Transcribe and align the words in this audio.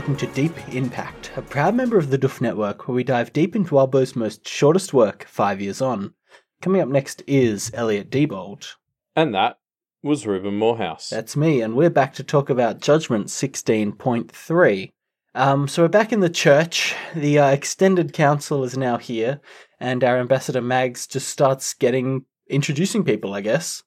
Welcome 0.00 0.16
to 0.16 0.26
Deep 0.28 0.68
In 0.74 0.88
Pact, 0.88 1.30
a 1.36 1.42
proud 1.42 1.74
member 1.74 1.98
of 1.98 2.08
the 2.08 2.16
Duff 2.16 2.40
Network 2.40 2.88
where 2.88 2.94
we 2.94 3.04
dive 3.04 3.34
deep 3.34 3.54
into 3.54 3.74
Wildbow's 3.74 4.16
most 4.16 4.48
shortest 4.48 4.94
work, 4.94 5.24
five 5.24 5.60
years 5.60 5.82
on. 5.82 6.14
Coming 6.62 6.80
up 6.80 6.88
next 6.88 7.22
is 7.26 7.70
Elliot 7.74 8.08
Diebold. 8.08 8.76
And 9.14 9.34
that 9.34 9.58
was 10.02 10.26
Ruben 10.26 10.56
Morehouse. 10.56 11.10
That's 11.10 11.36
me, 11.36 11.60
and 11.60 11.76
we're 11.76 11.90
back 11.90 12.14
to 12.14 12.24
talk 12.24 12.48
about 12.48 12.80
Judgment 12.80 13.26
16.3. 13.26 14.90
Um, 15.34 15.68
so 15.68 15.82
we're 15.82 15.88
back 15.88 16.14
in 16.14 16.20
the 16.20 16.30
church. 16.30 16.94
The 17.14 17.38
uh, 17.38 17.50
extended 17.50 18.14
council 18.14 18.64
is 18.64 18.78
now 18.78 18.96
here, 18.96 19.42
and 19.78 20.02
our 20.02 20.16
ambassador 20.18 20.62
Mags 20.62 21.06
just 21.06 21.28
starts 21.28 21.74
getting 21.74 22.24
introducing 22.48 23.04
people, 23.04 23.34
I 23.34 23.42
guess. 23.42 23.82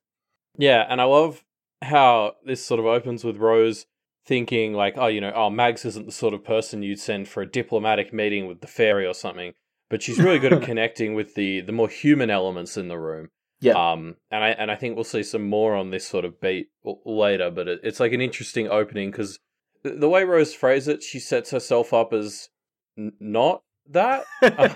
Yeah, 0.60 0.86
and 0.88 1.02
I 1.02 1.06
love 1.06 1.44
how 1.82 2.36
this 2.46 2.64
sort 2.64 2.80
of 2.80 2.86
opens 2.86 3.24
with 3.24 3.38
Rose 3.38 3.88
thinking 4.26 4.74
like, 4.74 4.96
oh, 4.98 5.08
you 5.08 5.22
know, 5.22 5.34
oh, 5.36 5.50
Mags 5.50 5.86
isn't 5.86 6.06
the 6.06 6.12
sort 6.12 6.34
of 6.34 6.44
person 6.44 6.84
you'd 6.84 7.00
send 7.00 7.28
for 7.28 7.42
a 7.42 7.50
diplomatic 7.50 8.14
meeting 8.14 8.48
with 8.48 8.62
the 8.62 8.68
fairy 8.68 9.06
or 9.06 9.14
something, 9.14 9.54
but 9.90 10.02
she's 10.02 10.20
really 10.20 10.40
good 10.40 10.54
at 10.54 10.62
connecting 10.64 11.14
with 11.14 11.36
the 11.36 11.62
the 11.62 11.72
more 11.72 11.90
human 11.90 12.30
elements 12.30 12.78
in 12.78 12.88
the 12.88 12.98
room. 12.98 13.30
Yeah. 13.60 13.74
Um, 13.74 14.18
and 14.30 14.44
I 14.44 14.50
and 14.50 14.72
I 14.72 14.76
think 14.76 14.96
we'll 14.96 15.04
see 15.06 15.24
some 15.24 15.50
more 15.50 15.76
on 15.76 15.92
this 15.92 16.08
sort 16.08 16.26
of 16.26 16.40
beat 16.42 16.68
later, 17.06 17.50
but 17.50 17.68
it, 17.68 17.80
it's 17.84 18.00
like 18.00 18.14
an 18.14 18.22
interesting 18.22 18.68
opening 18.68 19.12
because 19.12 19.40
the 19.84 20.10
way 20.10 20.24
Rose 20.24 20.54
phrased 20.54 20.88
it, 20.88 21.04
she 21.04 21.20
sets 21.20 21.52
herself 21.52 21.94
up 21.94 22.14
as 22.14 22.50
n- 22.98 23.14
not 23.20 23.64
that. 23.90 24.26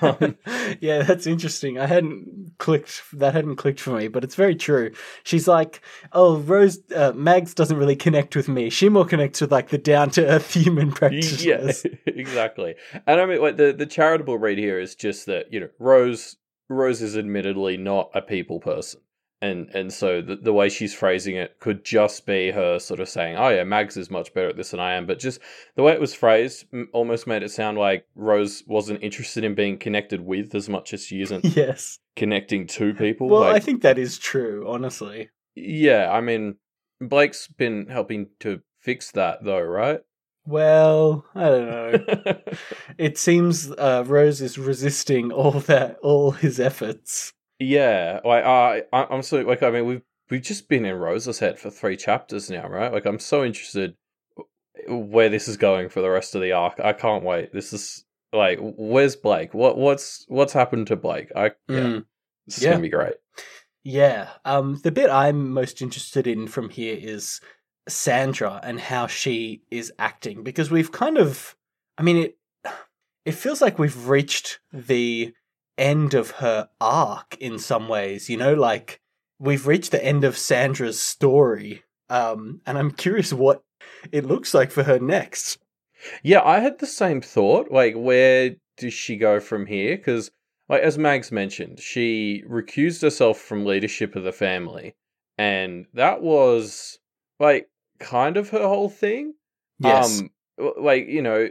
um, 0.02 0.38
yeah, 0.80 1.04
that's 1.04 1.28
interesting. 1.28 1.80
I 1.80 1.86
hadn't 1.86 2.54
clicked. 2.58 3.04
That 3.14 3.34
hadn't 3.34 3.56
clicked 3.56 3.80
for 3.80 3.92
me, 3.92 4.08
but 4.08 4.24
it's 4.24 4.36
very 4.36 4.56
true. 4.56 4.92
She's 5.24 5.48
like, 5.48 5.82
"Oh, 6.14 6.38
Rose 6.38 6.80
uh, 6.96 7.14
Mags 7.16 7.54
doesn't 7.54 7.78
really 7.78 7.96
connect 7.96 8.36
with 8.36 8.48
me. 8.48 8.70
She 8.70 8.90
more 8.90 9.06
connects 9.06 9.42
with 9.42 9.52
like 9.52 9.70
the 9.70 9.78
down 9.78 10.10
to 10.12 10.26
earth 10.26 10.54
human 10.54 10.92
practitioners 10.92 11.44
yeah, 11.44 11.58
practitioners." 11.58 12.00
exactly. 12.06 12.76
And 13.06 13.20
I 13.20 13.26
mean, 13.26 13.42
like 13.42 13.58
the 13.58 13.74
the 13.74 13.86
charitable 13.86 14.38
read 14.38 14.58
here 14.58 14.80
is 14.80 14.96
just 14.96 15.26
that 15.28 15.52
you 15.52 15.60
know 15.60 15.70
Rose 15.80 16.38
Rose 16.70 17.02
is 17.02 17.18
admittedly 17.18 17.78
not 17.78 18.12
a 18.14 18.22
people 18.22 18.60
person. 18.60 19.02
And 19.40 19.70
and 19.76 19.94
so 19.94 20.22
the, 20.22 20.36
the 20.36 20.52
way 20.52 20.68
she's 20.68 20.96
phrasing 20.96 21.36
it 21.36 21.60
could 21.60 21.86
just 21.86 22.26
be 22.26 22.50
her 22.52 22.80
sort 22.80 23.00
of 23.00 23.08
saying, 23.08 23.36
"Oh 23.38 23.50
yeah, 23.50 23.64
Mags 23.64 23.96
is 23.96 24.10
much 24.10 24.34
better 24.34 24.50
at 24.50 24.58
this 24.58 24.72
than 24.72 24.80
I 24.80 24.94
am." 24.94 25.06
But 25.06 25.20
just 25.20 25.40
the 25.76 25.84
way 25.84 25.94
it 25.94 26.02
was 26.02 26.16
phrased 26.16 26.66
m- 26.74 26.90
almost 26.92 27.28
made 27.28 27.44
it 27.44 27.52
sound 27.52 27.78
like 27.78 28.08
Rose 28.16 28.64
wasn't 28.66 29.04
interested 29.04 29.44
in 29.44 29.54
being 29.54 29.78
connected 29.78 30.22
with 30.22 30.56
as 30.56 30.68
much 30.68 30.92
as 30.92 31.06
she 31.06 31.22
isn't 31.22 31.46
yes. 31.56 32.00
connecting 32.16 32.66
to 32.68 32.96
people. 32.96 33.30
Well, 33.30 33.42
like, 33.42 33.56
I 33.56 33.60
think 33.60 33.84
that 33.84 34.00
is 34.00 34.18
true. 34.18 34.66
Honestly. 34.68 35.30
yeah, 35.56 36.10
I 36.12 36.20
mean, 36.22 36.56
Blake's 37.00 37.48
been 37.48 37.88
helping 37.90 38.30
to 38.40 38.62
fix 38.80 39.12
that 39.12 39.44
though, 39.44 39.62
right? 39.62 40.00
Well, 40.48 41.26
I 41.36 41.44
don't 41.50 41.68
know. 41.68 42.38
it 42.98 43.18
seems 43.18 43.70
uh, 43.70 44.04
Rose 44.08 44.42
is 44.42 44.58
resisting 44.58 45.32
all 45.32 45.60
that, 45.60 45.98
all 46.02 46.32
his 46.32 46.60
efforts. 46.60 47.34
Yeah, 47.60 48.20
like 48.24 48.44
I, 48.44 48.84
I, 48.94 49.08
I'm 49.10 49.24
so 49.24 49.42
like 49.42 49.64
I 49.64 49.72
mean 49.72 49.86
we've 49.86 50.02
we've 50.30 50.42
just 50.42 50.70
been 50.70 50.86
in 50.86 50.96
Rose's 50.96 51.40
head 51.40 51.58
for 51.60 51.70
three 51.70 51.98
chapters 51.98 52.50
now, 52.50 52.68
right? 52.68 52.92
Like 52.92 53.06
I'm 53.06 53.20
so 53.20 53.44
interested 53.44 53.96
where 54.88 55.30
this 55.30 55.48
is 55.48 55.58
going 55.58 55.90
for 55.90 56.02
the 56.02 56.10
rest 56.10 56.36
of 56.36 56.42
the 56.42 56.52
arc. 56.52 56.80
I 56.80 56.94
can't 56.94 57.24
wait. 57.24 57.52
This 57.54 57.74
is 57.74 58.06
like 58.34 58.60
where's 58.62 59.16
Blake? 59.16 59.54
What 59.54 59.78
what's 59.78 60.26
what's 60.28 60.54
happened 60.54 60.88
to 60.88 60.96
Blake? 60.96 61.32
I 61.36 61.46
yeah, 61.68 61.80
Mm. 61.80 62.06
this 62.46 62.58
is 62.60 62.64
Yeah. 62.64 62.72
gonna 62.72 62.84
be 62.84 62.90
great. 62.90 63.16
Yeah. 63.84 64.30
Um, 64.46 64.80
the 64.84 64.92
bit 64.92 65.10
I'm 65.10 65.52
most 65.52 65.82
interested 65.82 66.28
in 66.28 66.48
from 66.48 66.70
here 66.70 66.98
is 67.00 67.40
Sandra 67.88 68.60
and 68.64 68.80
how 68.80 69.08
she 69.08 69.62
is 69.72 69.94
acting 69.98 70.44
because 70.44 70.70
we've 70.70 70.92
kind 70.92 71.17
of, 71.17 71.56
I 71.98 72.04
mean, 72.04 72.17
it 72.17 72.38
it 73.26 73.32
feels 73.34 73.62
like 73.62 73.80
we've 73.80 74.08
reached 74.08 74.60
the 74.73 75.34
end 75.77 76.14
of 76.14 76.32
her 76.32 76.70
arc 76.82 77.38
in 77.39 77.60
some 77.60 77.88
ways. 77.88 78.30
You 78.30 78.38
know, 78.38 78.54
like 78.54 79.02
we've 79.39 79.67
reached 79.67 79.92
the 79.92 80.04
end 80.04 80.23
of 80.23 80.38
Sandra's 80.38 80.99
story. 80.99 81.83
Um, 82.10 82.61
and 82.65 82.77
I'm 82.77 82.92
curious 82.92 83.33
what 83.33 83.64
it 84.11 84.26
looks 84.26 84.54
like 84.54 84.71
for 84.71 84.83
her 84.83 84.99
next. 84.99 85.60
Yeah, 86.23 86.42
I 86.43 86.60
had 86.60 86.80
the 86.80 86.87
same 86.87 87.21
thought. 87.21 87.71
Like, 87.71 87.95
where 87.95 88.55
does 88.77 88.93
she 88.93 89.17
go 89.17 89.39
from 89.39 89.66
here? 89.66 89.98
Because, 89.98 90.32
like, 90.70 90.82
as 90.82 90.98
Mags 90.98 91.32
mentioned, 91.32 91.80
she 91.80 92.43
recused 92.48 93.02
herself 93.02 93.39
from 93.39 93.66
leadership 93.66 94.16
of 94.16 94.23
the 94.23 94.32
family, 94.32 94.95
and 95.37 95.86
that 95.93 96.21
was 96.21 96.99
like 97.39 97.70
kind 97.99 98.37
of 98.37 98.49
her 98.49 98.67
whole 98.67 98.89
thing. 98.89 99.33
Yes. 99.80 100.21
Um, 100.21 100.30
like 100.80 101.08
you 101.08 101.21
know, 101.21 101.49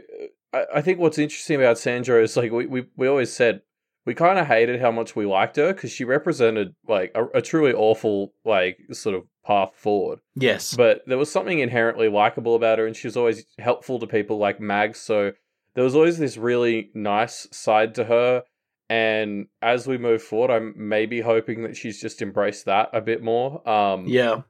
I, 0.53 0.65
I 0.75 0.81
think 0.81 0.99
what's 0.99 1.17
interesting 1.17 1.57
about 1.57 1.77
Sandra 1.77 2.21
is 2.21 2.37
like 2.37 2.51
we 2.51 2.65
we, 2.65 2.85
we 2.95 3.07
always 3.07 3.31
said 3.31 3.61
we 4.07 4.15
kind 4.15 4.39
of 4.39 4.47
hated 4.47 4.79
how 4.79 4.89
much 4.89 5.17
we 5.17 5.25
liked 5.25 5.57
her 5.57 5.73
because 5.73 5.91
she 5.91 6.05
represented 6.05 6.73
like 6.87 7.11
a, 7.13 7.25
a 7.35 7.41
truly 7.41 7.73
awful 7.73 8.33
like 8.45 8.79
sort 8.93 9.13
of 9.13 9.23
path 9.45 9.71
forward. 9.75 10.19
yes. 10.33 10.73
But 10.73 11.01
there 11.07 11.17
was 11.17 11.29
something 11.29 11.59
inherently 11.59 12.07
likable 12.07 12.55
about 12.55 12.79
her, 12.79 12.87
and 12.87 12.95
she 12.95 13.07
was 13.07 13.17
always 13.17 13.45
helpful 13.59 13.99
to 13.99 14.07
people 14.07 14.37
like 14.37 14.61
Mags. 14.61 15.01
So 15.01 15.33
there 15.75 15.83
was 15.83 15.93
always 15.93 16.17
this 16.17 16.37
really 16.37 16.89
nice 16.93 17.49
side 17.51 17.95
to 17.95 18.05
her. 18.05 18.43
And 18.89 19.47
as 19.61 19.87
we 19.87 19.97
move 19.97 20.23
forward, 20.23 20.51
I'm 20.51 20.73
maybe 20.77 21.19
hoping 21.19 21.63
that 21.63 21.75
she's 21.75 21.99
just 21.99 22.21
embraced 22.21 22.63
that 22.63 22.89
a 22.93 23.01
bit 23.01 23.21
more. 23.21 23.67
Um, 23.67 24.05
yeah. 24.07 24.43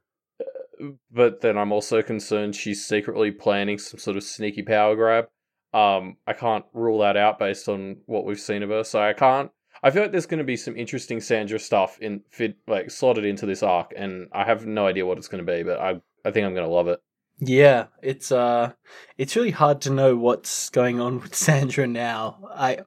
but 1.11 1.41
then 1.41 1.57
I'm 1.57 1.71
also 1.71 2.03
concerned 2.03 2.55
she's 2.55 2.85
secretly 2.85 3.31
planning 3.31 3.79
some 3.79 3.99
sort 3.99 4.17
of 4.17 4.23
sneaky 4.23 4.61
power 4.61 4.95
grab. 4.95 5.29
Um, 5.73 6.17
I 6.25 6.33
can't 6.33 6.65
rule 6.73 6.99
that 6.99 7.17
out 7.17 7.39
based 7.39 7.67
on 7.67 7.97
what 8.05 8.25
we've 8.25 8.39
seen 8.39 8.63
of 8.63 8.69
her. 8.69 8.83
So 8.83 9.01
I 9.01 9.13
can't. 9.13 9.51
I 9.83 9.91
feel 9.91 10.01
like 10.01 10.11
there's 10.11 10.25
going 10.25 10.39
to 10.39 10.43
be 10.43 10.57
some 10.57 10.75
interesting 10.75 11.21
Sandra 11.21 11.59
stuff 11.59 11.99
in 11.99 12.21
fit 12.29 12.57
like 12.67 12.89
slotted 12.89 13.25
into 13.25 13.45
this 13.45 13.61
arc, 13.61 13.93
and 13.95 14.27
I 14.31 14.43
have 14.43 14.65
no 14.65 14.87
idea 14.87 15.05
what 15.05 15.17
it's 15.17 15.27
going 15.27 15.45
to 15.45 15.51
be, 15.51 15.63
but 15.63 15.79
I 15.79 16.01
I 16.25 16.31
think 16.31 16.45
I'm 16.45 16.53
going 16.53 16.67
to 16.67 16.73
love 16.73 16.87
it. 16.87 16.99
Yeah, 17.39 17.87
it's 18.01 18.31
uh 18.31 18.71
it's 19.17 19.35
really 19.35 19.51
hard 19.51 19.81
to 19.81 19.91
know 19.91 20.15
what's 20.15 20.69
going 20.69 20.99
on 20.99 21.19
with 21.19 21.35
Sandra 21.45 21.85
now. 21.85 22.39
I 22.49 22.79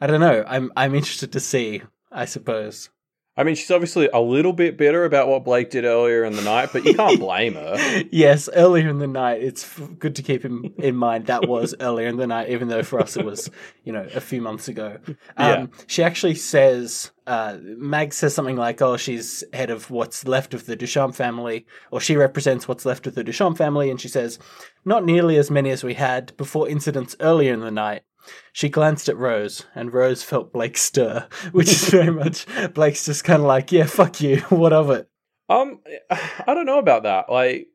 I 0.00 0.06
don't 0.06 0.20
know. 0.20 0.44
I'm 0.46 0.70
I'm 0.76 0.94
interested 0.94 1.32
to 1.32 1.40
see, 1.40 1.82
I 2.12 2.26
suppose. 2.26 2.90
I 3.38 3.44
mean, 3.44 3.54
she's 3.54 3.70
obviously 3.70 4.08
a 4.14 4.20
little 4.20 4.54
bit 4.54 4.78
bitter 4.78 5.04
about 5.04 5.28
what 5.28 5.44
Blake 5.44 5.68
did 5.68 5.84
earlier 5.84 6.24
in 6.24 6.34
the 6.34 6.40
night, 6.42 6.70
but 6.72 6.84
you 6.86 6.94
can't 6.94 7.20
blame 7.26 7.52
her. 7.54 8.02
yes, 8.10 8.48
earlier 8.54 8.88
in 8.88 8.98
the 8.98 9.06
night, 9.06 9.42
it's 9.42 9.62
f- 9.62 9.90
good 9.98 10.16
to 10.16 10.22
keep 10.22 10.44
in, 10.46 10.72
in 10.78 10.96
mind 10.96 11.26
that 11.26 11.46
was 11.46 11.74
earlier 11.80 12.06
in 12.06 12.16
the 12.16 12.26
night, 12.26 12.48
even 12.48 12.68
though 12.68 12.82
for 12.82 12.98
us 12.98 13.14
it 13.14 13.26
was, 13.26 13.50
you 13.84 13.92
know, 13.92 14.08
a 14.14 14.20
few 14.20 14.40
months 14.40 14.68
ago. 14.68 14.96
Um, 15.06 15.16
Yeah. 15.36 15.66
She 15.86 16.02
actually 16.02 16.34
says, 16.34 17.10
uh, 17.26 17.58
Mag 17.60 18.14
says 18.14 18.32
something 18.34 18.56
like, 18.56 18.80
oh, 18.80 18.96
she's 18.96 19.44
head 19.52 19.68
of 19.68 19.90
what's 19.90 20.26
left 20.26 20.54
of 20.54 20.64
the 20.64 20.76
Duchamp 20.76 21.14
family, 21.14 21.66
or 21.90 22.00
she 22.00 22.16
represents 22.16 22.66
what's 22.66 22.86
left 22.86 23.06
of 23.06 23.14
the 23.14 23.22
Duchamp 23.24 23.58
family, 23.58 23.90
and 23.90 24.00
she 24.00 24.08
says, 24.08 24.38
not 24.86 25.04
nearly 25.04 25.36
as 25.36 25.50
many 25.50 25.68
as 25.70 25.84
we 25.84 25.92
had 25.92 26.34
before 26.38 26.68
incidents 26.70 27.14
earlier 27.20 27.52
in 27.52 27.60
the 27.60 27.70
night. 27.70 28.02
She 28.52 28.68
glanced 28.68 29.08
at 29.08 29.16
Rose, 29.16 29.66
and 29.74 29.92
Rose 29.92 30.22
felt 30.22 30.52
Blake 30.52 30.76
stir, 30.78 31.28
which 31.52 31.68
is 31.68 31.88
very 31.90 32.10
much 32.12 32.46
Blake's 32.74 33.04
just 33.04 33.24
kind 33.24 33.40
of 33.40 33.46
like, 33.46 33.72
yeah, 33.72 33.84
fuck 33.86 34.20
you, 34.20 34.38
what 34.48 34.72
of 34.72 34.90
it? 34.90 35.08
Um, 35.48 35.80
I 36.10 36.54
don't 36.54 36.66
know 36.66 36.78
about 36.78 37.04
that. 37.04 37.30
Like, 37.30 37.68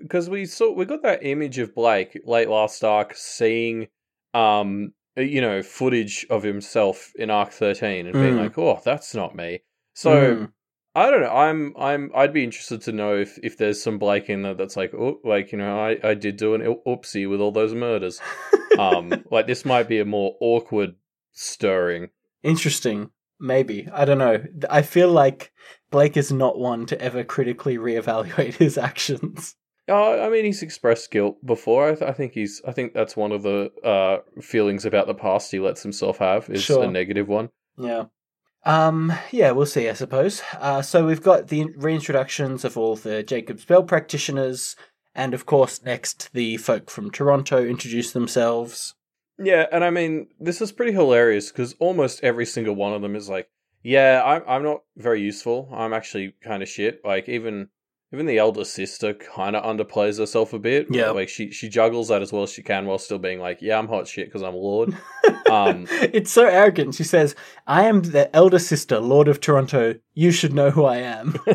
because 0.00 0.30
we 0.30 0.46
saw 0.46 0.72
we 0.72 0.84
got 0.86 1.02
that 1.02 1.24
image 1.26 1.58
of 1.58 1.74
Blake 1.74 2.18
late 2.24 2.48
last 2.48 2.82
arc 2.84 3.14
seeing, 3.14 3.88
um, 4.32 4.92
you 5.16 5.40
know, 5.40 5.62
footage 5.62 6.24
of 6.30 6.42
himself 6.42 7.12
in 7.16 7.28
arc 7.30 7.50
thirteen 7.52 8.06
and 8.06 8.14
being 8.14 8.34
Mm. 8.34 8.38
like, 8.38 8.56
"Oh, 8.58 8.80
that's 8.84 9.14
not 9.14 9.34
me." 9.34 9.60
So 9.94 10.10
Mm. 10.10 10.52
I 10.94 11.10
don't 11.10 11.20
know. 11.22 11.30
I'm 11.30 11.74
I'm 11.78 12.10
I'd 12.14 12.32
be 12.32 12.42
interested 12.44 12.80
to 12.82 12.92
know 12.92 13.16
if 13.16 13.38
if 13.42 13.56
there's 13.56 13.82
some 13.82 13.98
Blake 13.98 14.28
in 14.28 14.42
there 14.42 14.54
that's 14.54 14.76
like, 14.76 14.92
oh, 14.94 15.20
like 15.24 15.52
you 15.52 15.58
know, 15.58 15.78
I 15.78 15.96
I 16.02 16.14
did 16.14 16.36
do 16.36 16.54
an 16.54 16.62
oopsie 16.86 17.28
with 17.28 17.40
all 17.40 17.52
those 17.52 17.74
murders. 17.74 18.20
um, 18.78 19.24
like 19.30 19.46
this 19.46 19.64
might 19.64 19.88
be 19.88 20.00
a 20.00 20.04
more 20.04 20.36
awkward 20.40 20.94
stirring. 21.32 22.08
Interesting. 22.42 23.10
Maybe. 23.40 23.88
I 23.92 24.04
don't 24.04 24.18
know. 24.18 24.42
I 24.68 24.82
feel 24.82 25.10
like 25.12 25.52
Blake 25.90 26.16
is 26.16 26.32
not 26.32 26.58
one 26.58 26.86
to 26.86 27.00
ever 27.00 27.22
critically 27.22 27.78
reevaluate 27.78 28.54
his 28.54 28.76
actions. 28.76 29.54
Uh, 29.88 30.20
I 30.20 30.28
mean, 30.28 30.44
he's 30.44 30.62
expressed 30.62 31.10
guilt 31.10 31.36
before. 31.46 31.88
I, 31.90 31.94
th- 31.94 32.10
I 32.10 32.12
think 32.12 32.32
he's. 32.32 32.60
I 32.66 32.72
think 32.72 32.92
that's 32.92 33.16
one 33.16 33.32
of 33.32 33.42
the 33.42 33.70
uh, 33.84 34.18
feelings 34.42 34.84
about 34.84 35.06
the 35.06 35.14
past 35.14 35.50
he 35.50 35.60
lets 35.60 35.82
himself 35.82 36.18
have 36.18 36.50
is 36.50 36.62
Sure. 36.62 36.84
a 36.84 36.90
negative 36.90 37.28
one. 37.28 37.50
Yeah. 37.78 38.06
Um, 38.68 39.14
yeah, 39.30 39.52
we'll 39.52 39.64
see, 39.64 39.88
I 39.88 39.94
suppose. 39.94 40.42
Uh, 40.60 40.82
so 40.82 41.06
we've 41.06 41.22
got 41.22 41.48
the 41.48 41.64
reintroductions 41.64 42.64
of 42.64 42.76
all 42.76 42.96
the 42.96 43.22
Jacob's 43.22 43.64
Bell 43.64 43.82
practitioners, 43.82 44.76
and 45.14 45.32
of 45.32 45.46
course, 45.46 45.82
next, 45.82 46.28
the 46.34 46.58
folk 46.58 46.90
from 46.90 47.10
Toronto 47.10 47.64
introduce 47.64 48.12
themselves. 48.12 48.94
Yeah, 49.38 49.64
and 49.72 49.84
I 49.84 49.88
mean, 49.88 50.28
this 50.38 50.60
is 50.60 50.70
pretty 50.70 50.92
hilarious 50.92 51.50
because 51.50 51.76
almost 51.78 52.22
every 52.22 52.44
single 52.44 52.74
one 52.74 52.92
of 52.92 53.00
them 53.00 53.16
is 53.16 53.30
like, 53.30 53.48
"Yeah, 53.82 54.22
I'm 54.22 54.42
I'm 54.46 54.62
not 54.62 54.82
very 54.98 55.22
useful. 55.22 55.70
I'm 55.72 55.94
actually 55.94 56.34
kind 56.42 56.62
of 56.62 56.68
shit." 56.68 57.00
Like 57.02 57.26
even 57.26 57.70
even 58.12 58.26
the 58.26 58.38
elder 58.38 58.64
sister 58.64 59.12
kind 59.14 59.54
of 59.54 59.64
underplays 59.64 60.18
herself 60.18 60.52
a 60.52 60.58
bit. 60.58 60.86
Yeah. 60.90 61.10
like 61.10 61.28
she 61.28 61.50
she 61.50 61.68
juggles 61.68 62.08
that 62.08 62.22
as 62.22 62.32
well 62.32 62.42
as 62.42 62.50
she 62.50 62.62
can 62.62 62.86
while 62.86 62.98
still 62.98 63.18
being 63.18 63.38
like, 63.40 63.58
"Yeah, 63.60 63.78
I'm 63.78 63.88
hot 63.88 64.08
shit 64.08 64.26
because 64.26 64.42
I'm 64.42 64.54
lord." 64.54 64.96
Um, 65.48 65.86
it's 65.90 66.30
so 66.30 66.44
arrogant. 66.46 66.94
She 66.94 67.04
says, 67.04 67.34
I 67.66 67.84
am 67.84 68.02
the 68.02 68.34
elder 68.36 68.58
sister, 68.58 69.00
Lord 69.00 69.28
of 69.28 69.40
Toronto. 69.40 69.94
You 70.12 70.30
should 70.30 70.52
know 70.52 70.70
who 70.70 70.84
I 70.84 70.98
am. 70.98 71.36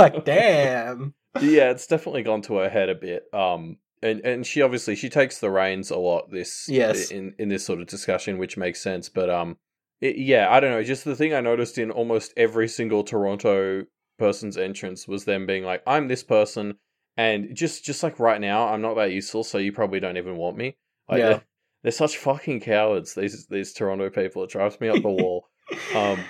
like, 0.00 0.24
damn. 0.24 1.14
yeah, 1.40 1.70
it's 1.70 1.86
definitely 1.86 2.24
gone 2.24 2.42
to 2.42 2.56
her 2.56 2.68
head 2.68 2.88
a 2.88 2.94
bit. 2.96 3.22
Um, 3.32 3.76
and 4.02 4.20
and 4.24 4.44
she 4.44 4.62
obviously 4.62 4.96
she 4.96 5.08
takes 5.08 5.38
the 5.38 5.48
reins 5.48 5.90
a 5.92 5.96
lot 5.96 6.30
this 6.32 6.66
Yes. 6.68 7.12
in 7.12 7.34
in 7.38 7.48
this 7.48 7.64
sort 7.64 7.80
of 7.80 7.86
discussion, 7.86 8.38
which 8.38 8.56
makes 8.56 8.80
sense. 8.82 9.08
But 9.08 9.30
um, 9.30 9.58
it, 10.00 10.16
yeah, 10.16 10.48
I 10.50 10.58
don't 10.58 10.72
know. 10.72 10.82
Just 10.82 11.04
the 11.04 11.14
thing 11.16 11.32
I 11.34 11.40
noticed 11.40 11.78
in 11.78 11.92
almost 11.92 12.32
every 12.36 12.66
single 12.68 13.04
Toronto 13.04 13.84
person's 14.18 14.56
entrance 14.56 15.06
was 15.08 15.24
them 15.24 15.46
being 15.46 15.64
like, 15.64 15.82
"I'm 15.86 16.08
this 16.08 16.22
person," 16.22 16.78
and 17.16 17.54
just 17.54 17.84
just 17.84 18.02
like 18.02 18.18
right 18.18 18.40
now, 18.40 18.68
I'm 18.68 18.82
not 18.82 18.94
that 18.94 19.12
useful, 19.12 19.44
so 19.44 19.58
you 19.58 19.72
probably 19.72 20.00
don't 20.00 20.16
even 20.16 20.36
want 20.36 20.56
me. 20.56 20.76
Like, 21.08 21.18
Yeah. 21.18 21.28
they're, 21.28 21.42
they're 21.82 21.92
such 21.92 22.16
fucking 22.18 22.60
cowards. 22.60 23.14
These 23.14 23.46
these 23.48 23.72
Toronto 23.72 24.10
people. 24.10 24.42
It 24.44 24.50
drives 24.50 24.80
me 24.80 24.88
up 24.88 25.02
the 25.02 25.08
wall. 25.10 25.48
Um, 25.94 26.20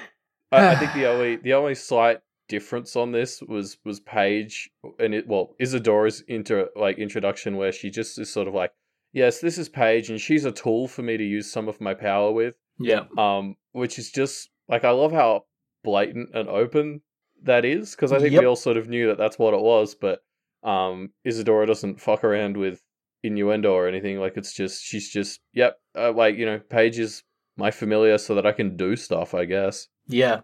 I, 0.53 0.69
I 0.69 0.77
think 0.77 0.93
the 0.95 1.07
only 1.13 1.37
the 1.37 1.55
only 1.55 1.75
slight 1.75 2.21
difference 2.49 2.95
on 2.95 3.11
this 3.11 3.43
was 3.43 3.79
was 3.85 3.99
Paige 4.01 4.71
and 5.01 5.13
it 5.15 5.27
well 5.27 5.57
Isadora's 5.61 6.21
into 6.29 6.69
like 6.77 6.99
introduction 6.99 7.57
where 7.57 7.73
she 7.73 7.91
just 7.91 8.17
is 8.19 8.33
sort 8.33 8.47
of 8.47 8.55
like, 8.55 8.73
yes, 9.13 9.41
this 9.41 9.59
is 9.59 9.69
Paige 9.69 10.11
and 10.11 10.21
she's 10.21 10.45
a 10.45 10.53
tool 10.53 10.87
for 10.87 11.03
me 11.03 11.17
to 11.17 11.25
use 11.25 11.51
some 11.51 11.69
of 11.69 11.81
my 11.81 11.95
power 11.95 12.31
with. 12.31 12.55
Yeah. 12.79 13.05
Um, 13.19 13.57
which 13.73 13.99
is 13.99 14.13
just 14.13 14.51
like 14.69 14.85
I 14.85 14.91
love 14.91 15.11
how 15.11 15.47
blatant 15.83 16.31
and 16.35 16.49
open 16.49 17.01
that 17.45 17.65
is 17.65 17.93
because 17.93 18.13
I 18.13 18.19
think 18.19 18.33
Yep. 18.33 18.41
we 18.41 18.47
all 18.47 18.57
sort 18.57 18.77
of 18.77 18.89
knew 18.89 19.07
that 19.09 19.19
that's 19.19 19.39
what 19.39 19.55
it 19.55 19.61
was, 19.61 19.95
but 19.95 20.21
um, 20.63 21.11
Isadora 21.25 21.67
doesn't 21.67 22.01
fuck 22.01 22.25
around 22.25 22.57
with 22.57 22.83
innuendo 23.23 23.73
or 23.73 23.87
anything. 23.89 24.19
Like 24.19 24.37
it's 24.37 24.53
just 24.53 24.83
she's 24.83 25.09
just 25.11 25.41
yep, 25.53 25.79
uh, 25.97 26.13
like 26.13 26.37
you 26.37 26.47
know, 26.47 26.59
Paige 26.59 26.99
is 26.99 27.23
my 27.57 27.71
familiar 27.71 28.19
so 28.19 28.35
that 28.35 28.47
I 28.47 28.53
can 28.53 28.77
do 28.77 28.97
stuff. 28.97 29.35
I 29.35 29.45
guess. 29.45 29.89
Yeah. 30.07 30.41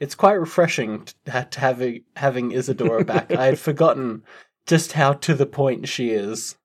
It's 0.00 0.14
quite 0.14 0.34
refreshing 0.34 1.06
to, 1.24 1.32
ha- 1.32 1.46
to 1.50 1.60
having, 1.60 2.02
having 2.16 2.52
Isadora 2.52 3.06
back. 3.06 3.32
I 3.32 3.46
had 3.46 3.58
forgotten 3.68 4.22
just 4.66 4.92
how 4.92 5.14
to 5.14 5.34
the 5.34 5.46
point 5.46 5.88
she 5.88 6.10
is. 6.10 6.56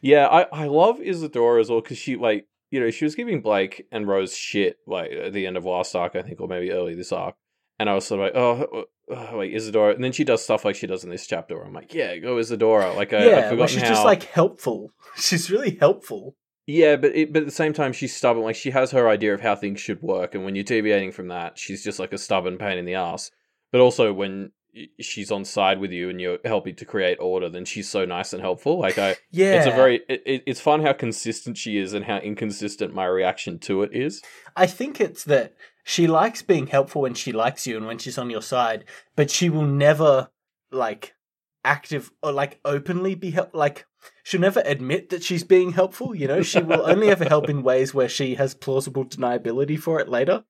Yeah, 0.00 0.26
I, 0.28 0.42
I 0.50 0.66
love 0.66 0.98
Isadora 1.02 1.60
as 1.60 1.68
well 1.68 1.82
because 1.82 1.98
she 1.98 2.16
like 2.16 2.46
you 2.70 2.80
know 2.80 2.90
she 2.90 3.04
was 3.04 3.14
giving 3.14 3.40
Blake 3.42 3.86
and 3.92 4.08
Rose 4.08 4.34
shit 4.36 4.78
like 4.86 5.10
at 5.12 5.32
the 5.34 5.46
end 5.46 5.56
of 5.58 5.64
last 5.66 5.94
arc 5.94 6.16
I 6.16 6.22
think 6.22 6.40
or 6.40 6.48
maybe 6.48 6.70
early 6.72 6.94
this 6.94 7.12
arc, 7.12 7.34
and 7.78 7.90
I 7.90 7.94
was 7.94 8.06
sort 8.06 8.20
of 8.20 8.24
like 8.26 8.32
oh, 8.36 8.86
uh, 9.10 9.12
uh, 9.14 9.28
oh 9.32 9.36
like 9.38 9.52
Isadora, 9.52 9.94
and 9.94 10.02
then 10.02 10.12
she 10.12 10.24
does 10.24 10.42
stuff 10.42 10.64
like 10.64 10.76
she 10.76 10.86
does 10.86 11.04
in 11.04 11.10
this 11.10 11.26
chapter 11.26 11.56
where 11.56 11.66
I'm 11.66 11.72
like 11.72 11.94
yeah 11.94 12.16
go 12.18 12.38
Isadora 12.38 12.94
like 12.94 13.12
I, 13.12 13.24
yeah, 13.26 13.34
forgotten 13.50 13.58
well, 13.58 13.66
she's 13.68 13.82
how 13.82 13.88
just 13.88 14.04
like 14.04 14.24
helpful. 14.24 14.90
She's 15.16 15.50
really 15.50 15.76
helpful. 15.76 16.36
yeah 16.66 16.96
but 16.96 17.14
it, 17.14 17.32
but 17.32 17.42
at 17.42 17.46
the 17.46 17.52
same 17.52 17.72
time 17.72 17.92
she's 17.92 18.16
stubborn 18.16 18.44
like 18.44 18.56
she 18.56 18.70
has 18.70 18.90
her 18.90 19.08
idea 19.08 19.32
of 19.34 19.40
how 19.40 19.54
things 19.54 19.80
should 19.80 20.02
work 20.02 20.34
and 20.34 20.44
when 20.44 20.54
you're 20.56 20.64
deviating 20.64 21.12
from 21.12 21.28
that 21.28 21.58
she's 21.58 21.84
just 21.84 21.98
like 21.98 22.12
a 22.12 22.18
stubborn 22.18 22.58
pain 22.58 22.78
in 22.78 22.84
the 22.84 22.94
ass, 22.94 23.30
but 23.70 23.80
also 23.80 24.12
when 24.12 24.50
she's 24.98 25.30
on 25.30 25.44
side 25.44 25.78
with 25.78 25.92
you 25.92 26.10
and 26.10 26.20
you're 26.20 26.38
helping 26.44 26.74
to 26.74 26.84
create 26.84 27.16
order 27.20 27.48
then 27.48 27.64
she's 27.64 27.88
so 27.88 28.04
nice 28.04 28.32
and 28.32 28.42
helpful 28.42 28.80
like 28.80 28.98
I 28.98 29.16
Yeah. 29.30 29.58
It's 29.58 29.66
a 29.66 29.70
very 29.70 30.00
it, 30.08 30.42
it's 30.46 30.60
fun 30.60 30.82
how 30.82 30.92
consistent 30.92 31.56
she 31.56 31.78
is 31.78 31.92
and 31.92 32.04
how 32.04 32.16
inconsistent 32.18 32.92
my 32.92 33.04
reaction 33.06 33.58
to 33.60 33.82
it 33.82 33.90
is. 33.92 34.22
I 34.56 34.66
think 34.66 35.00
it's 35.00 35.24
that 35.24 35.54
she 35.84 36.06
likes 36.06 36.42
being 36.42 36.66
helpful 36.66 37.02
when 37.02 37.14
she 37.14 37.30
likes 37.30 37.66
you 37.66 37.76
and 37.76 37.86
when 37.86 37.98
she's 37.98 38.18
on 38.18 38.30
your 38.30 38.42
side, 38.42 38.84
but 39.14 39.30
she 39.30 39.48
will 39.50 39.66
never 39.66 40.30
like 40.72 41.14
active 41.62 42.10
or 42.22 42.32
like 42.32 42.58
openly 42.64 43.14
be 43.14 43.30
help 43.30 43.54
like 43.54 43.86
she'll 44.22 44.40
never 44.40 44.62
admit 44.66 45.10
that 45.10 45.22
she's 45.22 45.44
being 45.44 45.72
helpful, 45.72 46.14
you 46.14 46.26
know? 46.26 46.42
She 46.42 46.60
will 46.62 46.84
only 46.90 47.08
ever 47.10 47.24
help 47.24 47.48
in 47.48 47.62
ways 47.62 47.94
where 47.94 48.08
she 48.08 48.34
has 48.34 48.54
plausible 48.54 49.04
deniability 49.04 49.78
for 49.78 50.00
it 50.00 50.08
later. 50.08 50.44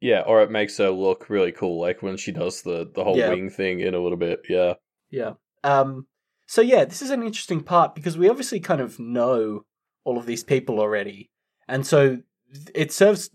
Yeah, 0.00 0.20
or 0.20 0.42
it 0.42 0.50
makes 0.50 0.76
her 0.78 0.90
look 0.90 1.28
really 1.30 1.52
cool, 1.52 1.80
like 1.80 2.02
when 2.02 2.16
she 2.16 2.32
does 2.32 2.62
the 2.62 2.90
the 2.94 3.04
whole 3.04 3.16
Yeah. 3.16 3.30
wing 3.30 3.50
thing 3.50 3.80
in 3.80 3.94
a 3.94 4.00
little 4.00 4.18
bit. 4.18 4.40
Yeah, 4.48 4.74
Yeah. 5.10 5.34
Um 5.64 6.06
so 6.46 6.60
yeah, 6.62 6.84
this 6.84 7.02
is 7.02 7.10
an 7.10 7.22
interesting 7.24 7.60
part 7.62 7.94
because 7.94 8.16
we 8.16 8.28
obviously 8.28 8.60
kind 8.60 8.80
of 8.80 9.00
know 9.00 9.64
all 10.04 10.16
of 10.16 10.26
these 10.26 10.44
people 10.44 10.78
already. 10.78 11.30
And 11.66 11.84
so 11.84 12.18
it 12.74 12.92
serves 12.92 13.30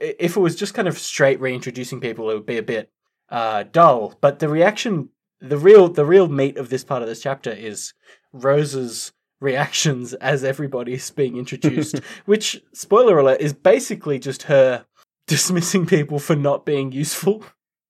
if 0.00 0.36
it 0.36 0.40
was 0.40 0.56
just 0.56 0.74
kind 0.74 0.88
of 0.88 0.98
straight 0.98 1.40
reintroducing 1.40 2.00
people 2.00 2.30
it 2.30 2.34
would 2.34 2.46
be 2.46 2.58
a 2.58 2.62
bit 2.62 2.90
uh 3.28 3.64
dull, 3.64 4.14
but 4.20 4.38
the 4.38 4.48
reaction 4.48 5.08
the 5.40 5.58
real 5.58 5.88
the 5.88 6.04
real 6.04 6.28
meat 6.28 6.56
of 6.56 6.70
this 6.70 6.84
part 6.84 7.02
of 7.02 7.08
this 7.08 7.22
chapter 7.22 7.50
is 7.50 7.92
Rose's 8.32 9.12
reactions 9.40 10.14
as 10.20 10.44
everybody's 10.44 11.10
being 11.10 11.36
introduced, 11.36 12.00
which 12.24 12.62
spoiler 12.72 13.18
alert 13.18 13.40
is 13.40 13.52
basically 13.52 14.18
just 14.18 14.44
her 14.44 14.86
dismissing 15.26 15.86
people 15.86 16.18
for 16.18 16.36
not 16.36 16.64
being 16.64 16.92
useful. 16.92 17.44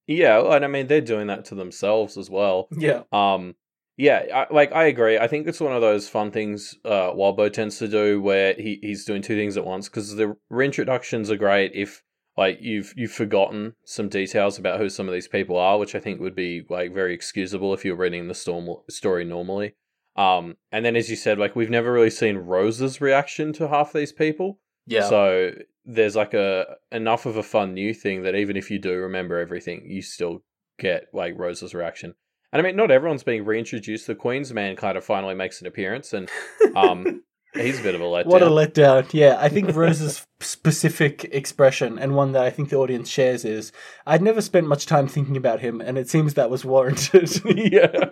yeah, 0.07 0.39
and 0.39 0.65
I 0.65 0.67
mean 0.67 0.87
they're 0.87 1.01
doing 1.01 1.27
that 1.27 1.45
to 1.45 1.55
themselves 1.55 2.17
as 2.17 2.29
well. 2.29 2.67
Yeah. 2.71 3.03
Um, 3.11 3.55
yeah, 3.97 4.23
I, 4.33 4.53
like 4.53 4.71
I 4.71 4.85
agree. 4.85 5.17
I 5.17 5.27
think 5.27 5.47
it's 5.47 5.59
one 5.59 5.73
of 5.73 5.81
those 5.81 6.09
fun 6.09 6.31
things 6.31 6.75
uh, 6.83 7.11
Wildbow 7.11 7.53
tends 7.53 7.77
to 7.79 7.87
do 7.87 8.21
where 8.21 8.53
he, 8.53 8.79
he's 8.81 9.05
doing 9.05 9.21
two 9.21 9.35
things 9.35 9.55
at 9.57 9.65
once 9.65 9.87
because 9.87 10.15
the 10.15 10.35
reintroductions 10.51 11.29
are 11.29 11.37
great 11.37 11.71
if 11.75 12.01
like 12.35 12.57
you've 12.61 12.93
you've 12.95 13.11
forgotten 13.11 13.75
some 13.85 14.09
details 14.09 14.57
about 14.57 14.79
who 14.79 14.89
some 14.89 15.07
of 15.07 15.13
these 15.13 15.27
people 15.27 15.57
are, 15.57 15.77
which 15.77 15.93
I 15.93 15.99
think 15.99 16.19
would 16.19 16.35
be 16.35 16.63
like 16.69 16.93
very 16.93 17.13
excusable 17.13 17.73
if 17.73 17.85
you're 17.85 17.95
reading 17.95 18.27
the 18.27 18.33
storm 18.33 18.67
story 18.89 19.25
normally. 19.25 19.75
Um, 20.15 20.57
and 20.71 20.83
then 20.83 20.95
as 20.95 21.09
you 21.09 21.15
said, 21.15 21.37
like 21.37 21.55
we've 21.55 21.69
never 21.69 21.91
really 21.91 22.09
seen 22.09 22.37
Rose's 22.37 22.99
reaction 22.99 23.53
to 23.53 23.67
half 23.67 23.93
these 23.93 24.11
people. 24.11 24.59
Yeah. 24.87 25.07
So 25.07 25.51
there's 25.85 26.15
like 26.15 26.33
a 26.33 26.77
enough 26.91 27.27
of 27.27 27.37
a 27.37 27.43
fun 27.43 27.73
new 27.75 27.93
thing 27.93 28.23
that 28.23 28.35
even 28.35 28.57
if 28.57 28.71
you 28.71 28.79
do 28.79 28.97
remember 28.97 29.37
everything, 29.37 29.85
you 29.85 30.01
still 30.01 30.43
get 30.79 31.05
like 31.13 31.37
Rose's 31.37 31.75
reaction. 31.75 32.15
And 32.53 32.61
I 32.61 32.63
mean, 32.63 32.75
not 32.75 32.91
everyone's 32.91 33.23
being 33.23 33.45
reintroduced. 33.45 34.05
The 34.05 34.13
Queen's 34.13 34.53
man 34.53 34.75
kind 34.75 34.95
of 34.95 35.03
finally 35.03 35.33
makes 35.33 35.59
an 35.59 35.65
appearance, 35.65 36.13
and 36.13 36.29
um, 36.75 37.23
he's 37.55 37.79
a 37.79 37.83
bit 37.83 37.95
of 37.95 38.01
a 38.01 38.03
letdown. 38.03 38.27
What 38.27 38.43
a 38.43 38.47
letdown. 38.47 39.11
Yeah, 39.11 39.37
I 39.39 39.49
think 39.49 39.75
Rose's 39.75 40.27
specific 40.39 41.23
expression, 41.25 41.97
and 41.97 42.15
one 42.15 42.33
that 42.33 42.43
I 42.43 42.51
think 42.51 42.69
the 42.69 42.75
audience 42.75 43.09
shares, 43.09 43.43
is 43.43 43.71
I'd 44.05 44.21
never 44.21 44.39
spent 44.39 44.67
much 44.67 44.85
time 44.85 45.07
thinking 45.07 45.35
about 45.35 45.61
him, 45.61 45.81
and 45.81 45.97
it 45.97 46.07
seems 46.09 46.35
that 46.35 46.51
was 46.51 46.63
warranted. 46.63 47.27
yeah, 47.55 48.09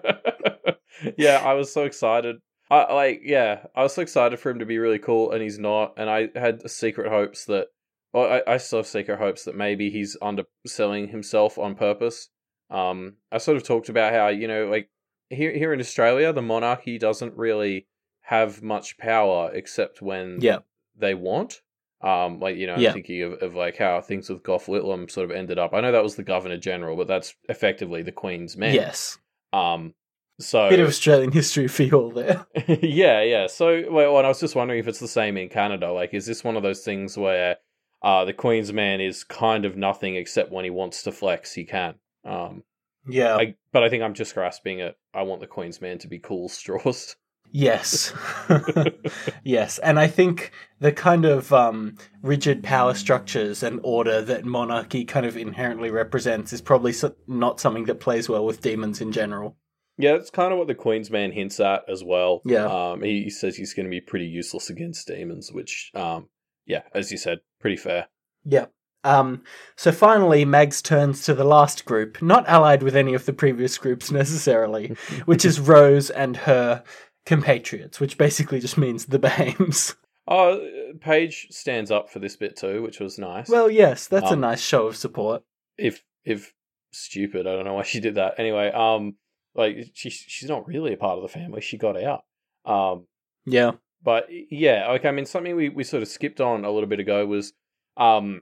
yeah. 1.17 1.43
I 1.45 1.53
was 1.53 1.71
so 1.71 1.83
excited. 1.83 2.37
I 2.71 2.91
like, 2.91 3.21
yeah, 3.23 3.67
I 3.75 3.83
was 3.83 3.93
so 3.93 4.01
excited 4.01 4.39
for 4.39 4.49
him 4.49 4.57
to 4.57 4.65
be 4.65 4.79
really 4.79 4.97
cool, 4.97 5.31
and 5.31 5.43
he's 5.43 5.59
not. 5.59 5.93
And 5.97 6.09
I 6.09 6.29
had 6.33 6.67
secret 6.67 7.11
hopes 7.11 7.45
that, 7.45 7.67
well, 8.11 8.41
I, 8.47 8.53
I 8.53 8.57
still 8.57 8.79
have 8.79 8.87
secret 8.87 9.19
hopes 9.19 9.43
that 9.43 9.55
maybe 9.55 9.91
he's 9.91 10.17
underselling 10.19 11.09
himself 11.09 11.59
on 11.59 11.75
purpose. 11.75 12.29
Um, 12.71 13.17
I 13.31 13.37
sort 13.37 13.57
of 13.57 13.63
talked 13.63 13.89
about 13.89 14.13
how 14.13 14.27
you 14.27 14.47
know, 14.47 14.67
like 14.67 14.89
here 15.29 15.51
here 15.51 15.73
in 15.73 15.79
Australia, 15.79 16.33
the 16.33 16.41
monarchy 16.41 16.97
doesn't 16.97 17.35
really 17.35 17.87
have 18.21 18.63
much 18.63 18.97
power 18.97 19.51
except 19.53 20.01
when 20.01 20.39
yeah, 20.41 20.59
they 20.97 21.13
want. 21.13 21.61
Um, 22.01 22.39
like 22.39 22.55
you 22.55 22.65
know, 22.65 22.77
Yeah. 22.77 22.89
I'm 22.89 22.93
thinking 22.95 23.21
of, 23.21 23.33
of 23.33 23.55
like 23.55 23.77
how 23.77 24.01
things 24.01 24.29
with 24.29 24.41
Gough 24.41 24.65
Whitlam 24.65 25.11
sort 25.11 25.29
of 25.29 25.35
ended 25.35 25.59
up. 25.59 25.73
I 25.73 25.81
know 25.81 25.91
that 25.91 26.01
was 26.03 26.15
the 26.15 26.23
Governor 26.23 26.57
General, 26.57 26.95
but 26.95 27.07
that's 27.07 27.35
effectively 27.49 28.01
the 28.01 28.11
Queen's 28.11 28.57
man. 28.57 28.73
yes. 28.73 29.19
Um, 29.53 29.93
so 30.39 30.69
Bit 30.69 30.79
of 30.79 30.87
Australian 30.87 31.31
history 31.31 31.67
for 31.67 31.83
you 31.83 31.91
all 31.91 32.09
there. 32.09 32.45
yeah, 32.81 33.21
yeah. 33.21 33.47
So, 33.47 33.83
well, 33.91 34.17
and 34.17 34.25
I 34.25 34.29
was 34.29 34.39
just 34.39 34.55
wondering 34.55 34.79
if 34.79 34.87
it's 34.87 34.99
the 34.99 35.07
same 35.07 35.37
in 35.37 35.49
Canada. 35.49 35.91
Like, 35.91 36.13
is 36.13 36.25
this 36.25 36.43
one 36.43 36.57
of 36.57 36.63
those 36.63 36.83
things 36.83 37.15
where 37.17 37.57
uh, 38.01 38.25
the 38.25 38.33
Queen's 38.33 38.73
man 38.73 39.01
is 39.01 39.23
kind 39.23 39.65
of 39.65 39.77
nothing 39.77 40.15
except 40.15 40.51
when 40.51 40.63
he 40.63 40.71
wants 40.71 41.03
to 41.03 41.11
flex, 41.11 41.53
he 41.53 41.65
can. 41.65 41.95
Um, 42.25 42.63
Yeah. 43.07 43.35
I, 43.35 43.55
but 43.71 43.83
I 43.83 43.89
think 43.89 44.03
I'm 44.03 44.13
just 44.13 44.33
grasping 44.33 44.79
it. 44.79 44.95
I 45.13 45.23
want 45.23 45.41
the 45.41 45.47
Queen's 45.47 45.81
man 45.81 45.97
to 45.99 46.07
be 46.07 46.19
cool 46.19 46.49
straws. 46.59 47.15
Yes. 47.53 48.13
yes. 49.43 49.77
And 49.79 49.99
I 49.99 50.07
think 50.07 50.51
the 50.79 50.91
kind 50.91 51.25
of 51.25 51.51
um, 51.51 51.97
rigid 52.21 52.63
power 52.63 52.93
structures 52.93 53.61
and 53.63 53.79
order 53.83 54.21
that 54.21 54.45
monarchy 54.45 55.03
kind 55.03 55.25
of 55.25 55.35
inherently 55.35 55.91
represents 55.91 56.53
is 56.53 56.61
probably 56.61 56.93
not 57.27 57.59
something 57.59 57.85
that 57.85 57.99
plays 57.99 58.29
well 58.29 58.45
with 58.45 58.61
demons 58.61 59.01
in 59.01 59.11
general. 59.11 59.57
yeah, 59.97 60.13
that's 60.13 60.29
kind 60.29 60.53
of 60.53 60.59
what 60.59 60.67
the 60.67 60.75
Queen's 60.75 61.11
man 61.11 61.33
hints 61.33 61.59
at 61.59 61.83
as 61.89 62.03
well. 62.03 62.41
Yeah. 62.45 62.65
Um, 62.65 63.01
he, 63.01 63.23
he 63.23 63.29
says 63.29 63.57
he's 63.57 63.73
going 63.73 63.85
to 63.85 63.89
be 63.89 63.99
pretty 64.01 64.25
useless 64.27 64.69
against 64.69 65.07
demons, 65.07 65.51
which, 65.51 65.91
um, 65.93 66.29
yeah, 66.65 66.83
as 66.93 67.11
you 67.11 67.17
said, 67.17 67.39
pretty 67.59 67.77
fair. 67.77 68.07
Yeah. 68.45 68.67
Um, 69.03 69.43
so 69.75 69.91
finally, 69.91 70.45
Mags 70.45 70.81
turns 70.81 71.23
to 71.23 71.33
the 71.33 71.43
last 71.43 71.85
group, 71.85 72.21
not 72.21 72.47
allied 72.47 72.83
with 72.83 72.95
any 72.95 73.13
of 73.13 73.25
the 73.25 73.33
previous 73.33 73.77
groups 73.77 74.11
necessarily, 74.11 74.95
which 75.25 75.43
is 75.45 75.59
Rose 75.59 76.09
and 76.09 76.37
her 76.37 76.83
compatriots, 77.25 77.99
which 77.99 78.17
basically 78.17 78.59
just 78.59 78.77
means 78.77 79.05
the 79.05 79.19
Bahames. 79.19 79.95
Oh, 80.27 80.65
Paige 81.01 81.47
stands 81.49 81.89
up 81.91 82.09
for 82.09 82.19
this 82.19 82.35
bit 82.37 82.55
too, 82.55 82.83
which 82.83 82.99
was 82.99 83.17
nice. 83.17 83.49
Well, 83.49 83.69
yes, 83.69 84.07
that's 84.07 84.29
a 84.29 84.33
Um, 84.33 84.41
nice 84.41 84.61
show 84.61 84.85
of 84.87 84.95
support. 84.95 85.43
if 85.77 86.03
if 86.23 86.53
stupid, 86.93 87.47
I 87.47 87.53
don't 87.55 87.65
know 87.65 87.73
why 87.73 87.83
she 87.83 87.99
did 87.99 88.15
that. 88.15 88.35
Anyway, 88.37 88.69
um, 88.71 89.15
like 89.55 89.89
she 89.93 90.09
she's 90.11 90.47
not 90.47 90.67
really 90.67 90.93
a 90.93 90.97
part 90.97 91.17
of 91.17 91.23
the 91.23 91.27
family. 91.27 91.59
She 91.59 91.75
got 91.77 92.01
out. 92.01 92.23
Um, 92.65 93.07
Yeah. 93.45 93.71
but 94.03 94.27
yeah, 94.29 94.87
like 94.89 95.05
I 95.05 95.11
mean, 95.11 95.25
something 95.25 95.55
we, 95.55 95.69
we 95.69 95.83
sort 95.83 96.03
of 96.03 96.07
skipped 96.07 96.39
on 96.39 96.63
a 96.63 96.71
little 96.71 96.87
bit 96.87 96.99
ago 97.01 97.25
was, 97.25 97.51
um, 97.97 98.41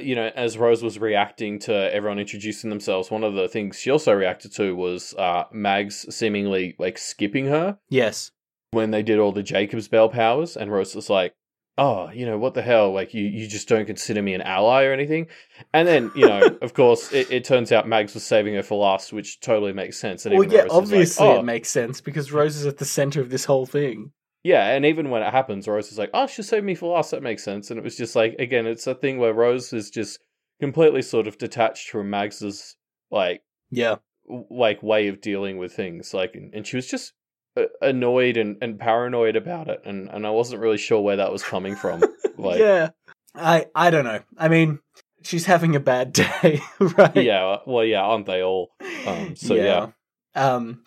you 0.00 0.14
know, 0.14 0.30
as 0.34 0.58
Rose 0.58 0.82
was 0.82 0.98
reacting 0.98 1.58
to 1.60 1.72
everyone 1.94 2.18
introducing 2.18 2.70
themselves, 2.70 3.10
one 3.10 3.24
of 3.24 3.34
the 3.34 3.48
things 3.48 3.78
she 3.78 3.90
also 3.90 4.12
reacted 4.12 4.52
to 4.54 4.74
was 4.74 5.14
uh, 5.14 5.44
Mags 5.52 6.06
seemingly 6.14 6.74
like 6.78 6.98
skipping 6.98 7.46
her 7.46 7.78
Yes. 7.88 8.30
when 8.70 8.90
they 8.90 9.02
did 9.02 9.18
all 9.18 9.32
the 9.32 9.42
Jacob's 9.42 9.88
Bell 9.88 10.08
powers, 10.08 10.56
and 10.56 10.72
Rose 10.72 10.94
was 10.94 11.08
like, 11.10 11.34
"Oh, 11.78 12.10
you 12.10 12.24
know 12.26 12.38
what 12.38 12.54
the 12.54 12.62
hell? 12.62 12.92
Like 12.92 13.14
you 13.14 13.24
you 13.24 13.46
just 13.46 13.68
don't 13.68 13.86
consider 13.86 14.22
me 14.22 14.34
an 14.34 14.42
ally 14.42 14.84
or 14.84 14.92
anything." 14.92 15.26
And 15.72 15.86
then 15.86 16.10
you 16.16 16.26
know, 16.28 16.58
of 16.62 16.74
course, 16.74 17.12
it, 17.12 17.30
it 17.30 17.44
turns 17.44 17.70
out 17.70 17.86
Mags 17.88 18.14
was 18.14 18.24
saving 18.24 18.54
her 18.54 18.62
for 18.62 18.78
last, 18.78 19.12
which 19.12 19.40
totally 19.40 19.72
makes 19.72 19.98
sense. 19.98 20.24
And 20.26 20.34
Well, 20.34 20.44
even 20.44 20.54
yeah, 20.54 20.62
Rose 20.62 20.70
is 20.70 20.72
like, 20.72 20.82
obviously 20.82 21.26
"Oh, 21.28 21.38
it 21.40 21.44
makes 21.44 21.68
sense 21.70 22.00
because 22.00 22.32
Rose 22.32 22.56
is 22.56 22.66
at 22.66 22.78
the 22.78 22.84
center 22.84 23.20
of 23.20 23.30
this 23.30 23.44
whole 23.44 23.66
thing. 23.66 24.12
Yeah, 24.44 24.68
and 24.74 24.84
even 24.84 25.08
when 25.10 25.22
it 25.22 25.32
happens, 25.32 25.66
Rose 25.66 25.90
is 25.90 25.98
like, 25.98 26.10
"Oh, 26.14 26.26
she 26.26 26.42
saved 26.42 26.64
me 26.66 26.74
for 26.74 26.94
last." 26.94 27.10
That 27.10 27.22
makes 27.22 27.42
sense. 27.42 27.70
And 27.70 27.78
it 27.78 27.82
was 27.84 27.96
just 27.96 28.14
like, 28.14 28.36
again, 28.38 28.66
it's 28.66 28.86
a 28.86 28.94
thing 28.94 29.18
where 29.18 29.32
Rose 29.32 29.72
is 29.72 29.90
just 29.90 30.20
completely 30.60 31.02
sort 31.02 31.26
of 31.26 31.38
detached 31.38 31.90
from 31.90 32.10
Mags's 32.10 32.76
like, 33.10 33.42
Yeah. 33.70 33.96
w- 34.28 34.46
like 34.50 34.82
way 34.82 35.08
of 35.08 35.20
dealing 35.20 35.56
with 35.56 35.72
things. 35.72 36.12
Like, 36.14 36.34
and, 36.34 36.54
and 36.54 36.66
she 36.66 36.76
was 36.76 36.86
just 36.86 37.14
uh, 37.56 37.64
annoyed 37.80 38.36
and, 38.36 38.56
and 38.60 38.78
paranoid 38.78 39.34
about 39.34 39.68
it, 39.68 39.80
and 39.86 40.08
and 40.10 40.26
I 40.26 40.30
wasn't 40.30 40.60
really 40.60 40.78
sure 40.78 41.00
where 41.00 41.16
that 41.16 41.32
was 41.32 41.42
coming 41.42 41.74
from. 41.74 42.02
Like, 42.36 42.58
yeah. 42.58 42.90
I 43.34 43.66
I 43.76 43.90
don't 43.90 44.04
know. 44.04 44.20
I 44.36 44.48
mean, 44.48 44.80
she's 45.22 45.46
having 45.46 45.74
a 45.76 45.80
bad 45.80 46.12
day, 46.42 46.60
right? 46.80 47.16
yeah, 47.16 47.58
well, 47.64 47.84
yeah, 47.84 48.02
aren't 48.02 48.26
they 48.26 48.42
all? 48.42 48.72
Um, 49.06 49.36
so, 49.36 49.54
yeah. 49.54 49.90
Um, 50.34 50.82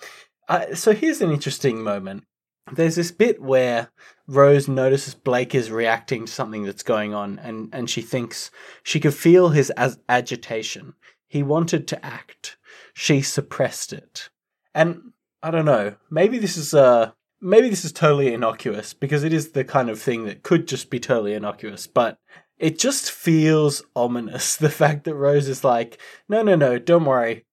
I, 0.50 0.74
so 0.74 0.92
here's 0.94 1.22
an 1.22 1.32
interesting 1.32 1.82
moment. 1.82 2.26
There's 2.72 2.96
this 2.96 3.12
bit 3.12 3.42
where 3.42 3.90
Rose 4.28 4.68
notices 4.68 5.16
Blake 5.16 5.56
is 5.56 5.72
reacting 5.72 6.26
to 6.26 6.32
something 6.32 6.64
that's 6.64 6.84
going 6.84 7.14
on, 7.14 7.40
and, 7.40 7.70
and 7.72 7.90
she 7.90 8.02
thinks 8.02 8.52
she 8.84 9.00
could 9.00 9.14
feel 9.14 9.50
his 9.50 9.70
as- 9.72 10.00
agitation. 10.10 10.94
He 11.28 11.44
wanted 11.44 11.88
to 11.88 12.06
act. 12.06 12.58
She 12.94 13.22
suppressed 13.22 13.94
it. 13.94 14.30
And 14.74 15.14
I 15.42 15.52
don't 15.52 15.66
know. 15.66 15.96
Maybe 16.10 16.40
this 16.40 16.58
is 16.58 16.74
uh 16.74 17.12
maybe 17.40 17.70
this 17.70 17.86
is 17.86 17.92
totally 17.92 18.34
innocuous 18.34 18.94
because 18.94 19.24
it 19.24 19.34
is 19.34 19.52
the 19.52 19.64
kind 19.64 19.90
of 19.90 20.02
thing 20.02 20.26
that 20.26 20.44
could 20.44 20.68
just 20.68 20.90
be 20.90 21.00
totally 21.00 21.34
innocuous, 21.34 21.88
but 21.88 22.18
it 22.58 22.80
just 22.80 23.12
feels 23.12 23.84
ominous. 23.96 24.58
The 24.68 24.70
fact 24.70 25.04
that 25.04 25.16
Rose 25.16 25.48
is 25.48 25.64
like, 25.64 26.00
no, 26.28 26.42
no, 26.42 26.56
no, 26.56 26.80
don't 26.80 27.06
worry. 27.06 27.46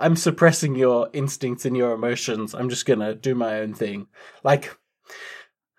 I'm 0.00 0.16
suppressing 0.16 0.74
your 0.74 1.10
instincts 1.12 1.64
and 1.64 1.76
your 1.76 1.92
emotions. 1.92 2.54
I'm 2.54 2.68
just 2.68 2.86
gonna 2.86 3.14
do 3.14 3.34
my 3.34 3.60
own 3.60 3.74
thing. 3.74 4.06
Like, 4.42 4.74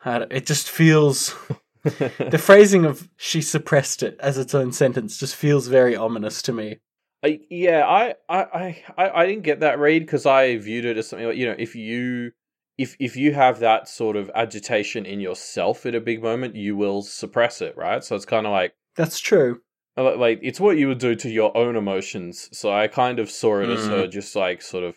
I 0.05 0.19
don't- 0.19 0.31
it 0.31 0.45
just 0.45 0.69
feels. 0.69 1.35
the 1.83 2.41
phrasing 2.41 2.85
of 2.85 3.09
"she 3.17 3.41
suppressed 3.41 4.03
it" 4.03 4.17
as 4.19 4.37
its 4.37 4.53
own 4.53 4.71
sentence 4.71 5.17
just 5.17 5.35
feels 5.35 5.67
very 5.67 5.95
ominous 5.95 6.41
to 6.43 6.53
me. 6.53 6.79
I, 7.23 7.39
yeah, 7.49 7.85
I, 7.85 8.15
I, 8.29 8.83
I, 8.97 9.09
I 9.09 9.25
didn't 9.25 9.43
get 9.43 9.59
that 9.59 9.79
read 9.79 9.99
because 10.05 10.25
I 10.25 10.57
viewed 10.57 10.85
it 10.85 10.97
as 10.97 11.09
something 11.09 11.27
like 11.27 11.37
you 11.37 11.47
know, 11.47 11.55
if 11.57 11.75
you, 11.75 12.31
if 12.77 12.95
if 12.99 13.17
you 13.17 13.33
have 13.33 13.59
that 13.59 13.89
sort 13.89 14.15
of 14.15 14.31
agitation 14.35 15.05
in 15.05 15.19
yourself 15.19 15.85
at 15.85 15.95
a 15.95 16.01
big 16.01 16.21
moment, 16.23 16.55
you 16.55 16.77
will 16.77 17.01
suppress 17.01 17.61
it, 17.61 17.75
right? 17.75 18.03
So 18.03 18.15
it's 18.15 18.25
kind 18.25 18.45
of 18.45 18.51
like, 18.53 18.73
That's 18.95 19.19
true. 19.19 19.61
Like, 20.03 20.39
it's 20.41 20.59
what 20.59 20.77
you 20.77 20.87
would 20.87 20.99
do 20.99 21.15
to 21.15 21.29
your 21.29 21.55
own 21.57 21.75
emotions. 21.75 22.49
So 22.57 22.71
I 22.71 22.87
kind 22.87 23.19
of 23.19 23.29
saw 23.29 23.59
it 23.61 23.69
as 23.69 23.87
her 23.87 24.07
just 24.07 24.35
like 24.35 24.61
sort 24.61 24.83
of 24.83 24.95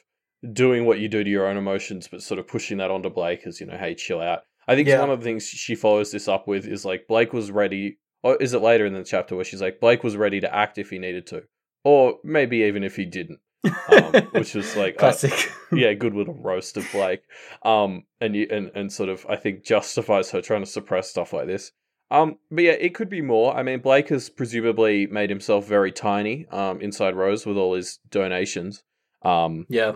doing 0.53 0.85
what 0.85 0.99
you 0.99 1.09
do 1.09 1.23
to 1.23 1.31
your 1.31 1.47
own 1.47 1.57
emotions, 1.57 2.09
but 2.09 2.23
sort 2.23 2.39
of 2.41 2.47
pushing 2.49 2.79
that 2.79 2.91
onto 2.91 3.09
Blake 3.11 3.47
as 3.47 3.61
you 3.61 3.67
know, 3.67 3.77
hey, 3.77 3.95
chill 3.95 4.21
out. 4.21 4.41
I 4.69 4.75
think 4.75 4.89
Yeah. 4.89 5.01
one 5.01 5.11
of 5.11 5.21
the 5.21 5.25
things 5.25 5.47
she 5.47 5.75
follows 5.75 6.13
this 6.13 6.29
up 6.29 6.47
with 6.47 6.67
is 6.67 6.85
like 6.85 7.07
Blake 7.09 7.33
was 7.33 7.51
ready, 7.51 7.99
or 8.23 8.37
is 8.37 8.55
it 8.55 8.61
later 8.63 8.87
in 8.87 8.93
the 8.95 9.05
chapter 9.05 9.35
where 9.37 9.45
she's 9.45 9.61
like 9.63 9.81
Blake 9.81 10.05
was 10.05 10.17
ready 10.17 10.41
to 10.41 10.55
act 10.55 10.79
if 10.79 10.91
he 10.91 10.99
needed 10.99 11.27
to, 11.29 11.43
or 11.85 12.19
maybe 12.25 12.59
even 12.59 12.85
if 12.85 12.95
he 12.97 13.05
didn't, 13.05 13.41
um, 13.89 14.13
which 14.33 14.55
was 14.55 14.77
like 14.77 14.95
uh, 14.97 14.99
classic. 14.99 15.51
yeah, 15.73 15.93
good 15.95 16.15
little 16.15 16.35
roast 16.35 16.77
of 16.77 16.87
Blake. 16.93 17.23
Um, 17.65 18.05
and 18.21 18.37
you 18.37 18.47
and 18.51 18.71
and 18.75 18.93
sort 18.93 19.09
of 19.09 19.27
I 19.29 19.37
think 19.37 19.65
justifies 19.65 20.31
her 20.31 20.41
trying 20.41 20.63
to 20.63 20.71
suppress 20.71 21.11
stuff 21.11 21.33
like 21.33 21.47
this. 21.47 21.73
Um, 22.13 22.37
but 22.51 22.65
yeah, 22.65 22.73
it 22.73 22.95
could 22.95 23.09
be 23.09 23.23
more. 23.23 23.57
I 23.57 23.63
mean, 23.63 23.81
Blake 23.81 24.11
has 24.11 24.29
presumably 24.29 25.07
made 25.07 25.31
himself 25.31 25.67
very 25.67 25.91
tiny. 25.91 26.47
Um, 26.51 26.83
inside 26.83 27.17
Rose 27.17 27.47
with 27.47 27.57
all 27.57 27.73
his 27.73 28.01
donations. 28.11 28.85
Um, 29.23 29.65
yeah. 29.71 29.93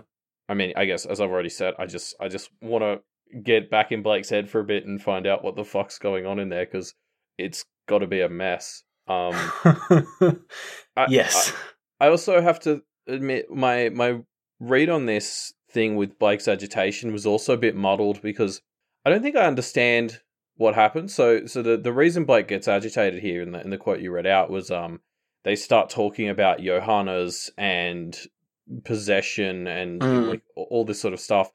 I 0.49 0.55
mean, 0.55 0.73
I 0.75 0.85
guess 0.85 1.05
as 1.05 1.21
I've 1.21 1.29
already 1.29 1.49
said, 1.49 1.75
I 1.77 1.85
just 1.85 2.15
I 2.19 2.27
just 2.27 2.49
want 2.59 2.83
to 2.83 3.39
get 3.43 3.69
back 3.69 3.91
in 3.91 4.01
Blake's 4.01 4.29
head 4.29 4.49
for 4.49 4.59
a 4.59 4.63
bit 4.63 4.87
and 4.87 4.99
find 4.99 5.27
out 5.27 5.43
what 5.43 5.55
the 5.55 5.63
fuck's 5.63 5.99
going 5.99 6.25
on 6.25 6.39
in 6.39 6.49
there 6.49 6.65
because 6.65 6.95
it's 7.37 7.65
got 7.87 7.99
to 7.99 8.07
be 8.07 8.21
a 8.21 8.29
mess. 8.29 8.81
Um, 9.07 9.35
I, 10.95 11.05
yes. 11.09 11.53
I 11.99 12.07
also 12.07 12.41
have 12.41 12.59
to 12.61 12.81
admit 13.05 13.51
my 13.51 13.89
my 13.89 14.21
read 14.59 14.89
on 14.89 15.05
this 15.05 15.53
thing 15.69 15.95
with 15.95 16.17
Blake's 16.17 16.47
agitation 16.47 17.13
was 17.13 17.27
also 17.27 17.53
a 17.53 17.57
bit 17.57 17.75
muddled 17.75 18.23
because 18.23 18.59
I 19.05 19.11
don't 19.11 19.21
think 19.21 19.35
I 19.35 19.45
understand 19.45 20.19
what 20.57 20.75
happened. 20.75 21.09
So 21.11 21.45
so 21.45 21.61
the, 21.61 21.77
the 21.77 21.93
reason 21.93 22.25
Blake 22.25 22.47
gets 22.47 22.67
agitated 22.67 23.21
here 23.21 23.41
in 23.41 23.51
the 23.51 23.61
in 23.61 23.69
the 23.69 23.77
quote 23.77 23.99
you 24.01 24.11
read 24.11 24.27
out 24.27 24.49
was 24.49 24.69
um 24.71 24.99
they 25.43 25.55
start 25.55 25.89
talking 25.89 26.27
about 26.29 26.59
Johannes 26.61 27.49
and 27.57 28.17
possession 28.83 29.67
and 29.67 30.01
Mm. 30.01 30.29
like 30.29 30.41
all 30.55 30.83
this 30.85 30.99
sort 30.99 31.13
of 31.13 31.19
stuff. 31.19 31.51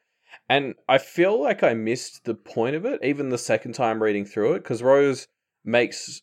And 0.48 0.74
I 0.88 0.98
feel 0.98 1.40
like 1.40 1.62
I 1.62 1.74
missed 1.74 2.24
the 2.24 2.34
point 2.34 2.74
of 2.76 2.84
it 2.84 3.00
even 3.04 3.28
the 3.28 3.38
second 3.38 3.74
time 3.74 4.02
reading 4.02 4.24
through 4.24 4.54
it 4.54 4.62
because 4.62 4.82
Rose 4.82 5.28
makes 5.64 6.22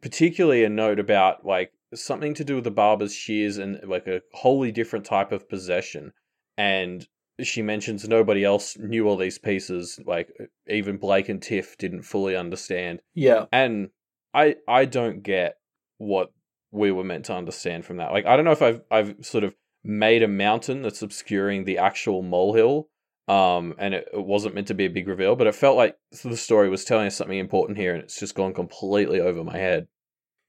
particularly 0.00 0.64
a 0.64 0.68
note 0.68 0.98
about 0.98 1.44
like 1.44 1.72
something 1.94 2.34
to 2.34 2.44
do 2.44 2.56
with 2.56 2.64
the 2.64 2.70
barber's 2.70 3.14
shears 3.14 3.58
and 3.58 3.80
like 3.86 4.06
a 4.06 4.22
wholly 4.32 4.72
different 4.72 5.04
type 5.04 5.32
of 5.32 5.48
possession. 5.48 6.12
And 6.56 7.06
she 7.46 7.62
mentions 7.62 8.08
nobody 8.08 8.44
else 8.44 8.76
knew 8.78 9.08
all 9.08 9.16
these 9.16 9.38
pieces, 9.38 10.00
like 10.06 10.28
even 10.68 10.96
Blake 10.96 11.28
and 11.28 11.42
Tiff 11.42 11.76
didn't 11.78 12.02
fully 12.02 12.36
understand. 12.36 13.00
yeah. 13.14 13.46
And 13.52 13.90
I 14.32 14.56
I 14.68 14.84
don't 14.84 15.22
get 15.22 15.56
what 15.98 16.32
we 16.70 16.92
were 16.92 17.04
meant 17.04 17.24
to 17.26 17.34
understand 17.34 17.84
from 17.84 17.96
that. 17.98 18.12
Like 18.12 18.26
I 18.26 18.36
don't 18.36 18.44
know 18.44 18.52
if 18.52 18.62
I've 18.62 18.82
I've 18.90 19.14
sort 19.22 19.44
of 19.44 19.54
made 19.82 20.22
a 20.22 20.28
mountain 20.28 20.82
that's 20.82 21.02
obscuring 21.02 21.64
the 21.64 21.78
actual 21.78 22.22
molehill. 22.22 22.88
Um, 23.28 23.76
and 23.78 23.94
it, 23.94 24.08
it 24.12 24.24
wasn't 24.24 24.56
meant 24.56 24.66
to 24.68 24.74
be 24.74 24.86
a 24.86 24.90
big 24.90 25.06
reveal, 25.06 25.36
but 25.36 25.46
it 25.46 25.54
felt 25.54 25.76
like 25.76 25.96
the 26.24 26.36
story 26.36 26.68
was 26.68 26.84
telling 26.84 27.06
us 27.06 27.14
something 27.14 27.38
important 27.38 27.78
here, 27.78 27.94
and 27.94 28.02
it's 28.02 28.18
just 28.18 28.34
gone 28.34 28.52
completely 28.52 29.20
over 29.20 29.44
my 29.44 29.56
head. 29.56 29.86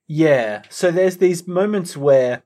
Yeah. 0.08 0.64
So 0.70 0.90
there's 0.90 1.18
these 1.18 1.48
moments 1.48 1.96
where 1.96 2.42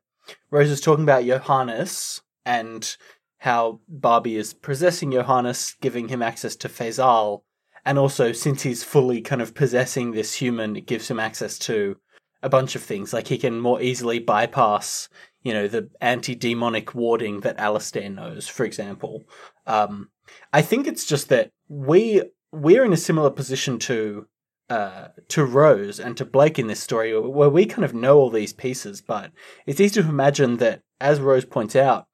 Rose 0.52 0.70
is 0.70 0.82
talking 0.82 1.04
about 1.04 1.24
Johannes 1.24 2.22
and 2.46 2.98
how 3.46 3.80
Barbie 3.88 4.38
is 4.38 4.56
possessing 4.56 5.12
Johannes, 5.12 5.76
giving 5.80 6.08
him 6.08 6.24
access 6.24 6.56
to 6.56 6.68
Faisal. 6.68 7.44
And 7.86 8.00
also, 8.00 8.32
since 8.32 8.64
he's 8.64 8.84
fully 8.84 9.22
kind 9.22 9.40
of 9.40 9.54
possessing 9.54 10.12
this 10.12 10.34
human, 10.34 10.76
it 10.76 10.88
gives 10.88 11.08
him 11.12 11.20
access 11.20 11.60
to 11.60 11.98
a 12.42 12.50
bunch 12.50 12.76
of 12.76 12.82
things. 12.82 13.14
Like 13.14 13.28
he 13.28 13.38
can 13.38 13.60
more 13.60 13.80
easily 13.80 14.18
bypass, 14.18 15.10
you 15.44 15.54
know, 15.54 15.68
the 15.68 15.92
anti 16.02 16.34
demonic 16.34 16.96
warding 16.96 17.42
that 17.42 17.60
Alistair 17.60 18.10
knows, 18.10 18.48
for 18.48 18.66
example. 18.66 19.26
Um, 19.68 20.10
I 20.52 20.64
think 20.64 20.88
it's 20.88 21.06
just 21.06 21.30
that 21.30 21.52
we 21.70 22.24
we're 22.52 22.84
in 22.84 22.94
a 22.94 22.98
similar 22.98 23.30
position 23.30 23.78
to 23.80 24.26
uh, 24.72 25.10
to 25.28 25.46
Rose 25.46 26.00
and 26.00 26.18
to 26.18 26.26
Blake 26.26 26.58
in 26.58 26.66
this 26.66 26.82
story, 26.82 27.16
where 27.16 27.52
we 27.52 27.68
kind 27.68 27.86
of 27.86 27.94
know 27.94 28.18
all 28.18 28.32
these 28.32 28.54
pieces, 28.54 29.04
but 29.04 29.30
it's 29.68 29.80
easy 29.80 30.02
to 30.02 30.10
imagine 30.10 30.58
that, 30.58 30.82
as 31.00 31.20
Rose 31.20 31.46
points 31.46 31.76
out, 31.76 32.08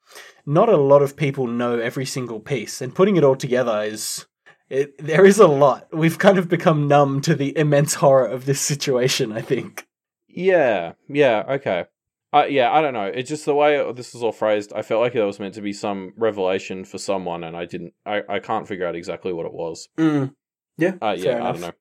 not 0.46 0.70
a 0.70 0.78
lot 0.78 1.02
of 1.02 1.16
people 1.16 1.48
know 1.48 1.80
every 1.80 2.06
single 2.06 2.40
piece, 2.40 2.82
and 2.82 2.96
putting 2.96 3.18
it 3.18 3.24
all 3.24 3.36
together 3.36 3.84
is. 3.84 4.26
It, 4.70 4.98
there 5.06 5.26
is 5.26 5.38
a 5.38 5.48
lot. 5.48 5.90
We've 5.92 6.18
kind 6.18 6.38
of 6.38 6.48
become 6.48 6.88
numb 6.88 7.20
to 7.24 7.36
the 7.36 7.58
immense 7.58 7.96
horror 7.96 8.26
of 8.26 8.46
this 8.46 8.62
situation, 8.62 9.34
I 9.34 9.42
think. 9.42 9.86
Yeah, 10.30 10.94
yeah, 11.10 11.44
okay. 11.50 11.86
Uh, 12.34 12.46
yeah, 12.50 12.72
I 12.72 12.82
don't 12.82 12.94
know. 12.94 13.08
It's 13.08 13.28
just 13.28 13.44
the 13.44 13.54
way 13.54 13.92
this 13.92 14.16
is 14.16 14.24
all 14.24 14.32
phrased. 14.32 14.72
I 14.74 14.82
felt 14.82 15.02
like 15.02 15.14
it 15.14 15.24
was 15.24 15.42
meant 15.42 15.56
to 15.56 15.62
be 15.62 15.74
some 15.74 16.14
revelation 16.16 16.86
for 16.86 16.98
someone, 16.98 17.44
and 17.44 17.58
I 17.58 17.66
didn't. 17.66 17.94
I, 18.06 18.22
I 18.30 18.40
can't 18.40 18.66
figure 18.66 18.88
out 18.88 18.96
exactly 18.96 19.34
what 19.34 19.46
it 19.46 19.54
was. 19.54 19.90
Mm. 19.98 20.34
Yeah, 20.78 20.94
Uh, 21.02 21.18
fair 21.18 21.38
yeah, 21.38 21.44
I 21.44 21.52
don't 21.52 21.62
know. 21.62 21.72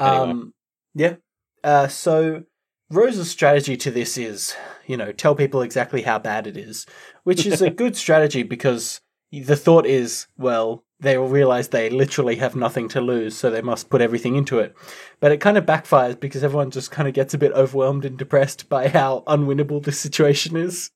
Anyway. 0.00 0.30
Um, 0.30 0.54
yeah. 0.94 1.14
Uh, 1.62 1.88
so 1.88 2.44
Rose's 2.90 3.30
strategy 3.30 3.76
to 3.76 3.90
this 3.90 4.16
is, 4.16 4.54
you 4.86 4.96
know, 4.96 5.12
tell 5.12 5.34
people 5.34 5.60
exactly 5.60 6.02
how 6.02 6.18
bad 6.18 6.46
it 6.46 6.56
is, 6.56 6.86
which 7.24 7.44
is 7.44 7.60
a 7.60 7.70
good 7.82 7.96
strategy 7.96 8.42
because 8.42 9.00
the 9.30 9.56
thought 9.56 9.86
is, 9.86 10.26
well, 10.38 10.84
they 11.00 11.18
will 11.18 11.28
realize 11.28 11.68
they 11.68 11.90
literally 11.90 12.36
have 12.36 12.56
nothing 12.56 12.88
to 12.88 13.00
lose, 13.00 13.36
so 13.36 13.50
they 13.50 13.62
must 13.62 13.90
put 13.90 14.00
everything 14.00 14.36
into 14.36 14.58
it. 14.58 14.74
But 15.20 15.32
it 15.32 15.40
kind 15.40 15.56
of 15.56 15.66
backfires 15.66 16.18
because 16.18 16.42
everyone 16.42 16.70
just 16.70 16.90
kind 16.90 17.06
of 17.06 17.14
gets 17.14 17.34
a 17.34 17.38
bit 17.38 17.52
overwhelmed 17.52 18.04
and 18.04 18.18
depressed 18.18 18.68
by 18.68 18.88
how 18.88 19.22
unwinnable 19.26 19.82
this 19.84 19.98
situation 19.98 20.56
is. 20.56 20.90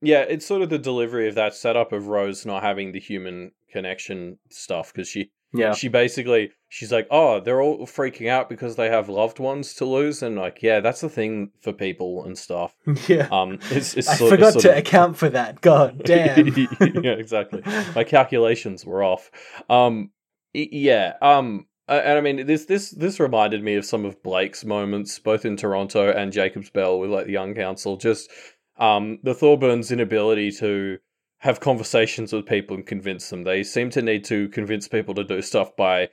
Yeah, 0.00 0.22
it's 0.22 0.46
sort 0.46 0.62
of 0.62 0.68
the 0.68 0.78
delivery 0.78 1.28
of 1.28 1.34
that 1.36 1.54
setup 1.54 1.92
of 1.92 2.08
Rose 2.08 2.44
not 2.44 2.62
having 2.62 2.92
the 2.92 3.00
human 3.00 3.52
connection 3.70 4.38
stuff 4.50 4.92
because 4.92 5.08
she 5.08 5.30
Yeah. 5.52 5.72
she 5.72 5.88
basically 5.88 6.50
she's 6.68 6.92
like, 6.92 7.06
oh, 7.10 7.40
they're 7.40 7.62
all 7.62 7.86
freaking 7.86 8.28
out 8.28 8.48
because 8.48 8.76
they 8.76 8.88
have 8.90 9.08
loved 9.08 9.38
ones 9.38 9.74
to 9.74 9.84
lose, 9.84 10.22
and 10.22 10.36
like, 10.36 10.62
yeah, 10.62 10.80
that's 10.80 11.00
the 11.00 11.08
thing 11.08 11.50
for 11.62 11.72
people 11.72 12.24
and 12.24 12.36
stuff. 12.36 12.74
Yeah. 13.08 13.28
Um, 13.30 13.58
it's, 13.70 13.96
it's 13.96 14.08
I 14.08 14.16
sort, 14.16 14.30
forgot 14.30 14.54
it's 14.54 14.62
to 14.64 14.72
of- 14.72 14.78
account 14.78 15.16
for 15.16 15.28
that. 15.30 15.60
God 15.60 16.02
damn. 16.04 16.46
yeah, 16.48 17.12
exactly. 17.12 17.62
My 17.94 18.04
calculations 18.04 18.84
were 18.84 19.02
off. 19.02 19.30
Um, 19.70 20.10
yeah. 20.52 21.14
Um, 21.22 21.66
and 21.88 22.18
I 22.18 22.20
mean, 22.20 22.46
this 22.46 22.64
this 22.64 22.90
this 22.90 23.20
reminded 23.20 23.62
me 23.62 23.76
of 23.76 23.84
some 23.84 24.04
of 24.04 24.20
Blake's 24.22 24.64
moments, 24.64 25.18
both 25.20 25.44
in 25.44 25.56
Toronto 25.56 26.10
and 26.10 26.32
Jacob's 26.32 26.70
Bell 26.70 26.98
with 26.98 27.10
like 27.10 27.26
the 27.26 27.32
Young 27.32 27.54
Council. 27.54 27.96
Just 27.96 28.28
um, 28.76 29.20
the 29.22 29.34
Thorburns' 29.34 29.92
inability 29.92 30.50
to 30.52 30.98
have 31.38 31.60
conversations 31.60 32.32
with 32.32 32.46
people 32.46 32.76
and 32.76 32.86
convince 32.86 33.28
them. 33.30 33.42
They 33.44 33.62
seem 33.62 33.90
to 33.90 34.02
need 34.02 34.24
to 34.24 34.48
convince 34.48 34.88
people 34.88 35.14
to 35.14 35.24
do 35.24 35.42
stuff 35.42 35.76
by 35.76 36.08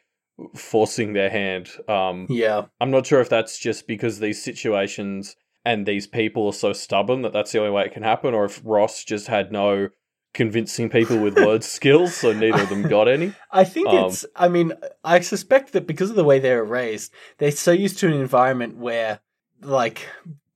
forcing 0.56 1.13
their 1.13 1.30
hand. 1.30 1.70
Um, 1.88 2.27
yeah. 2.30 2.63
I'm 2.82 2.92
not 2.92 3.06
sure 3.06 3.22
if 3.22 3.30
that's 3.30 3.58
just 3.58 3.88
because 3.88 4.20
these 4.20 4.44
situations 4.44 5.36
and 5.65 5.86
these 5.86 6.08
people 6.08 6.48
are 6.48 6.53
so 6.53 6.74
stubborn 6.74 7.22
that 7.22 7.32
that's 7.32 7.51
the 7.51 7.60
only 7.60 7.72
way 7.72 7.86
it 7.86 7.94
can 7.94 8.03
happen, 8.03 8.34
or 8.34 8.46
if 8.46 8.62
Ross 8.65 9.03
just 9.03 9.27
had 9.27 9.51
no 9.51 9.89
convincing 10.34 10.89
people 10.89 11.18
with 11.20 11.36
word 11.38 11.63
skills, 11.63 12.15
so 12.15 12.34
neither 12.34 12.63
of 12.63 12.70
them 12.70 12.82
got 12.82 13.08
any. 13.08 13.34
I 13.51 13.63
think 13.63 13.88
Um, 13.88 14.08
it's. 14.08 14.25
I 14.36 14.50
mean, 14.50 14.74
I 15.03 15.22
suspect 15.22 15.72
that 15.72 15.88
because 15.88 16.10
of 16.10 16.15
the 16.18 16.24
way 16.25 16.39
they 16.39 16.53
were 16.53 16.65
raised, 16.65 17.13
they're 17.38 17.51
so 17.51 17.72
used 17.72 18.00
to 18.00 18.08
an 18.08 18.13
environment 18.13 18.75
where, 18.77 19.22
like, 19.62 20.06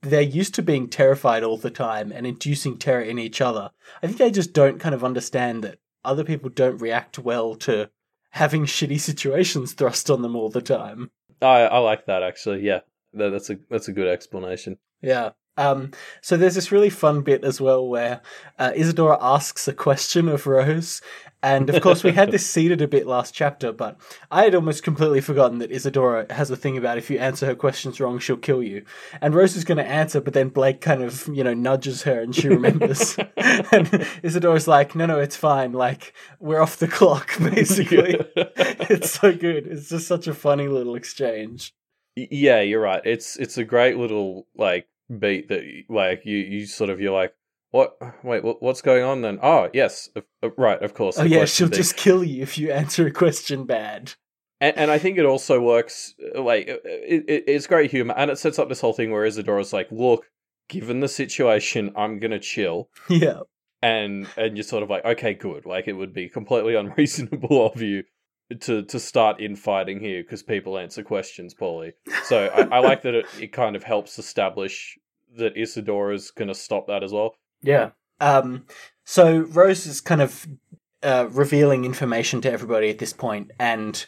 they're 0.02 0.22
used 0.22 0.56
to 0.56 0.62
being 0.62 0.88
terrified 0.88 1.44
all 1.44 1.58
the 1.58 1.72
time 1.72 2.12
and 2.12 2.26
inducing 2.26 2.78
terror 2.78 3.02
in 3.02 3.20
each 3.20 3.42
other. 3.42 3.72
I 4.02 4.08
think 4.08 4.20
they 4.20 4.32
just 4.32 4.54
don't 4.54 4.80
kind 4.80 4.96
of 4.96 5.04
understand 5.04 5.64
that 5.64 5.80
other 6.04 6.24
people 6.24 6.50
don't 6.50 6.82
react 6.82 7.20
well 7.20 7.56
to 7.56 7.90
having 8.32 8.66
shitty 8.66 9.00
situations 9.00 9.74
thrust 9.74 10.10
on 10.10 10.22
them 10.22 10.36
all 10.36 10.50
the 10.50 10.62
time. 10.62 11.12
I 11.42 11.62
I 11.62 11.78
like 11.80 12.06
that 12.06 12.24
actually. 12.24 12.62
Yeah, 12.62 12.80
that, 13.14 13.30
that's 13.30 13.50
a 13.50 13.58
that's 13.70 13.88
a 13.88 13.94
good 13.94 14.08
explanation. 14.08 14.78
Yeah. 15.02 15.32
Um, 15.58 15.92
so 16.22 16.38
there's 16.38 16.56
this 16.56 16.72
really 16.72 16.90
fun 16.90 17.22
bit 17.22 17.44
as 17.44 17.60
well 17.60 17.88
where 17.88 18.22
uh, 18.60 18.72
Isadora 18.76 19.18
asks 19.22 19.68
a 19.68 19.74
question 19.74 20.30
of 20.30 20.48
Rose, 20.48 21.02
and 21.44 21.70
of 21.70 21.82
course 21.82 22.04
we 22.04 22.12
had 22.12 22.32
this 22.32 22.46
seeded 22.50 22.82
a 22.82 22.88
bit 22.88 23.08
last 23.08 23.34
chapter, 23.34 23.72
but 23.72 24.00
I 24.32 24.44
had 24.44 24.56
almost 24.56 24.84
completely 24.84 25.22
forgotten 25.22 25.60
that 25.60 25.72
Isadora 25.72 26.32
has 26.32 26.50
a 26.50 26.56
thing 26.56 26.78
about 26.78 26.98
if 26.98 27.10
you 27.10 27.20
answer 27.20 27.46
her 27.46 27.56
questions 27.56 28.00
wrong, 28.00 28.20
she'll 28.20 28.38
kill 28.38 28.64
you. 28.64 28.84
And 29.22 29.36
Rose 29.36 29.56
is 29.56 29.64
going 29.64 29.78
to 29.78 29.86
answer, 29.86 30.22
but 30.22 30.34
then 30.34 30.50
Blake 30.50 30.82
kind 30.82 31.04
of 31.04 31.28
you 31.28 31.44
know 31.44 31.54
nudges 31.54 32.04
her, 32.04 32.20
and 32.20 32.36
she 32.36 32.48
remembers. 32.48 33.18
and 33.72 34.08
Isadora's 34.24 34.68
like, 34.68 34.96
"No, 34.96 35.06
no, 35.06 35.20
it's 35.20 35.36
fine. 35.36 35.74
Like 35.74 36.14
we're 36.40 36.62
off 36.62 36.78
the 36.78 36.88
clock, 36.88 37.38
basically." 37.40 38.20
it's 38.36 39.12
so 39.12 39.36
good. 39.36 39.68
It's 39.68 39.90
just 39.90 40.08
such 40.08 40.28
a 40.28 40.34
funny 40.34 40.68
little 40.68 40.96
exchange. 40.96 41.74
Yeah, 42.16 42.62
you're 42.62 42.82
right. 42.82 43.02
It's 43.06 43.38
it's 43.38 43.58
a 43.58 43.64
great 43.64 43.98
little 43.98 44.48
like 44.56 44.88
beat 45.20 45.50
that 45.50 45.64
like 45.90 46.26
you 46.26 46.38
you 46.38 46.66
sort 46.66 46.90
of 46.90 47.00
you're 47.00 47.14
like. 47.14 47.34
What? 47.72 47.98
Wait, 48.24 48.46
what, 48.46 48.64
what's 48.64 48.82
going 48.82 49.04
on 49.04 49.22
then? 49.22 49.40
Oh, 49.44 49.70
yes, 49.74 50.10
uh, 50.16 50.22
right, 50.58 50.82
of 50.82 50.94
course. 50.94 51.20
Oh 51.20 51.24
yeah, 51.24 51.44
she'll 51.44 51.68
thing. 51.68 51.76
just 51.76 51.98
kill 51.98 52.24
you 52.24 52.42
if 52.42 52.58
you 52.58 52.72
answer 52.72 53.06
a 53.06 53.12
question 53.12 53.66
bad. 53.66 54.14
And, 54.62 54.78
and 54.78 54.90
I 54.90 54.98
think 54.98 55.18
it 55.18 55.26
also 55.26 55.60
works 55.60 56.14
uh, 56.34 56.42
like 56.42 56.68
it, 56.70 57.26
it, 57.28 57.44
it's 57.46 57.68
great 57.68 57.92
humor, 57.92 58.14
and 58.18 58.32
it 58.32 58.40
sets 58.40 58.58
up 58.58 58.70
this 58.70 58.80
whole 58.80 58.94
thing 58.94 59.12
where 59.12 59.26
Isadora's 59.26 59.74
like, 59.74 59.92
"Look, 59.92 60.32
given 60.70 61.02
the 61.02 61.10
situation, 61.10 61.92
I'm 61.98 62.20
gonna 62.20 62.40
chill," 62.40 62.90
Yeah. 63.10 63.42
and 63.82 64.28
and 64.38 64.56
you're 64.56 64.64
sort 64.64 64.82
of 64.82 64.90
like, 64.90 65.04
"Okay, 65.04 65.34
good." 65.34 65.66
Like 65.66 65.90
it 65.90 65.94
would 65.94 66.14
be 66.14 66.30
completely 66.30 66.76
unreasonable 66.82 67.70
of 67.72 67.82
you 67.82 68.06
to 68.62 68.84
to 68.84 69.00
start 69.00 69.42
infighting 69.42 70.00
here 70.00 70.24
because 70.24 70.44
people 70.44 70.78
answer 70.78 71.04
questions 71.04 71.54
poorly. 71.54 71.94
So 72.24 72.46
I, 72.56 72.78
I 72.78 72.80
like 72.80 73.02
that 73.04 73.16
it, 73.16 73.26
it 73.40 73.52
kind 73.52 73.76
of 73.76 73.84
helps 73.84 74.18
establish 74.20 74.98
that 75.38 75.58
Isadora's 75.58 76.32
gonna 76.32 76.56
stop 76.56 76.88
that 76.88 77.04
as 77.04 77.12
well. 77.12 77.36
Yeah. 77.62 77.92
Um, 78.20 78.66
so 79.06 79.40
Rose 79.40 79.86
is 79.86 80.02
kind 80.02 80.22
of 80.22 80.48
uh, 81.04 81.28
revealing 81.30 81.86
information 81.86 82.42
to 82.42 82.52
everybody 82.52 82.90
at 82.90 82.98
this 82.98 83.14
point 83.14 83.52
and 83.60 84.06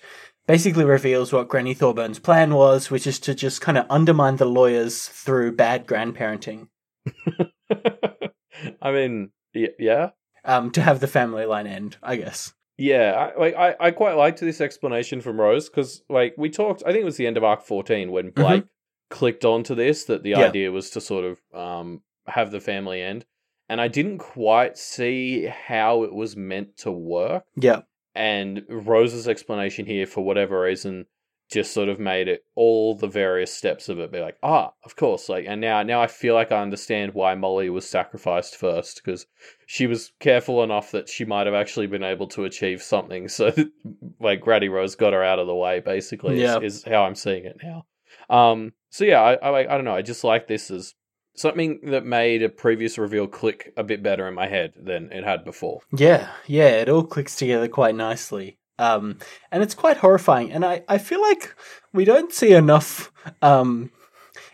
basically 0.47 0.84
reveals 0.84 1.32
what 1.32 1.47
Granny 1.47 1.75
Thorburns' 1.75 2.21
plan 2.21 2.56
was, 2.56 2.89
which 2.89 3.06
is 3.06 3.19
to 3.19 3.36
just 3.36 3.62
kind 3.62 3.78
of 3.78 3.86
undermine 3.89 4.38
the 4.38 4.45
lawyers 4.45 5.08
through 5.08 5.56
bad 5.56 5.86
grandparenting 5.86 6.69
I 8.82 8.91
mean, 8.91 9.32
y- 9.54 9.69
yeah. 9.78 10.10
um, 10.45 10.71
to 10.71 10.82
have 10.82 10.99
the 10.99 11.08
family 11.08 11.45
line 11.45 11.67
end, 11.67 11.97
I 12.02 12.15
guess. 12.15 12.54
Yeah, 12.79 13.31
I, 13.35 13.39
like 13.39 13.55
I, 13.55 13.75
I 13.79 13.91
quite 13.91 14.13
liked 14.13 14.39
this 14.39 14.61
explanation 14.61 15.21
from 15.21 15.39
Rose 15.39 15.69
because 15.69 16.03
like 16.09 16.33
we 16.37 16.49
talked, 16.49 16.81
I 16.85 16.91
think 16.91 17.01
it 17.01 17.05
was 17.05 17.17
the 17.17 17.27
end 17.27 17.37
of 17.37 17.43
arc 17.43 17.61
fourteen 17.63 18.11
when 18.11 18.31
Blake 18.31 18.65
clicked 19.09 19.43
onto 19.45 19.75
this 19.75 20.05
that 20.05 20.23
the 20.23 20.31
Mm-hmm. 20.31 20.39
Yeah. 20.41 20.47
idea 20.47 20.71
was 20.71 20.89
to 20.91 21.01
sort 21.01 21.25
of 21.25 21.39
um 21.53 22.01
have 22.27 22.51
the 22.51 22.59
family 22.59 23.01
end, 23.01 23.25
and 23.67 23.81
I 23.81 23.87
didn't 23.87 24.19
quite 24.19 24.77
see 24.77 25.45
how 25.45 26.03
it 26.03 26.13
was 26.13 26.35
meant 26.35 26.77
to 26.77 26.91
work. 26.91 27.43
Yeah. 27.55 27.81
And 28.15 28.63
Rose's 28.69 29.27
explanation 29.27 29.85
here, 29.85 30.05
for 30.05 30.23
whatever 30.23 30.61
reason, 30.61 31.05
just 31.51 31.73
sort 31.73 31.89
of 31.89 31.99
made 31.99 32.27
it 32.27 32.43
all 32.55 32.95
the 32.95 33.07
various 33.07 33.51
steps 33.51 33.89
of 33.89 33.99
it 33.99 34.12
be 34.12 34.19
like, 34.19 34.38
ah, 34.43 34.71
of 34.85 34.95
course, 34.95 35.29
like, 35.29 35.45
and 35.47 35.59
now 35.59 35.81
now 35.83 36.01
I 36.01 36.07
feel 36.07 36.35
like 36.35 36.51
I 36.51 36.62
understand 36.62 37.13
why 37.13 37.33
Molly 37.35 37.69
was 37.69 37.89
sacrificed 37.89 38.55
first 38.55 39.01
because 39.03 39.25
she 39.65 39.88
was 39.88 40.12
careful 40.19 40.63
enough 40.63 40.91
that 40.91 41.09
she 41.09 41.25
might 41.25 41.47
have 41.47 41.55
actually 41.55 41.88
been 41.88 42.03
able 42.03 42.27
to 42.27 42.45
achieve 42.45 42.81
something. 42.81 43.27
So, 43.27 43.51
like, 44.19 44.41
Granny 44.41 44.69
Rose 44.69 44.95
got 44.95 45.13
her 45.13 45.23
out 45.23 45.39
of 45.39 45.47
the 45.47 45.55
way. 45.55 45.79
Basically, 45.79 46.41
Yeah. 46.41 46.59
is, 46.59 46.75
is 46.77 46.83
how 46.83 47.03
I'm 47.03 47.15
seeing 47.15 47.45
it 47.45 47.57
now. 47.63 47.85
Um, 48.29 48.73
so 48.89 49.05
yeah, 49.05 49.21
I, 49.21 49.33
I 49.33 49.59
I 49.62 49.75
don't 49.75 49.85
know. 49.85 49.95
I 49.95 50.01
just 50.03 50.23
like 50.23 50.47
this 50.47 50.69
as 50.69 50.93
something 51.35 51.79
that 51.83 52.05
made 52.05 52.43
a 52.43 52.49
previous 52.49 52.97
reveal 52.97 53.25
click 53.27 53.73
a 53.77 53.83
bit 53.83 54.03
better 54.03 54.27
in 54.27 54.33
my 54.35 54.47
head 54.47 54.73
than 54.75 55.12
it 55.12 55.23
had 55.23 55.43
before. 55.45 55.79
Yeah, 55.95 56.29
yeah, 56.45 56.69
it 56.81 56.89
all 56.89 57.03
clicks 57.03 57.35
together 57.35 57.67
quite 57.67 57.95
nicely. 57.95 58.59
Um, 58.79 59.19
and 59.51 59.61
it's 59.61 59.75
quite 59.75 59.97
horrifying. 59.97 60.51
And 60.51 60.65
I, 60.65 60.83
I 60.87 60.97
feel 60.97 61.21
like 61.21 61.53
we 61.93 62.05
don't 62.05 62.33
see 62.33 62.53
enough 62.53 63.11
um, 63.41 63.91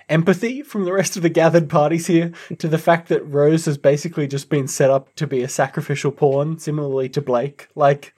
empathy 0.10 0.62
from 0.64 0.86
the 0.86 0.94
rest 0.94 1.16
of 1.16 1.22
the 1.24 1.30
gathered 1.30 1.70
parties 1.70 2.08
here 2.08 2.32
to 2.58 2.68
the 2.68 2.78
fact 2.78 3.08
that 3.10 3.26
Rose 3.26 3.66
has 3.66 3.78
basically 3.78 4.28
just 4.28 4.50
been 4.50 4.68
set 4.68 4.90
up 4.90 5.14
to 5.16 5.28
be 5.28 5.42
a 5.44 5.48
sacrificial 5.48 6.12
pawn, 6.12 6.58
similarly 6.60 7.08
to 7.10 7.22
Blake. 7.22 7.68
Like, 7.76 8.14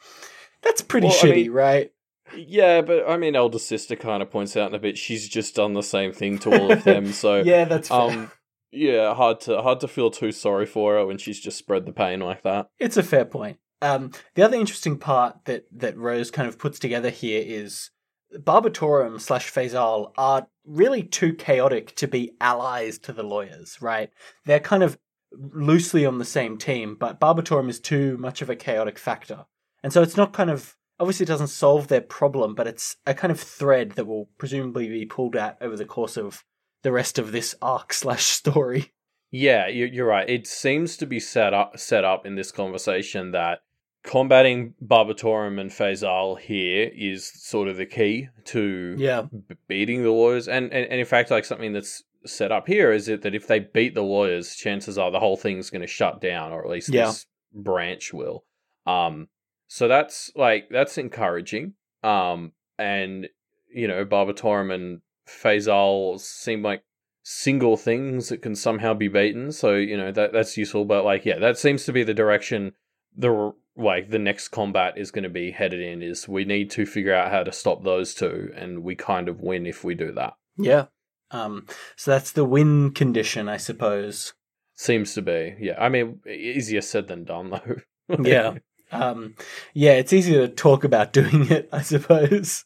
that's 0.62 0.82
pretty 0.82 1.08
Well, 1.08 1.16
I 1.16 1.20
shitty, 1.28 1.36
mean- 1.36 1.52
right? 1.52 1.92
Yeah, 2.36 2.82
but 2.82 3.10
I 3.10 3.16
mean, 3.16 3.38
elder 3.38 3.58
sister 3.58 3.96
kind 3.96 4.22
of 4.22 4.30
points 4.30 4.58
out 4.58 4.68
in 4.70 4.76
a 4.76 4.80
bit 4.80 4.98
she's 4.98 5.30
just 5.30 5.56
done 5.56 5.74
the 5.74 5.82
same 5.82 6.12
thing 6.12 6.38
to 6.40 6.52
all 6.60 6.72
of 6.74 6.84
them. 6.84 7.14
So 7.14 7.38
yeah, 7.46 7.64
that's 7.64 7.88
fair. 7.88 7.98
um, 8.02 8.32
yeah, 8.70 9.14
hard 9.14 9.40
to 9.42 9.62
hard 9.62 9.80
to 9.80 9.88
feel 9.88 10.12
too 10.12 10.34
sorry 10.34 10.66
for 10.66 10.96
her 10.96 11.06
when 11.06 11.18
she's 11.18 11.40
just 11.40 11.58
spread 11.58 11.86
the 11.86 11.94
pain 11.94 12.20
like 12.20 12.44
that. 12.44 12.68
It's 12.80 12.98
a 12.98 13.02
fair 13.04 13.24
point. 13.24 13.60
Um, 13.82 14.12
the 14.36 14.44
other 14.44 14.58
interesting 14.58 14.98
part 14.98 15.46
that, 15.46 15.66
that 15.72 15.98
Rose 15.98 16.32
kind 16.32 16.48
of 16.48 16.58
puts 16.58 16.80
together 16.80 17.10
here 17.10 17.44
is 17.46 17.92
Barbatorem 18.36 19.20
slash 19.22 19.52
Faisal 19.52 20.12
are 20.18 20.48
really 20.66 21.04
too 21.04 21.34
chaotic 21.34 21.96
to 21.96 22.08
be 22.08 22.32
allies 22.42 22.98
to 23.00 23.14
the 23.14 23.24
lawyers, 23.24 23.82
right? 23.82 24.10
They're 24.46 24.60
kind 24.60 24.84
of 24.84 24.98
loosely 25.32 26.06
on 26.06 26.18
the 26.18 26.26
same 26.26 26.58
team, 26.58 26.96
but 27.00 27.20
Barbatorem 27.20 27.70
is 27.70 27.80
too 27.80 28.18
much 28.18 28.42
of 28.42 28.50
a 28.50 28.56
chaotic 28.56 28.98
factor. 28.98 29.46
And 29.84 29.94
so 29.94 30.02
it's 30.02 30.18
not 30.18 30.34
kind 30.34 30.50
of 30.50 30.76
obviously 31.00 31.26
it 31.26 31.28
doesn't 31.28 31.48
solve 31.48 31.88
their 31.88 32.02
problem, 32.02 32.56
but 32.56 32.68
it's 32.68 32.96
a 33.06 33.14
kind 33.14 33.32
of 33.32 33.40
thread 33.40 33.92
that 33.92 34.08
will 34.08 34.30
presumably 34.38 34.90
be 34.90 35.06
pulled 35.06 35.36
at 35.36 35.58
over 35.62 35.76
the 35.76 35.86
course 35.86 36.18
of 36.18 36.44
the 36.84 36.92
rest 36.92 37.20
of 37.20 37.32
this 37.32 37.56
arc 37.62 37.94
slash 37.94 38.24
story. 38.26 38.94
Yeah, 39.30 39.68
you- 39.68 39.86
you're 39.86 40.08
right. 40.08 40.30
It 40.30 40.48
seems 40.48 40.98
to 40.98 41.06
be 41.06 41.20
set 41.20 41.54
up 41.54 41.78
set 41.78 42.04
up 42.04 42.26
in 42.26 42.36
this 42.36 42.52
conversation 42.52 43.32
that 43.32 43.60
combating 44.04 44.74
Barbatorem 44.84 45.60
and 45.60 45.70
Faisal 45.70 46.40
here 46.40 46.90
is 46.96 47.30
sort 47.44 47.68
of 47.68 47.78
the 47.78 47.86
key 47.86 48.30
to 48.46 48.96
Yeah. 48.98 49.24
b- 49.24 49.56
beating 49.68 50.04
the 50.04 50.12
lawyers. 50.12 50.48
And, 50.48 50.72
and 50.74 50.86
and 50.90 51.00
in 51.00 51.06
fact, 51.06 51.32
like 51.32 51.46
something 51.46 51.74
that's 51.74 52.04
set 52.26 52.52
up 52.52 52.68
here 52.68 52.92
is 52.92 53.08
it 53.08 53.22
that 53.22 53.36
if 53.36 53.48
they 53.48 53.60
beat 53.60 53.94
the 53.96 54.02
lawyers, 54.04 54.56
chances 54.56 54.98
are 54.98 55.12
the 55.12 55.20
whole 55.20 55.38
thing's 55.38 55.70
going 55.70 55.82
to 55.82 55.88
shut 55.88 56.22
down, 56.22 56.52
or 56.52 56.64
at 56.64 56.70
least 56.70 56.90
Yeah. 56.94 57.08
this 57.08 57.26
branch 57.54 58.14
will. 58.14 58.46
Um, 58.86 59.28
so 59.68 59.88
that's 59.88 60.32
like 60.36 60.68
that's 60.72 60.98
encouraging. 60.98 61.74
Um, 62.04 62.54
and 62.78 63.28
you 63.74 63.88
know, 63.88 64.06
Barbatorem 64.06 64.74
and 64.74 65.02
Faisal 65.28 66.20
seem 66.20 66.62
like 66.64 66.84
single 67.24 67.76
things 67.76 68.30
that 68.30 68.42
can 68.42 68.56
somehow 68.56 68.94
be 68.94 69.10
beaten. 69.10 69.52
So 69.52 69.76
you 69.76 69.98
know 69.98 70.12
that 70.12 70.32
that's 70.32 70.56
useful. 70.56 70.86
But 70.86 71.04
like, 71.04 71.26
yeah, 71.26 71.40
that 71.40 71.58
seems 71.58 71.84
to 71.86 71.92
be 71.94 72.04
the 72.04 72.14
direction 72.14 72.74
the 73.16 73.52
like 73.78 74.10
the 74.10 74.20
next 74.20 74.50
combat 74.50 74.98
is 74.98 75.12
going 75.12 75.24
to 75.24 75.30
be 75.30 75.52
headed 75.52 75.80
in. 75.82 76.02
Is 76.02 76.28
we 76.28 76.46
need 76.46 76.72
to 76.72 76.86
figure 76.86 77.14
out 77.14 77.32
how 77.32 77.44
to 77.44 77.52
stop 77.52 77.84
those 77.84 78.14
two, 78.14 78.52
and 78.56 78.84
we 78.84 78.96
kind 78.96 79.30
of 79.30 79.42
win 79.42 79.66
if 79.66 79.84
we 79.84 79.96
do 79.96 80.12
that. 80.14 80.34
Yeah. 80.58 80.86
Um, 81.32 81.66
so 81.96 82.12
that's 82.12 82.32
the 82.32 82.46
win 82.46 82.92
condition, 82.92 83.50
I 83.50 83.58
suppose. 83.58 84.34
Seems 84.76 85.14
to 85.16 85.22
be, 85.22 85.56
yeah. 85.60 85.76
I 85.78 85.90
mean, 85.90 86.20
easier 86.28 86.82
said 86.82 87.08
than 87.08 87.26
done, 87.26 87.50
though. 88.10 88.18
Yeah. 88.24 88.56
Um, 88.92 89.36
yeah, 89.74 89.94
it's 89.94 90.14
easy 90.14 90.34
to 90.34 90.48
talk 90.48 90.84
about 90.86 91.12
doing 91.20 91.52
it, 91.52 91.68
I 91.74 91.82
suppose. 91.82 92.64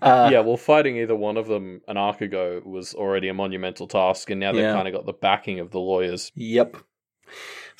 Uh, 0.00 0.28
yeah, 0.32 0.40
well, 0.40 0.56
fighting 0.56 0.96
either 0.98 1.16
one 1.16 1.36
of 1.36 1.48
them 1.48 1.80
an 1.88 1.96
arc 1.96 2.20
ago 2.20 2.62
was 2.64 2.94
already 2.94 3.28
a 3.28 3.34
monumental 3.34 3.88
task, 3.88 4.30
and 4.30 4.38
now 4.38 4.52
they've 4.52 4.62
Yeah. 4.62 4.74
kind 4.74 4.86
of 4.86 4.94
got 4.94 5.06
the 5.06 5.12
backing 5.12 5.58
of 5.58 5.70
the 5.72 5.80
lawyers. 5.80 6.30
Yep. 6.36 6.76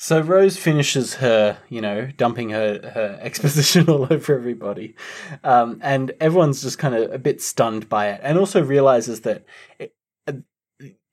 So 0.01 0.21
Rose 0.21 0.55
finishes 0.55 1.15
her, 1.15 1.57
you 1.67 1.81
know, 1.81 2.07
dumping 2.15 2.51
her, 2.51 2.79
her 2.93 3.19
exposition 3.21 3.89
all 3.89 4.07
over 4.09 4.33
everybody. 4.33 4.95
Um, 5.43 5.81
and 5.83 6.13
everyone's 6.21 6.61
just 6.61 6.79
kind 6.79 6.95
of 6.95 7.11
a 7.11 7.19
bit 7.19 7.41
stunned 7.41 7.89
by 7.89 8.07
it 8.07 8.21
and 8.23 8.37
also 8.37 8.63
realizes 8.63 9.21
that 9.21 9.43
it, 9.77 9.93
uh, 10.25 10.33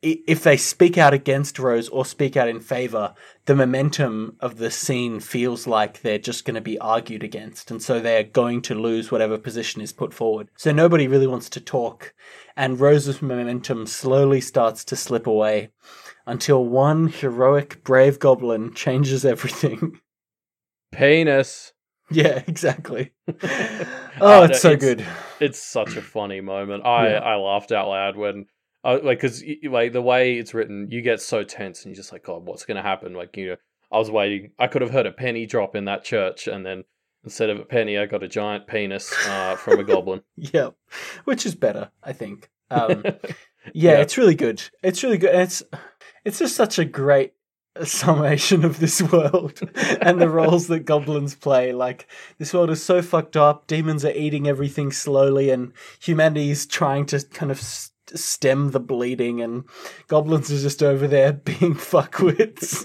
if 0.02 0.44
they 0.44 0.56
speak 0.56 0.96
out 0.96 1.12
against 1.12 1.58
Rose 1.58 1.88
or 1.88 2.04
speak 2.04 2.36
out 2.36 2.46
in 2.46 2.60
favor, 2.60 3.12
the 3.46 3.56
momentum 3.56 4.36
of 4.38 4.58
the 4.58 4.70
scene 4.70 5.18
feels 5.18 5.66
like 5.66 6.02
they're 6.02 6.16
just 6.16 6.44
going 6.44 6.54
to 6.54 6.60
be 6.60 6.78
argued 6.78 7.24
against. 7.24 7.72
And 7.72 7.82
so 7.82 7.98
they're 7.98 8.22
going 8.22 8.62
to 8.62 8.76
lose 8.76 9.10
whatever 9.10 9.36
position 9.36 9.82
is 9.82 9.92
put 9.92 10.14
forward. 10.14 10.48
So 10.56 10.70
nobody 10.70 11.08
really 11.08 11.26
wants 11.26 11.50
to 11.50 11.60
talk. 11.60 12.14
And 12.56 12.78
Rose's 12.78 13.20
momentum 13.20 13.86
slowly 13.86 14.40
starts 14.40 14.84
to 14.84 14.94
slip 14.94 15.26
away 15.26 15.70
until 16.26 16.64
one 16.64 17.08
heroic, 17.08 17.82
brave 17.84 18.18
goblin 18.18 18.74
changes 18.74 19.24
everything. 19.24 20.00
Penis. 20.92 21.72
yeah, 22.10 22.42
exactly. 22.46 23.12
oh, 24.20 24.44
it's 24.44 24.60
so 24.60 24.70
it's- 24.72 24.80
good. 24.80 25.06
It's 25.40 25.62
such 25.62 25.96
a 25.96 26.02
funny 26.02 26.40
moment. 26.40 26.84
I 26.86 27.10
Yeah. 27.10 27.18
I 27.18 27.36
laughed 27.36 27.72
out 27.72 27.88
loud 27.88 28.16
when. 28.16 28.46
Uh, 28.84 29.00
like, 29.02 29.18
because 29.18 29.42
like 29.68 29.92
the 29.92 30.00
way 30.00 30.38
it's 30.38 30.54
written, 30.54 30.86
you 30.92 31.02
get 31.02 31.20
so 31.20 31.42
tense, 31.42 31.84
and 31.84 31.90
you're 31.90 31.96
just 32.00 32.12
like, 32.12 32.22
God, 32.22 32.46
what's 32.46 32.64
gonna 32.64 32.82
happen? 32.82 33.14
Like, 33.14 33.36
you 33.36 33.48
know, 33.48 33.56
I 33.90 33.98
was 33.98 34.12
waiting. 34.12 34.52
I 34.60 34.68
could 34.68 34.80
have 34.80 34.92
heard 34.92 35.06
a 35.06 35.10
penny 35.12 35.44
drop 35.44 35.74
in 35.74 35.86
that 35.86 36.04
church, 36.04 36.46
and 36.46 36.64
then 36.64 36.84
instead 37.24 37.50
of 37.50 37.58
a 37.58 37.64
penny, 37.64 37.98
I 37.98 38.06
got 38.06 38.22
a 38.22 38.28
giant 38.28 38.68
penis 38.68 39.12
uh, 39.26 39.56
from 39.56 39.80
a 39.80 39.84
goblin. 39.84 40.22
Yeah, 40.36 40.70
which 41.24 41.44
is 41.46 41.56
better, 41.56 41.90
I 42.04 42.12
think. 42.12 42.48
Um, 42.70 43.02
yeah, 43.04 43.14
Yeah. 43.74 44.00
it's 44.02 44.16
really 44.16 44.36
good. 44.36 44.62
It's 44.84 45.02
really 45.02 45.18
good. 45.18 45.30
And 45.30 45.42
it's 45.42 45.64
it's 46.26 46.40
just 46.40 46.56
such 46.56 46.76
a 46.80 46.84
great 46.84 47.34
summation 47.84 48.64
of 48.64 48.80
this 48.80 49.00
world 49.00 49.60
and 50.00 50.20
the 50.20 50.28
roles 50.28 50.66
that 50.66 50.80
goblins 50.80 51.36
play. 51.36 51.72
Like 51.72 52.08
this 52.38 52.52
world 52.52 52.70
is 52.70 52.82
so 52.82 53.00
fucked 53.00 53.36
up. 53.36 53.68
Demons 53.68 54.04
are 54.04 54.10
eating 54.10 54.48
everything 54.48 54.90
slowly, 54.90 55.50
and 55.50 55.72
humanity 56.00 56.50
is 56.50 56.66
trying 56.66 57.06
to 57.06 57.20
kind 57.26 57.52
of 57.52 57.58
s- 57.58 57.92
stem 58.12 58.72
the 58.72 58.80
bleeding, 58.80 59.40
and 59.40 59.64
goblins 60.08 60.50
are 60.50 60.58
just 60.58 60.82
over 60.82 61.06
there 61.06 61.32
being 61.44 61.74
fuckwits. 61.74 62.84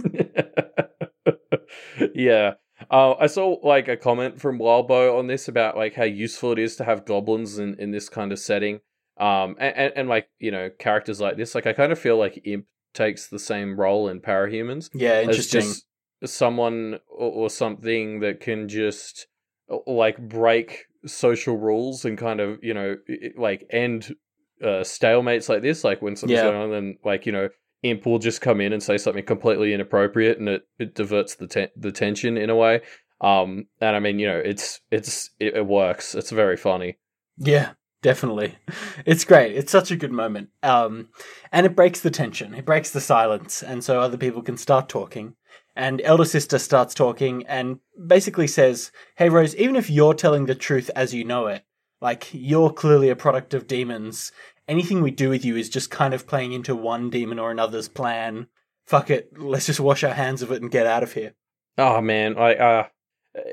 yeah. 2.14 2.54
Uh, 2.92 3.14
I 3.14 3.26
saw 3.26 3.58
like 3.64 3.88
a 3.88 3.98
comment 3.98 4.40
from 4.40 4.60
Wildbow 4.60 5.18
on 5.18 5.26
this 5.26 5.48
about 5.48 5.78
like 5.78 5.96
how 5.96 6.04
useful 6.04 6.52
it 6.52 6.60
is 6.60 6.76
to 6.76 6.84
have 6.84 7.06
goblins 7.06 7.58
in, 7.58 7.76
in 7.80 7.90
this 7.90 8.08
kind 8.08 8.32
of 8.32 8.38
setting. 8.38 8.82
Um, 9.18 9.56
and, 9.60 9.76
and, 9.76 9.94
and 9.96 10.10
like 10.10 10.30
you 10.40 10.52
know 10.52 10.70
characters 10.78 11.20
like 11.20 11.38
this, 11.38 11.56
like 11.56 11.66
I 11.66 11.74
kind 11.74 11.92
of 11.92 11.98
feel 11.98 12.18
like 12.18 12.42
Imp 12.44 12.66
takes 12.94 13.28
the 13.28 13.40
same 13.40 13.80
role 13.80 14.08
in 14.08 14.20
Parahumans 14.22 14.90
yeah, 14.94 15.14
as 15.14 15.28
interesting. 15.28 15.62
just 15.62 15.86
someone 16.26 17.00
or, 17.10 17.32
or 17.32 17.50
something 17.50 18.20
that 18.20 18.40
can 18.40 18.68
just 18.68 19.28
uh, 19.70 19.78
like 19.88 20.18
break 20.18 20.86
social 21.06 21.58
rules 21.58 22.06
and 22.06 22.18
kind 22.18 22.40
of 22.40 22.60
you 22.64 22.74
know 22.74 22.96
like 23.38 23.66
end 23.72 24.16
uh, 24.62 24.84
stalemates 24.84 25.50
like 25.50 25.62
this. 25.62 25.84
Like 25.84 26.02
when 26.02 26.16
something's 26.16 26.38
Yeah. 26.40 26.52
going 26.52 26.62
on, 26.62 26.72
then 26.72 26.98
like 27.04 27.26
you 27.26 27.32
know 27.32 27.50
Imp 27.84 28.06
will 28.06 28.20
just 28.20 28.42
come 28.42 28.62
in 28.62 28.74
and 28.74 28.84
say 28.84 28.98
something 28.98 29.24
completely 29.26 29.74
inappropriate, 29.74 30.38
and 30.38 30.48
it, 30.48 30.64
it 30.78 30.94
diverts 30.96 31.36
the 31.36 31.48
ten- 31.48 31.70
the 31.76 31.92
tension 31.92 32.38
in 32.38 32.50
a 32.50 32.56
way. 32.56 32.82
Um, 33.22 33.68
and 33.80 33.96
I 33.96 34.00
mean, 34.00 34.20
you 34.20 34.28
know, 34.28 34.38
it's 34.38 34.82
it's 34.92 35.32
it, 35.40 35.56
it 35.56 35.66
works. 35.66 36.14
It's 36.16 36.32
very 36.32 36.58
funny. 36.58 36.98
Yeah, 37.38 37.72
definitely. 38.02 38.58
It's 39.06 39.26
great. 39.26 39.56
It's 39.56 39.72
such 39.72 39.92
a 39.92 39.96
good 39.96 40.12
moment. 40.12 40.50
Um, 40.62 41.10
and 41.52 41.66
it 41.66 41.76
breaks 41.76 42.00
the 42.00 42.12
tension. 42.12 42.54
It 42.54 42.66
breaks 42.66 42.92
the 42.92 43.02
silence, 43.02 43.64
and 43.64 43.84
so 43.84 44.00
other 44.00 44.18
people 44.18 44.42
can 44.42 44.58
start 44.58 44.90
talking. 44.90 45.36
And 45.76 46.02
elder 46.04 46.26
sister 46.26 46.60
starts 46.60 46.94
talking 46.94 47.46
and 47.48 47.80
basically 48.08 48.48
says, 48.48 48.92
"Hey 49.16 49.30
Rose, 49.30 49.56
even 49.56 49.76
if 49.76 49.90
you're 49.90 50.14
telling 50.14 50.46
the 50.46 50.56
truth 50.56 50.92
as 50.96 51.14
you 51.14 51.24
know 51.24 51.48
it, 51.48 51.64
like 52.02 52.30
you're 52.34 52.72
clearly 52.72 53.10
a 53.10 53.16
product 53.16 53.54
of 53.54 53.68
demons. 53.68 54.32
Anything 54.68 55.02
we 55.02 55.12
do 55.12 55.30
with 55.30 55.46
you 55.46 55.56
is 55.56 55.70
just 55.70 55.90
kind 55.90 56.14
of 56.14 56.28
playing 56.28 56.54
into 56.54 56.76
one 56.76 57.10
demon 57.10 57.40
or 57.40 57.52
another's 57.52 57.88
plan. 57.88 58.48
Fuck 58.86 59.10
it. 59.10 59.38
Let's 59.38 59.68
just 59.68 59.80
wash 59.80 60.04
our 60.04 60.14
hands 60.14 60.42
of 60.42 60.52
it 60.52 60.62
and 60.62 60.70
get 60.70 60.86
out 60.86 61.04
of 61.04 61.14
here." 61.14 61.34
Oh 61.78 62.02
man, 62.02 62.38
I 62.38 62.56
uh, 62.56 62.88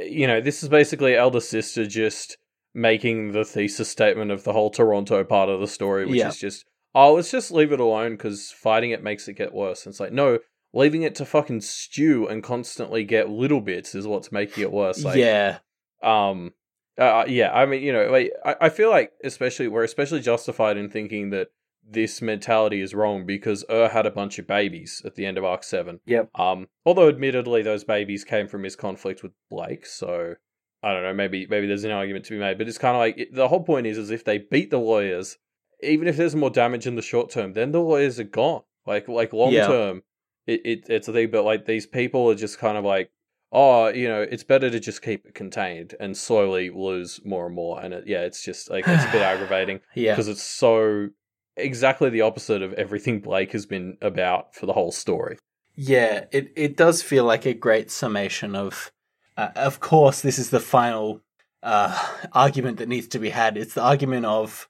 you 0.03 0.27
know, 0.27 0.41
this 0.41 0.63
is 0.63 0.69
basically 0.69 1.17
elder 1.17 1.41
sister 1.41 1.87
just 1.87 2.37
making 2.79 3.33
the 3.33 3.45
thesis 3.45 3.89
statement 3.89 4.31
of 4.31 4.45
the 4.45 4.53
whole 4.53 4.71
Toronto 4.71 5.25
part 5.25 5.49
of 5.49 5.61
the 5.61 5.67
story, 5.67 6.07
which 6.07 6.19
Yeah. 6.19 6.29
is 6.29 6.39
just, 6.39 6.65
oh, 6.95 7.15
let's 7.15 7.31
just 7.31 7.51
leave 7.51 7.73
it 7.73 7.81
alone 7.81 8.13
because 8.13 8.51
fighting 8.53 8.91
it 8.93 9.03
makes 9.03 9.29
it 9.29 9.35
get 9.35 9.53
worse. 9.53 9.85
And 9.85 9.93
it's 9.93 10.01
like, 10.01 10.13
no, 10.13 10.39
leaving 10.73 11.03
it 11.03 11.15
to 11.17 11.25
fucking 11.25 11.61
stew 11.63 12.27
and 12.29 12.43
constantly 12.43 13.05
get 13.05 13.29
little 13.29 13.61
bits 13.61 13.95
is 13.95 14.07
what's 14.07 14.31
making 14.33 14.63
it 14.63 14.73
worse. 14.73 15.03
Like, 15.05 15.17
yeah. 15.17 15.59
um, 16.03 16.53
uh, 16.97 17.25
yeah, 17.29 17.53
I 17.53 17.67
mean, 17.67 17.83
you 17.83 17.93
know, 17.93 18.11
like 18.11 18.33
I, 18.45 18.57
I 18.63 18.69
feel 18.69 18.91
like 18.91 19.13
especially 19.23 19.69
we're 19.69 19.85
especially 19.85 20.21
justified 20.21 20.77
in 20.77 20.89
thinking 20.91 21.31
that 21.31 21.49
this 21.91 22.21
mentality 22.21 22.81
is 22.81 22.95
wrong 22.95 23.25
because 23.25 23.65
Ur 23.71 23.89
had 23.89 24.05
a 24.05 24.11
bunch 24.11 24.39
of 24.39 24.47
babies 24.47 25.01
at 25.05 25.15
the 25.15 25.25
end 25.25 25.39
of 25.39 25.45
Arc 25.45 25.65
Seven. 25.65 26.01
Yep. 26.07 26.31
Um, 26.39 26.69
although 26.85 27.09
admittedly 27.09 27.63
those 27.63 27.85
babies 27.85 28.25
came 28.25 28.47
from 28.47 28.63
his 28.65 28.77
conflict 28.77 29.23
with 29.23 29.33
Blake, 29.49 29.87
so 29.87 30.35
I 30.83 30.93
don't 30.93 31.03
know, 31.03 31.15
maybe 31.15 31.47
maybe 31.49 31.67
there's 31.67 31.85
an 31.85 31.91
argument 31.91 32.25
to 32.27 32.33
be 32.33 32.39
made, 32.39 32.59
but 32.59 32.69
it's 32.69 32.79
kind 32.79 32.95
of 32.95 33.01
like 33.01 33.19
it, 33.19 33.35
the 33.35 33.49
whole 33.49 33.65
point 33.65 33.87
is 33.87 33.99
is 33.99 34.11
if 34.11 34.25
they 34.25 34.39
beat 34.39 34.71
the 34.71 34.79
lawyers, 34.79 35.37
even 35.83 36.07
if 36.07 36.17
there's 36.17 36.37
more 36.37 36.51
damage 36.51 36.87
in 36.87 36.95
the 36.97 37.03
short 37.03 37.31
term, 37.31 37.53
then 37.55 37.73
the 37.73 37.81
lawyers 37.81 38.19
are 38.21 38.25
gone. 38.25 38.63
Like 38.87 39.09
like 39.09 39.33
long 39.33 39.53
Yeah. 39.53 39.67
term, 39.67 40.03
it, 40.47 40.61
it 40.65 40.87
it's 40.89 41.09
a 41.09 41.13
thing. 41.13 41.31
But 41.31 41.45
like 41.45 41.67
these 41.67 41.87
people 41.87 42.31
are 42.31 42.35
just 42.37 42.59
kind 42.59 42.79
of 42.79 42.85
like, 42.85 43.11
oh, 43.53 43.89
you 43.89 44.09
know, 44.09 44.23
it's 44.23 44.45
better 44.45 44.71
to 44.71 44.79
just 44.81 45.03
keep 45.03 45.27
it 45.27 45.35
contained 45.35 45.95
and 45.99 46.17
slowly 46.17 46.71
lose 46.71 47.21
more 47.25 47.47
and 47.47 47.55
more. 47.57 47.81
And 47.81 47.93
it, 47.93 48.05
yeah, 48.07 48.21
it's 48.23 48.43
just 48.45 48.71
like 48.71 48.85
it's 48.87 49.05
a 49.05 49.11
bit 49.13 49.23
aggravating 49.33 49.81
Yeah. 49.95 50.13
because 50.13 50.29
it's 50.29 50.43
so 50.45 51.09
exactly 51.57 52.09
the 52.09 52.21
opposite 52.21 52.63
of 52.63 52.73
everything 52.75 53.21
Blake 53.21 53.51
has 53.53 53.67
been 53.67 53.99
about 54.01 54.55
for 54.55 54.67
the 54.67 54.73
whole 54.75 54.93
story. 54.93 55.39
Yeah, 55.75 56.25
it, 56.33 56.53
it 56.57 56.77
does 56.77 57.03
feel 57.03 57.25
like 57.25 57.47
a 57.47 57.55
great 57.55 57.91
summation 57.91 58.55
of. 58.57 58.91
Uh, 59.39 59.51
of 59.55 59.79
course, 59.81 60.21
this 60.21 60.39
is 60.39 60.51
the 60.51 60.61
final 60.61 61.21
uh, 61.63 61.97
argument 62.33 62.79
that 62.79 62.89
needs 62.89 63.07
to 63.09 63.19
be 63.21 63.31
had. 63.31 63.57
It's 63.57 63.75
the 63.75 63.83
argument 63.83 64.27
of 64.27 64.69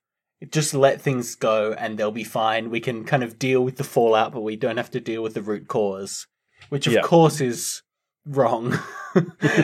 just 0.50 0.74
let 0.74 1.00
things 1.00 1.34
go 1.34 1.72
and 1.72 1.98
they'll 1.98 2.10
be 2.12 2.22
fine. 2.22 2.70
We 2.70 2.80
can 2.80 3.04
kind 3.04 3.22
of 3.24 3.38
deal 3.38 3.64
with 3.64 3.76
the 3.76 3.84
fallout, 3.84 4.32
but 4.32 4.42
we 4.42 4.56
don't 4.56 4.76
have 4.76 4.90
to 4.92 5.00
deal 5.00 5.22
with 5.22 5.34
the 5.34 5.42
root 5.42 5.68
cause, 5.68 6.26
which 6.68 6.86
of 6.86 6.92
Yeah. 6.92 7.00
course 7.00 7.40
is 7.40 7.82
wrong. 8.26 8.78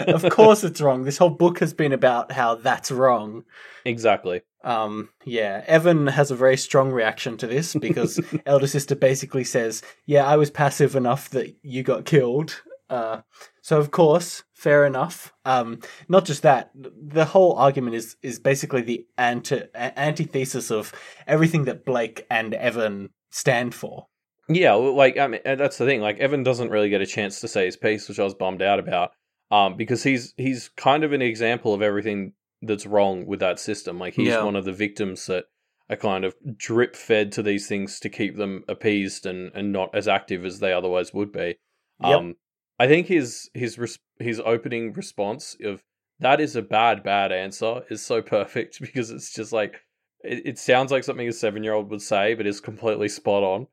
of 0.09 0.29
course, 0.31 0.65
it's 0.65 0.81
wrong. 0.81 1.05
This 1.05 1.19
whole 1.19 1.31
book 1.31 1.59
has 1.61 1.75
been 1.75 1.93
about 1.93 2.33
how 2.33 2.55
that's 2.57 2.91
wrong. 2.91 3.45
Exactly. 3.85 4.41
Um, 4.65 5.11
yeah, 5.27 5.63
Evan 5.67 6.07
has 6.07 6.31
a 6.31 6.35
very 6.37 6.57
strong 6.57 6.91
reaction 6.91 7.37
to 7.37 7.47
this 7.47 7.75
because 7.75 8.19
elder 8.47 8.67
sister 8.67 8.97
basically 8.97 9.45
says, 9.45 9.83
"Yeah, 10.07 10.25
I 10.25 10.39
was 10.39 10.51
passive 10.51 10.97
enough 10.97 11.29
that 11.31 11.55
you 11.63 11.83
got 11.83 12.07
killed." 12.07 12.63
Uh, 12.89 13.21
so 13.65 13.79
of 13.79 13.91
course, 13.91 14.45
fair 14.53 14.85
enough. 14.85 15.33
Um, 15.47 15.81
not 16.07 16.27
just 16.27 16.43
that, 16.43 16.71
the 16.75 17.25
whole 17.25 17.55
argument 17.55 17.97
is 17.97 18.15
is 18.23 18.39
basically 18.39 18.83
the 18.83 19.07
anti 19.17 19.63
antithesis 19.75 20.71
of 20.71 20.93
everything 21.27 21.65
that 21.65 21.87
Blake 21.87 22.27
and 22.31 22.53
Evan 22.53 23.09
stand 23.31 23.75
for. 23.75 24.09
Yeah, 24.51 24.75
like 24.75 25.17
I 25.17 25.29
mean, 25.29 25.41
that's 25.47 25.79
the 25.79 25.87
thing. 25.87 26.03
Like 26.03 26.19
Evan 26.19 26.43
doesn't 26.43 26.69
really 26.69 26.91
get 26.91 27.01
a 27.01 27.07
chance 27.07 27.41
to 27.41 27.49
say 27.49 27.65
his 27.65 27.79
piece, 27.79 28.07
which 28.07 28.19
I 28.19 28.25
was 28.25 28.35
bummed 28.35 28.61
out 28.61 28.79
about. 28.79 29.13
Um, 29.51 29.79
because 29.79 30.03
he's 30.03 30.35
he's 30.37 30.69
kind 30.77 31.03
of 31.03 31.15
an 31.15 31.23
example 31.23 31.73
of 31.73 31.81
everything 31.81 32.35
that's 32.61 32.85
wrong 32.85 33.25
with 33.25 33.41
that 33.41 33.59
system. 33.59 33.99
Like 33.99 34.13
he's 34.13 34.29
Yeah. 34.29 34.43
one 34.45 34.57
of 34.57 34.67
the 34.67 34.75
victims 34.75 35.25
that 35.29 35.47
are 35.89 35.97
kind 35.97 36.27
of 36.27 36.35
drip 36.59 36.97
fed 36.97 37.33
to 37.33 37.43
these 37.43 37.67
things 37.67 37.99
to 38.01 38.11
keep 38.11 38.37
them 38.37 38.63
appeased 38.69 39.25
and 39.25 39.53
and 39.55 39.73
not 39.73 39.95
as 39.95 40.07
active 40.07 40.45
as 40.45 40.61
they 40.61 40.75
otherwise 40.75 41.15
would 41.15 41.33
be. 41.33 41.57
Yep. 42.03 42.19
Um, 42.19 42.35
I 42.79 42.87
think 42.87 43.07
his 43.07 43.51
his 43.55 43.79
res- 43.79 43.99
his 44.19 44.41
opening 44.45 44.93
response 44.93 45.57
of 45.63 45.83
that 46.21 46.41
is 46.41 46.57
a 46.57 46.63
bad 46.63 47.03
bad 47.03 47.33
answer 47.33 47.83
is 47.91 48.05
so 48.05 48.23
perfect 48.23 48.79
because 48.81 49.11
it's 49.11 49.33
just 49.33 49.53
like 49.53 49.81
it, 50.23 50.47
it 50.47 50.59
sounds 50.59 50.91
like 50.91 51.05
something 51.05 51.29
a 51.29 51.33
seven 51.33 51.63
year 51.63 51.75
old 51.75 51.91
would 51.91 52.03
say, 52.03 52.35
but 52.35 52.47
is 52.47 52.61
completely 52.61 53.09
spot 53.09 53.43
on. 53.43 53.67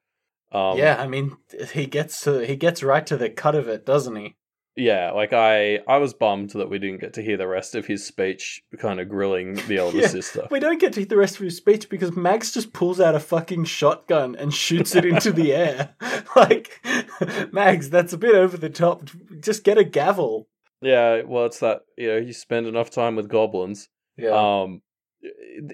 Um, 0.53 0.77
yeah, 0.77 0.97
I 1.01 1.07
mean, 1.07 1.37
he 1.73 1.85
gets 1.85 2.21
to 2.25 2.45
he 2.45 2.55
gets 2.55 2.83
right 2.83 3.05
to 3.07 3.17
the 3.17 3.29
cut 3.29 3.55
of 3.55 3.67
it, 3.67 3.85
doesn't 3.85 4.15
he? 4.15 4.35
Yeah, 4.77 5.11
like 5.11 5.33
I 5.33 5.79
I 5.87 5.97
was 5.97 6.13
bummed 6.13 6.51
that 6.51 6.69
we 6.69 6.79
didn't 6.79 7.01
get 7.01 7.13
to 7.15 7.21
hear 7.21 7.35
the 7.35 7.47
rest 7.47 7.75
of 7.75 7.87
his 7.87 8.05
speech, 8.05 8.63
kind 8.79 8.99
of 9.01 9.09
grilling 9.09 9.55
the 9.67 9.79
older 9.83 9.97
Yeah. 9.99 10.07
sister. 10.07 10.47
We 10.49 10.59
don't 10.61 10.79
get 10.79 10.93
to 10.93 11.01
hear 11.01 11.07
the 11.07 11.17
rest 11.17 11.35
of 11.35 11.41
his 11.43 11.57
speech 11.57 11.89
because 11.89 12.15
Mags 12.15 12.53
just 12.53 12.71
pulls 12.71 12.99
out 13.01 13.13
a 13.13 13.19
fucking 13.19 13.65
shotgun 13.65 14.35
and 14.35 14.53
shoots 14.53 14.95
it 14.95 15.03
into 15.05 15.31
the 15.31 15.53
air. 15.53 15.95
Like, 16.33 16.79
Mags, 17.51 17.89
that's 17.89 18.13
a 18.13 18.17
bit 18.17 18.35
over 18.35 18.55
the 18.55 18.69
top. 18.69 19.09
Just 19.41 19.65
get 19.65 19.77
a 19.77 19.83
gavel. 19.83 20.47
Yeah, 20.81 21.23
well, 21.23 21.45
it's 21.45 21.59
that 21.59 21.81
you 21.97 22.07
know 22.07 22.17
you 22.17 22.31
spend 22.31 22.67
enough 22.67 22.89
time 22.89 23.17
with 23.17 23.27
goblins. 23.27 23.89
Yeah. 24.15 24.29
Um, 24.61 24.81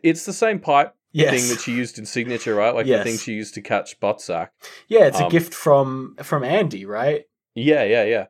it's 0.04 0.26
the 0.26 0.34
same 0.34 0.60
pipe 0.60 0.96
yes. 1.12 1.30
thing 1.30 1.50
that 1.50 1.62
she 1.62 1.74
used 1.74 2.00
in 2.00 2.08
Signature, 2.08 2.56
right? 2.56 2.74
Like 2.74 2.88
Yes. 2.88 3.04
the 3.04 3.12
thing 3.12 3.20
she 3.20 3.34
used 3.34 3.54
to 3.54 3.62
catch 3.62 4.00
Buttsack. 4.00 4.50
yeah, 4.88 5.06
it's 5.06 5.20
a 5.20 5.26
um, 5.26 5.32
gift 5.32 5.54
from 5.54 6.16
from 6.24 6.44
Andy, 6.44 6.86
right? 6.86 7.26
Yeah, 7.54 7.84
yeah, 7.84 8.04
yeah. 8.04 8.26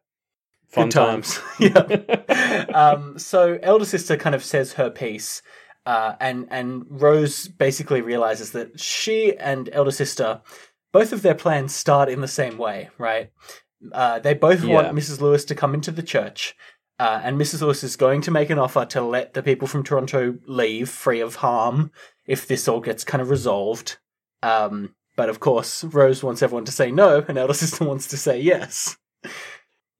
Fun 0.68 0.86
Good 0.86 0.92
times. 0.92 1.40
yeah. 1.60 2.66
um, 2.74 3.18
so 3.18 3.58
elder 3.64 3.86
sister 3.86 4.18
kind 4.18 4.36
of 4.36 4.44
says 4.44 4.74
her 4.74 4.90
piece, 4.90 5.42
uh, 5.86 6.16
and 6.20 6.48
and 6.52 6.86
Rose 6.90 7.48
basically 7.48 8.02
realizes 8.02 8.52
that 8.52 8.80
she 8.80 9.38
and 9.38 9.70
elder 9.72 9.92
sister, 9.92 10.42
both 10.92 11.14
of 11.14 11.22
their 11.22 11.36
plans 11.36 11.74
start 11.74 12.10
in 12.10 12.22
the 12.22 12.28
same 12.28 12.58
way, 12.58 12.90
right? 12.98 13.32
Uh, 13.92 14.20
they 14.20 14.34
both 14.34 14.64
want 14.66 14.96
Mrs. 14.96 15.22
Lewis 15.22 15.46
to 15.46 15.56
come 15.56 15.74
into 15.74 15.92
the 15.92 16.04
church, 16.04 16.56
uh, 17.00 17.22
and 17.24 17.40
Mrs. 17.40 17.62
Lewis 17.62 17.84
is 17.84 17.96
going 17.96 18.22
to 18.22 18.32
make 18.32 18.50
an 18.50 18.60
offer 18.60 18.84
to 18.86 19.02
let 19.02 19.34
the 19.34 19.44
people 19.44 19.68
from 19.68 19.84
Toronto 19.84 20.38
leave 20.48 20.90
free 20.90 21.22
of 21.22 21.36
harm 21.36 21.92
if 22.26 22.48
this 22.48 22.68
all 22.68 22.82
gets 22.82 23.04
kind 23.04 23.22
of 23.22 23.30
resolved. 23.30 23.98
Um, 24.44 24.96
but 25.16 25.30
of 25.30 25.40
course, 25.40 25.84
Rose 25.84 26.24
wants 26.24 26.42
everyone 26.42 26.66
to 26.66 26.72
say 26.72 26.92
no, 26.92 27.24
and 27.28 27.38
elder 27.38 27.54
sister 27.54 27.84
wants 27.86 28.08
to 28.08 28.18
say 28.18 28.40
yes. 28.40 28.98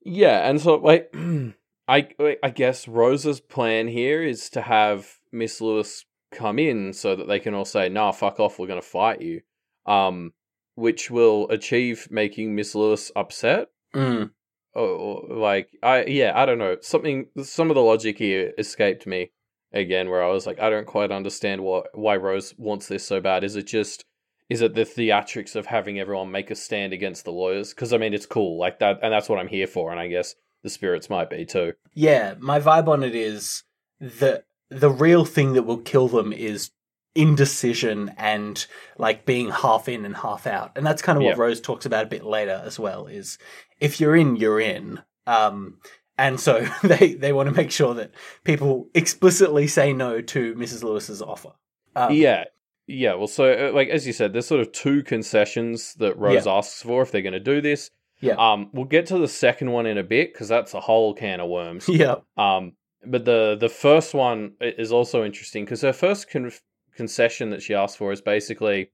Yeah, 0.08 0.48
and 0.48 0.60
so 0.60 0.76
like 0.76 1.14
I 1.88 2.08
I 2.42 2.50
guess 2.50 2.88
Rose's 2.88 3.40
plan 3.40 3.88
here 3.88 4.22
is 4.22 4.48
to 4.50 4.62
have 4.62 5.18
Miss 5.32 5.60
Lewis 5.60 6.04
come 6.32 6.58
in 6.58 6.92
so 6.92 7.14
that 7.14 7.28
they 7.28 7.38
can 7.38 7.54
all 7.54 7.64
say, 7.64 7.88
"Nah, 7.88 8.12
fuck 8.12 8.40
off, 8.40 8.58
we're 8.58 8.66
going 8.66 8.80
to 8.80 8.86
fight 8.86 9.20
you." 9.20 9.42
Um 9.86 10.32
which 10.76 11.10
will 11.10 11.48
achieve 11.50 12.06
making 12.08 12.54
Miss 12.54 12.72
Lewis 12.72 13.10
upset. 13.16 13.68
Mm. 13.96 14.30
Or, 14.74 14.86
or 14.86 15.36
like 15.36 15.70
I 15.82 16.04
yeah, 16.04 16.32
I 16.34 16.46
don't 16.46 16.58
know. 16.58 16.76
Something 16.80 17.26
some 17.42 17.70
of 17.70 17.74
the 17.74 17.82
logic 17.82 18.18
here 18.18 18.52
escaped 18.58 19.06
me 19.06 19.32
again 19.72 20.08
where 20.08 20.22
I 20.22 20.30
was 20.30 20.46
like 20.46 20.60
I 20.60 20.70
don't 20.70 20.86
quite 20.86 21.10
understand 21.10 21.62
what 21.62 21.88
why 21.94 22.16
Rose 22.16 22.54
wants 22.56 22.88
this 22.88 23.06
so 23.06 23.20
bad. 23.20 23.44
Is 23.44 23.56
it 23.56 23.66
just 23.66 24.04
is 24.48 24.60
it 24.62 24.74
the 24.74 24.82
theatrics 24.82 25.54
of 25.54 25.66
having 25.66 25.98
everyone 26.00 26.30
make 26.30 26.50
a 26.50 26.54
stand 26.54 26.92
against 26.92 27.24
the 27.24 27.32
lawyers? 27.32 27.74
Because 27.74 27.92
I 27.92 27.98
mean, 27.98 28.14
it's 28.14 28.26
cool, 28.26 28.58
like 28.58 28.78
that, 28.78 29.00
and 29.02 29.12
that's 29.12 29.28
what 29.28 29.38
I'm 29.38 29.48
here 29.48 29.66
for. 29.66 29.90
And 29.90 30.00
I 30.00 30.08
guess 30.08 30.34
the 30.62 30.70
spirits 30.70 31.10
might 31.10 31.30
be 31.30 31.44
too. 31.44 31.74
Yeah, 31.94 32.34
my 32.38 32.60
vibe 32.60 32.88
on 32.88 33.02
it 33.02 33.14
is 33.14 33.64
that 34.00 34.44
the 34.70 34.90
real 34.90 35.24
thing 35.24 35.54
that 35.54 35.64
will 35.64 35.78
kill 35.78 36.08
them 36.08 36.32
is 36.32 36.70
indecision 37.14 38.14
and 38.16 38.66
like 38.96 39.26
being 39.26 39.50
half 39.50 39.88
in 39.88 40.04
and 40.04 40.16
half 40.16 40.46
out. 40.46 40.72
And 40.76 40.86
that's 40.86 41.02
kind 41.02 41.16
of 41.16 41.24
what 41.24 41.36
Yeah. 41.36 41.42
Rose 41.42 41.60
talks 41.60 41.84
about 41.84 42.04
a 42.04 42.08
bit 42.08 42.24
later 42.24 42.62
as 42.64 42.78
well 42.78 43.06
is 43.06 43.38
if 43.80 44.00
you're 44.00 44.14
in, 44.14 44.36
you're 44.36 44.60
in. 44.60 45.00
Um 45.26 45.78
and 46.16 46.38
so 46.38 46.60
they 46.82 47.14
they 47.14 47.32
want 47.32 47.48
to 47.48 47.54
make 47.54 47.70
sure 47.72 47.94
that 47.94 48.12
people 48.44 48.88
explicitly 48.94 49.66
say 49.66 49.92
no 49.92 50.20
to 50.20 50.54
Mrs. 50.54 50.82
Lewis's 50.84 51.20
offer. 51.22 51.52
Um, 51.96 52.12
yeah, 52.12 52.44
yeah. 52.88 53.14
Well, 53.14 53.28
so 53.28 53.68
uh, 53.68 53.72
like 53.72 53.88
as 53.88 54.06
you 54.06 54.12
said, 54.12 54.32
there's 54.32 54.46
sort 54.46 54.60
of 54.60 54.72
two 54.72 55.02
concessions 55.02 55.94
that 55.94 56.18
Rose 56.18 56.46
asks 56.46 56.82
for 56.82 57.02
if 57.02 57.12
they're 57.12 57.22
going 57.22 57.32
to 57.34 57.40
do 57.40 57.60
this. 57.60 57.90
Yeah. 58.20 58.34
Um, 58.34 58.70
we'll 58.72 58.86
get 58.86 59.06
to 59.06 59.18
the 59.18 59.28
second 59.28 59.70
one 59.70 59.86
in 59.86 59.98
a 59.98 60.02
bit 60.02 60.32
because 60.32 60.48
that's 60.48 60.74
a 60.74 60.80
whole 60.80 61.14
can 61.14 61.40
of 61.40 61.48
worms. 61.48 61.88
Yeah. 61.88 62.16
Um, 62.36 62.72
but 63.06 63.24
the 63.24 63.56
the 63.58 63.68
first 63.68 64.14
one 64.14 64.54
is 64.60 64.90
also 64.90 65.24
interesting 65.24 65.64
because 65.64 65.82
her 65.82 65.92
first 65.92 66.30
con- 66.30 66.50
concession 66.96 67.50
that 67.50 67.62
she 67.62 67.74
asked 67.74 67.96
for 67.96 68.10
is 68.10 68.20
basically 68.20 68.90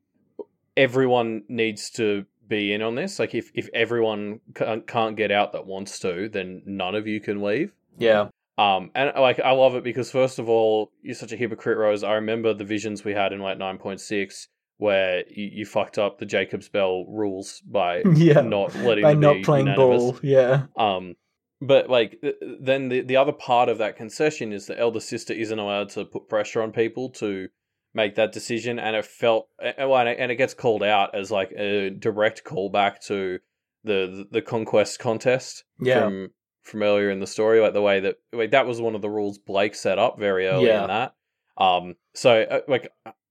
everyone 0.77 1.43
needs 1.49 1.89
to 1.91 2.27
be 2.47 2.75
in 2.75 2.83
on 2.83 2.97
this. 2.97 3.19
Like 3.19 3.35
if 3.35 3.51
if 3.55 3.69
everyone 3.73 4.41
can't 4.55 5.17
get 5.17 5.31
out 5.31 5.53
that 5.53 5.67
wants 5.67 5.99
to, 6.01 6.29
then 6.29 6.63
none 6.67 6.95
of 6.95 7.07
you 7.07 7.21
can 7.21 7.43
leave. 7.43 7.73
Yeah. 7.97 8.29
Um, 8.57 8.91
and 8.95 9.13
like 9.19 9.41
I 9.41 9.51
love 9.51 9.75
it 9.75 9.83
because 9.85 10.11
first 10.11 10.39
of 10.39 10.49
all, 10.49 10.93
you're 11.03 11.15
such 11.15 11.33
a 11.33 11.37
hypocrite, 11.37 11.77
Rose. 11.79 12.05
I 12.05 12.15
remember 12.15 12.55
the 12.55 12.65
visions 12.65 13.05
we 13.05 13.13
had 13.13 13.33
in 13.33 13.41
like 13.41 13.59
nine 13.59 13.79
point 13.79 14.01
six 14.01 14.49
where 14.77 15.25
you, 15.29 15.51
you 15.53 15.67
fucked 15.67 15.99
up 15.99 16.19
the 16.19 16.27
Jacob's 16.27 16.69
Bell 16.69 17.05
rules 17.09 17.61
by 17.67 18.03
Yeah. 18.15 18.41
not 18.43 18.75
letting 18.77 19.03
By 19.03 19.15
not 19.15 19.43
playing 19.43 19.67
unanimous. 19.67 20.03
ball. 20.03 20.19
Yeah. 20.23 20.67
Um, 20.77 21.15
but 21.61 21.89
like 21.91 22.23
then 22.61 22.89
the 22.91 23.01
the 23.01 23.17
other 23.17 23.33
part 23.33 23.69
of 23.69 23.79
that 23.79 23.97
concession 23.97 24.53
is 24.53 24.67
the 24.67 24.79
elder 24.79 25.01
sister 25.01 25.33
isn't 25.33 25.59
allowed 25.59 25.89
to 25.91 26.05
put 26.05 26.29
pressure 26.29 26.63
on 26.63 26.71
people 26.73 27.11
to 27.11 27.49
make 27.97 28.17
that 28.17 28.33
decision, 28.33 28.79
and 28.79 28.95
it 28.97 29.05
felt 29.05 29.49
and 29.61 29.75
and 29.79 30.09
it 30.09 30.17
and 30.19 30.31
it 30.33 30.37
gets 30.37 30.55
called 30.55 30.83
out 30.83 31.15
as 31.15 31.31
like 31.31 31.53
a 31.53 31.91
direct 31.91 32.45
callback 32.45 33.01
to 33.07 33.39
the 33.85 34.27
the 34.31 34.43
conquest 34.43 34.99
contest 34.99 35.65
Yeah. 35.81 36.01
from 36.05 36.31
from 36.65 36.83
earlier 36.83 37.11
in 37.11 37.21
the 37.21 37.27
story, 37.27 37.61
like 37.61 37.73
the 37.75 37.83
way 37.83 38.01
that 38.01 38.17
like 38.33 38.51
that 38.51 38.67
was 38.67 38.81
one 38.81 38.95
of 38.95 39.03
the 39.03 39.11
rules 39.11 39.39
Blake 39.39 39.75
set 39.75 39.99
up 39.99 40.19
very 40.19 40.47
early 40.49 40.67
Yeah. 40.67 40.83
in 40.83 40.89
that. 40.89 41.15
Um, 41.57 41.97
so 42.15 42.43
uh, 42.43 42.61
like 42.67 42.89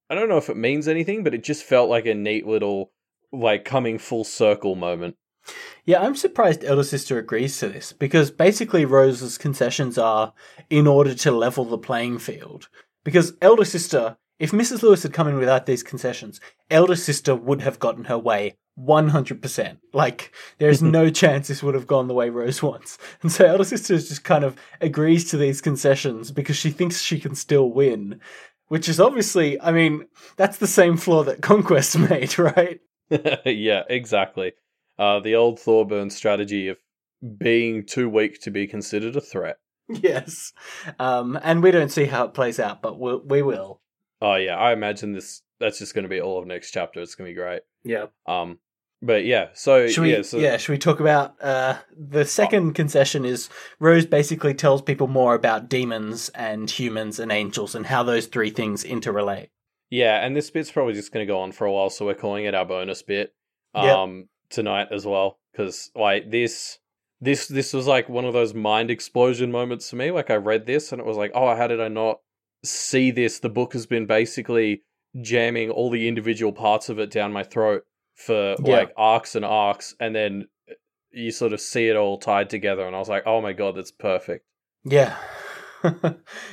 I 0.09 0.15
don't 0.15 0.29
know 0.29 0.37
if 0.37 0.49
it 0.49 0.57
means 0.57 0.87
anything, 0.87 1.23
but 1.23 1.33
it 1.33 1.43
just 1.43 1.63
felt 1.63 1.89
like 1.89 2.05
a 2.05 2.13
neat 2.13 2.45
little 2.47 2.91
like 3.31 3.65
coming 3.65 3.97
full 3.97 4.23
circle 4.23 4.75
moment. 4.75 5.15
Yeah, 5.85 6.01
I'm 6.01 6.15
surprised 6.15 6.63
Elder 6.63 6.83
Sister 6.83 7.17
agrees 7.17 7.57
to 7.59 7.67
this 7.67 7.91
because 7.91 8.31
basically 8.31 8.85
Rose's 8.85 9.37
concessions 9.37 9.97
are 9.97 10.31
in 10.69 10.87
order 10.87 11.13
to 11.15 11.31
level 11.31 11.65
the 11.65 11.77
playing 11.77 12.19
field. 12.19 12.69
Because 13.03 13.33
Elder 13.41 13.65
Sister, 13.65 14.15
if 14.43 14.51
Mrs. 14.51 14.83
Lewis 14.83 15.03
had 15.03 15.13
come 15.13 15.29
in 15.29 15.37
without 15.37 15.67
these 15.67 15.83
concessions, 15.83 16.41
Elder 16.69 16.97
Sister 16.97 17.33
would 17.33 17.61
have 17.61 17.79
gotten 17.79 18.03
her 18.03 18.17
way 18.17 18.57
100%. 18.77 19.77
Like, 19.93 20.33
there's 20.57 20.81
no 20.83 21.09
chance 21.09 21.47
this 21.47 21.63
would 21.63 21.75
have 21.75 21.87
gone 21.87 22.09
the 22.09 22.13
way 22.13 22.29
Rose 22.29 22.61
wants. 22.61 22.97
And 23.21 23.31
so 23.31 23.45
Elder 23.45 23.63
Sister 23.63 23.95
just 23.95 24.25
kind 24.25 24.43
of 24.43 24.57
agrees 24.81 25.29
to 25.31 25.37
these 25.37 25.61
concessions 25.61 26.29
because 26.29 26.57
she 26.57 26.71
thinks 26.71 27.01
she 27.01 27.21
can 27.21 27.35
still 27.35 27.71
win. 27.71 28.19
Which 28.67 28.89
is 28.89 28.99
obviously, 28.99 29.61
I 29.61 29.71
mean, 29.71 30.07
that's 30.35 30.57
the 30.57 30.67
same 30.67 30.97
flaw 30.97 31.23
that 31.23 31.41
Conquest 31.41 31.97
made, 32.09 32.37
right? 32.37 32.81
yeah, 33.45 33.83
exactly. 33.89 34.51
Uh, 34.99 35.21
the 35.21 35.35
old 35.35 35.57
Thorburn 35.57 36.09
strategy 36.09 36.67
of 36.67 36.79
being 37.37 37.85
too 37.85 38.09
weak 38.09 38.41
to 38.41 38.51
be 38.51 38.67
considered 38.67 39.15
a 39.15 39.21
threat. 39.21 39.55
Yes. 39.87 40.51
Um, 40.99 41.39
and 41.41 41.63
we 41.63 41.71
don't 41.71 41.93
see 41.93 42.05
how 42.05 42.25
it 42.25 42.33
plays 42.33 42.59
out, 42.59 42.81
but 42.81 42.99
we'll, 42.99 43.21
we 43.25 43.41
will. 43.41 43.79
Oh 44.23 44.35
yeah, 44.35 44.55
I 44.55 44.71
imagine 44.71 45.11
this. 45.11 45.41
That's 45.59 45.77
just 45.79 45.93
going 45.93 46.03
to 46.03 46.09
be 46.09 46.21
all 46.21 46.39
of 46.39 46.47
next 46.47 46.71
chapter. 46.71 47.01
It's 47.01 47.13
going 47.13 47.29
to 47.29 47.33
be 47.33 47.39
great. 47.39 47.61
Yeah. 47.83 48.05
Um, 48.25 48.59
but 49.01 49.25
yeah. 49.25 49.49
So 49.53 49.87
Should 49.89 50.01
we, 50.01 50.13
yeah, 50.13 50.21
so 50.21 50.37
yeah, 50.37 50.55
should 50.57 50.71
we 50.71 50.77
talk 50.77 51.01
about 51.01 51.35
uh, 51.43 51.77
the 51.95 52.23
second 52.23 52.73
concession 52.73 53.25
is 53.25 53.49
Rose 53.79 54.05
basically 54.05 54.53
tells 54.53 54.81
people 54.81 55.07
more 55.07 55.35
about 55.35 55.69
demons 55.69 56.29
and 56.29 56.69
humans 56.69 57.19
and 57.19 57.31
angels 57.31 57.75
and 57.75 57.85
how 57.85 58.01
those 58.01 58.27
three 58.27 58.49
things 58.49 58.85
interrelate. 58.85 59.49
yeah, 59.89 60.25
and 60.25 60.35
this 60.35 60.49
bit's 60.49 60.71
probably 60.71 60.93
just 60.93 61.11
going 61.11 61.25
to 61.27 61.31
go 61.31 61.41
on 61.41 61.51
for 61.51 61.65
a 61.65 61.71
while, 61.71 61.89
so 61.89 62.05
we're 62.05 62.13
calling 62.13 62.45
it 62.45 62.55
our 62.55 62.65
bonus 62.65 63.01
bit. 63.03 63.35
Yep. 63.75 63.95
Um, 63.95 64.29
tonight 64.49 64.87
as 64.91 65.05
well, 65.05 65.37
because 65.51 65.91
like 65.95 66.31
this. 66.31 66.79
This 67.21 67.47
this 67.47 67.71
was 67.71 67.87
like 67.87 68.09
one 68.09 68.25
of 68.25 68.33
those 68.33 68.53
mind 68.53 68.91
explosion 68.91 69.49
moments 69.49 69.89
for 69.89 69.95
me. 69.95 70.11
Like 70.11 70.29
I 70.29 70.35
read 70.35 70.65
this 70.65 70.91
and 70.91 70.99
it 70.99 71.05
was 71.05 71.15
like, 71.15 71.31
oh, 71.33 71.55
how 71.55 71.67
did 71.67 71.79
I 71.79 71.87
not 71.87 72.19
see 72.63 73.11
this? 73.11 73.39
The 73.39 73.49
book 73.49 73.73
has 73.73 73.85
been 73.85 74.05
basically 74.05 74.83
jamming 75.21 75.69
all 75.69 75.89
the 75.89 76.07
individual 76.07 76.51
parts 76.53 76.89
of 76.89 76.99
it 76.99 77.11
down 77.11 77.31
my 77.33 77.43
throat 77.43 77.83
for 78.15 78.55
Yeah. 78.63 78.77
like 78.77 78.93
arcs 78.97 79.35
and 79.35 79.45
arcs, 79.45 79.95
and 79.99 80.15
then 80.15 80.47
you 81.11 81.31
sort 81.31 81.53
of 81.53 81.61
see 81.61 81.87
it 81.89 81.95
all 81.95 82.17
tied 82.17 82.49
together, 82.49 82.85
and 82.85 82.95
I 82.95 82.99
was 82.99 83.09
like, 83.09 83.23
oh 83.25 83.41
my 83.41 83.53
god, 83.53 83.75
that's 83.75 83.91
perfect. 83.91 84.45
Yeah. 84.83 85.15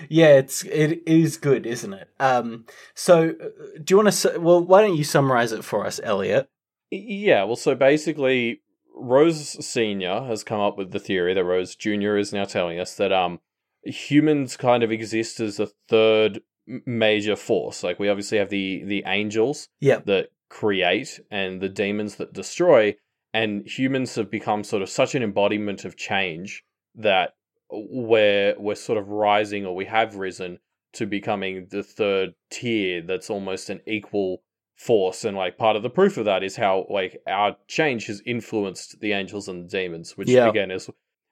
yeah, 0.08 0.36
it's 0.38 0.64
it 0.64 1.02
is 1.06 1.36
good, 1.36 1.64
isn't 1.66 1.92
it? 1.94 2.08
Um 2.18 2.66
so 2.94 3.30
uh, 3.30 3.78
do 3.82 3.94
you 3.94 3.96
want 4.02 4.12
to 4.12 4.38
well 4.38 4.60
why 4.64 4.82
don't 4.82 4.96
you 4.96 5.04
summarize 5.04 5.52
it 5.52 5.64
for 5.64 5.86
us, 5.86 6.00
Elliot? 6.02 6.48
Yeah, 6.90 7.44
well, 7.44 7.54
so 7.56 7.76
basically, 7.76 8.62
Rose 8.96 9.64
Senior 9.64 10.22
has 10.24 10.42
come 10.42 10.58
up 10.58 10.76
with 10.76 10.90
the 10.90 10.98
theory 10.98 11.32
that 11.34 11.44
Rose 11.44 11.76
Junior 11.76 12.16
is 12.16 12.32
now 12.32 12.44
telling 12.44 12.80
us 12.80 12.94
that 12.96 13.12
um 13.12 13.38
humans 13.82 14.56
kind 14.56 14.82
of 14.82 14.90
exist 14.92 15.40
as 15.40 15.58
a 15.60 15.68
third 15.88 16.40
major 16.86 17.36
force. 17.36 17.82
Like 17.82 17.98
we 17.98 18.08
obviously 18.08 18.38
have 18.38 18.50
the 18.50 18.82
the 18.84 19.02
angels 19.06 19.68
Yep. 19.80 20.06
that 20.06 20.28
create 20.48 21.20
and 21.30 21.60
the 21.60 21.68
demons 21.68 22.16
that 22.16 22.32
destroy, 22.32 22.96
and 23.32 23.66
humans 23.66 24.14
have 24.16 24.30
become 24.30 24.64
sort 24.64 24.82
of 24.82 24.88
such 24.90 25.14
an 25.14 25.22
embodiment 25.22 25.84
of 25.84 25.96
change 25.96 26.64
that 26.94 27.34
we're 27.70 28.54
we're 28.58 28.74
sort 28.74 28.98
of 28.98 29.08
rising 29.08 29.64
or 29.64 29.74
we 29.76 29.84
have 29.84 30.16
risen 30.16 30.58
to 30.92 31.06
becoming 31.06 31.68
the 31.70 31.84
third 31.84 32.30
tier 32.50 33.00
that's 33.00 33.30
almost 33.30 33.70
an 33.70 33.80
equal 33.86 34.42
force 34.74 35.24
and 35.24 35.36
like 35.36 35.56
part 35.58 35.76
of 35.76 35.82
the 35.84 35.90
proof 35.90 36.16
of 36.16 36.24
that 36.24 36.42
is 36.42 36.56
how 36.56 36.84
like 36.90 37.20
our 37.28 37.54
change 37.68 38.06
has 38.06 38.22
influenced 38.26 38.98
the 39.00 39.12
angels 39.12 39.46
and 39.46 39.64
the 39.64 39.68
demons 39.68 40.16
which 40.16 40.28
Yeah. 40.28 40.48
again 40.48 40.70
is 40.72 40.88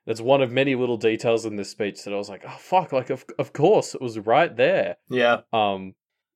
that's 0.09 0.21
one 0.21 0.43
of 0.43 0.51
many 0.51 0.75
little 0.75 0.97
details 0.97 1.45
in 1.45 1.55
this 1.57 1.71
speech 1.71 2.03
that 2.03 2.13
I 2.15 2.17
was 2.17 2.29
like 2.29 2.43
oh 2.45 2.57
fuck 2.59 2.91
like 2.93 3.11
of 3.11 3.25
of 3.39 3.53
course 3.53 3.95
it 3.95 4.01
was 4.01 4.19
right 4.19 4.57
there 4.57 4.97
Yeah. 5.09 5.43
um 5.53 5.95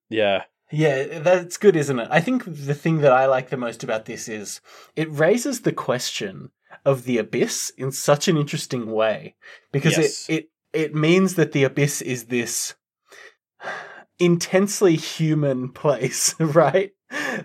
yeah 0.09 0.45
Yeah, 0.71 1.19
that's 1.19 1.57
good, 1.59 1.77
isn't 1.77 1.99
it? 1.99 2.09
I 2.11 2.21
think 2.21 2.45
the 2.47 2.75
thing 2.75 2.99
that 2.99 3.13
I 3.13 3.27
like 3.27 3.51
the 3.51 3.57
most 3.57 3.83
about 3.85 4.05
this 4.05 4.29
is 4.29 4.61
it 4.97 5.11
raises 5.11 5.63
the 5.63 5.73
question 5.73 6.51
of 6.85 7.05
the 7.05 7.19
abyss 7.19 7.73
in 7.77 7.93
such 7.93 8.29
an 8.29 8.37
interesting 8.37 8.91
way 8.91 9.35
because 9.73 9.99
Yes. 9.99 10.27
it, 10.29 10.35
it 10.35 10.49
it 10.85 10.95
means 10.95 11.35
that 11.35 11.53
the 11.53 11.65
abyss 11.65 12.01
is 12.01 12.27
this 12.27 12.75
intensely 14.19 14.97
human 14.97 15.69
place, 15.83 16.35
right? 16.41 16.93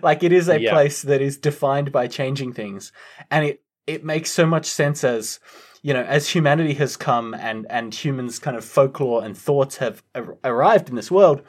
Like 0.02 0.22
it 0.22 0.32
is 0.32 0.48
a 0.48 0.60
Yeah. 0.60 0.70
place 0.72 1.02
that 1.02 1.20
is 1.20 1.36
defined 1.38 1.92
by 1.92 2.06
changing 2.06 2.52
things. 2.54 2.92
And 3.30 3.44
it 3.44 3.62
it 3.86 4.04
makes 4.04 4.30
so 4.30 4.46
much 4.46 4.66
sense 4.66 5.02
as 5.04 5.40
you 5.82 5.94
know, 5.94 6.02
as 6.02 6.28
humanity 6.28 6.74
has 6.74 6.96
come 6.96 7.34
and 7.34 7.66
and 7.70 7.94
humans 7.94 8.38
kind 8.38 8.56
of 8.56 8.64
folklore 8.64 9.24
and 9.24 9.36
thoughts 9.36 9.76
have 9.76 10.02
ar- 10.14 10.38
arrived 10.44 10.88
in 10.88 10.96
this 10.96 11.10
world, 11.10 11.42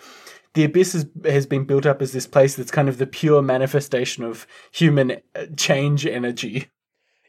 the 0.54 0.64
abyss 0.64 0.94
has, 0.94 1.08
has 1.26 1.46
been 1.46 1.66
built 1.66 1.86
up 1.86 2.02
as 2.02 2.12
this 2.12 2.28
place 2.28 2.56
that's 2.56 2.72
kind 2.72 2.90
of 2.90 2.98
the 2.98 3.08
pure 3.08 3.42
manifestation 3.42 4.24
of 4.24 4.46
human 4.72 5.18
uh, 5.36 5.46
change 5.58 6.06
energy. 6.06 6.68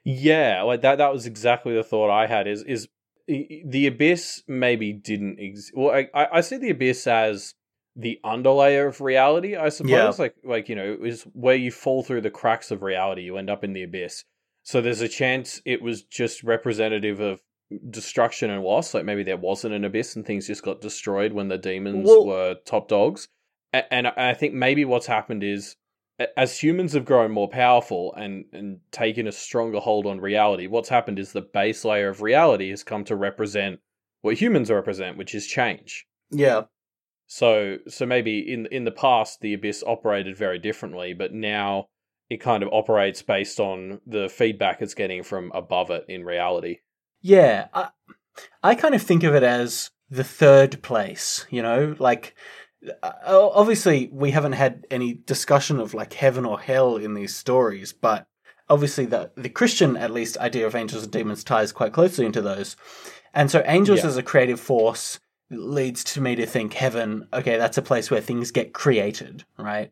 Yeah, 0.05 0.63
like 0.63 0.81
that. 0.83 0.97
That 0.99 1.13
was 1.13 1.27
exactly 1.27 1.75
the 1.75 1.83
thought 1.85 2.11
I 2.11 2.27
had. 2.27 2.47
Is 2.47 2.63
is 2.65 2.89
the 3.29 3.87
abyss 3.87 4.43
maybe 4.49 4.93
didn't 4.93 5.39
exist? 5.39 5.73
Well, 5.77 5.95
I, 5.95 6.09
I 6.15 6.27
I 6.39 6.41
see 6.41 6.57
the 6.57 6.71
abyss 6.71 7.07
as 7.07 7.55
the 7.97 8.19
underlayer 8.25 8.89
of 8.89 9.01
reality. 9.01 9.57
I 9.57 9.69
suppose, 9.69 9.91
Yeah. 9.91 10.13
like 10.19 10.35
like 10.43 10.69
you 10.69 10.77
know, 10.77 10.97
is 11.05 11.23
where 11.35 11.55
you 11.55 11.71
fall 11.71 12.03
through 12.03 12.23
the 12.23 12.31
cracks 12.31 12.71
of 12.71 12.83
reality. 12.83 13.23
You 13.23 13.37
end 13.37 13.51
up 13.51 13.63
in 13.63 13.73
the 13.75 13.83
abyss. 13.83 14.25
So 14.63 14.81
there's 14.81 15.01
a 15.01 15.09
chance 15.09 15.61
it 15.65 15.83
was 15.83 16.03
just 16.03 16.43
representative 16.43 17.21
of 17.21 17.41
destruction 17.89 18.51
and 18.51 18.63
loss. 18.63 18.95
Like 18.95 19.05
maybe 19.05 19.23
there 19.23 19.37
wasn't 19.37 19.75
an 19.75 19.85
abyss 19.85 20.17
and 20.17 20.27
things 20.27 20.47
just 20.47 20.63
got 20.63 20.81
destroyed 20.81 21.33
when 21.33 21.49
the 21.49 21.59
demons 21.59 22.07
Well- 22.07 22.27
were 22.27 22.55
top 22.65 22.89
dogs. 22.89 23.29
And 23.73 24.09
I 24.09 24.13
I 24.17 24.35
think 24.35 24.55
maybe 24.55 24.85
what's 24.85 25.07
happened 25.07 25.45
is 25.45 25.77
as 26.37 26.63
humans 26.63 26.93
have 26.93 27.05
grown 27.05 27.31
more 27.31 27.49
powerful 27.49 28.13
and, 28.15 28.45
and 28.53 28.81
taken 28.91 29.27
a 29.27 29.33
stronger 29.33 29.79
hold 29.79 30.07
on 30.07 30.21
reality, 30.21 30.67
what's 30.67 30.89
happened 30.89 31.19
is 31.19 31.33
the 31.33 31.41
base 31.41 31.85
layer 31.85 32.09
of 32.09 32.21
reality 32.21 32.71
has 32.71 32.85
come 32.85 33.05
to 33.05 33.17
represent 33.17 33.81
what 34.21 34.37
humans 34.39 34.71
represent, 34.71 35.17
which 35.17 35.35
is 35.35 35.47
change. 35.47 36.07
Yeah. 36.31 36.63
So 37.27 37.79
so 37.89 38.05
maybe 38.07 38.53
in 38.53 38.67
in 38.67 38.85
the 38.85 38.91
past 38.91 39.41
the 39.41 39.55
abyss 39.55 39.83
operated 39.87 40.37
very 40.37 40.59
differently, 40.59 41.15
but 41.15 41.33
now 41.33 41.87
it 42.31 42.41
kind 42.41 42.63
of 42.63 42.71
operates 42.73 43.21
based 43.23 43.61
on 43.61 44.01
the 44.07 44.29
feedback 44.29 44.81
it's 44.81 44.95
getting 44.95 45.23
from 45.23 45.51
above 45.55 45.91
it 45.91 46.05
in 46.09 46.25
reality. 46.25 46.79
Yeah, 47.21 47.67
I, 47.75 47.89
I 48.63 48.75
kind 48.77 48.95
of 48.95 49.03
think 49.03 49.25
of 49.25 49.35
it 49.35 49.43
as 49.43 49.91
the 50.09 50.25
third 50.25 50.83
place, 50.83 51.45
you 51.51 51.61
know? 51.61 51.95
Like, 51.99 52.35
uh, 53.03 53.11
obviously, 53.53 54.09
we 54.13 54.31
haven't 54.31 54.53
had 54.53 54.87
any 54.91 55.13
discussion 55.15 55.81
of 55.81 55.93
like 55.93 56.15
heaven 56.15 56.47
or 56.47 56.59
hell 56.59 56.97
in 56.97 57.15
these 57.15 57.35
stories, 57.35 57.93
but 57.93 58.27
obviously, 58.69 59.07
the, 59.07 59.33
the 59.37 59.51
Christian, 59.51 59.97
at 59.97 60.13
least, 60.13 60.39
idea 60.39 60.67
of 60.67 60.75
angels 60.75 61.03
and 61.03 61.13
demons 61.13 61.45
ties 61.45 61.73
quite 61.73 61.93
closely 61.93 62.25
into 62.25 62.41
those. 62.41 62.77
And 63.35 63.51
so, 63.51 63.63
angels 63.67 64.03
Yeah. 64.03 64.07
as 64.09 64.17
a 64.17 64.23
creative 64.23 64.61
force 64.61 65.19
leads 65.51 66.05
to 66.05 66.21
me 66.21 66.37
to 66.37 66.47
think 66.47 66.75
heaven, 66.75 67.27
okay, 67.33 67.59
that's 67.59 67.77
a 67.77 67.83
place 67.83 68.09
where 68.11 68.21
things 68.21 68.53
get 68.53 68.73
created, 68.73 69.45
right? 69.59 69.91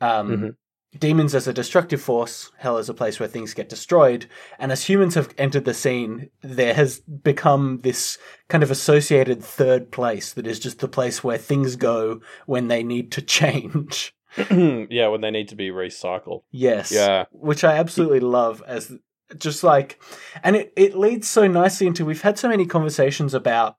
Um, 0.00 0.28
Mhm. 0.30 0.56
Demons 0.98 1.34
as 1.34 1.48
a 1.48 1.52
destructive 1.52 2.00
force, 2.00 2.50
hell 2.58 2.78
is 2.78 2.88
a 2.88 2.94
place 2.94 3.18
where 3.18 3.28
things 3.28 3.54
get 3.54 3.68
destroyed. 3.68 4.26
And 4.58 4.70
as 4.70 4.84
humans 4.84 5.14
have 5.14 5.34
entered 5.36 5.64
the 5.64 5.74
scene, 5.74 6.30
there 6.42 6.74
has 6.74 7.00
become 7.00 7.80
this 7.82 8.18
kind 8.48 8.62
of 8.62 8.70
associated 8.70 9.42
third 9.42 9.90
place 9.90 10.32
that 10.32 10.46
is 10.46 10.60
just 10.60 10.78
the 10.78 10.88
place 10.88 11.24
where 11.24 11.38
things 11.38 11.76
go 11.76 12.20
when 12.46 12.68
they 12.68 12.82
need 12.82 13.10
to 13.12 13.22
change. 13.40 14.14
yeah, 14.50 15.08
when 15.08 15.20
they 15.20 15.30
need 15.30 15.48
to 15.48 15.56
be 15.56 15.70
recycled. 15.70 16.42
Yes. 16.50 16.90
Yeah. 16.92 17.24
Which 17.30 17.64
I 17.64 17.76
absolutely 17.76 18.20
love 18.20 18.62
as 18.66 18.92
just 19.38 19.64
like, 19.64 20.00
and 20.42 20.56
it, 20.56 20.72
it 20.76 20.96
leads 20.96 21.28
so 21.28 21.46
nicely 21.46 21.86
into 21.86 22.04
we've 22.04 22.22
had 22.22 22.38
so 22.38 22.48
many 22.48 22.66
conversations 22.66 23.34
about, 23.34 23.76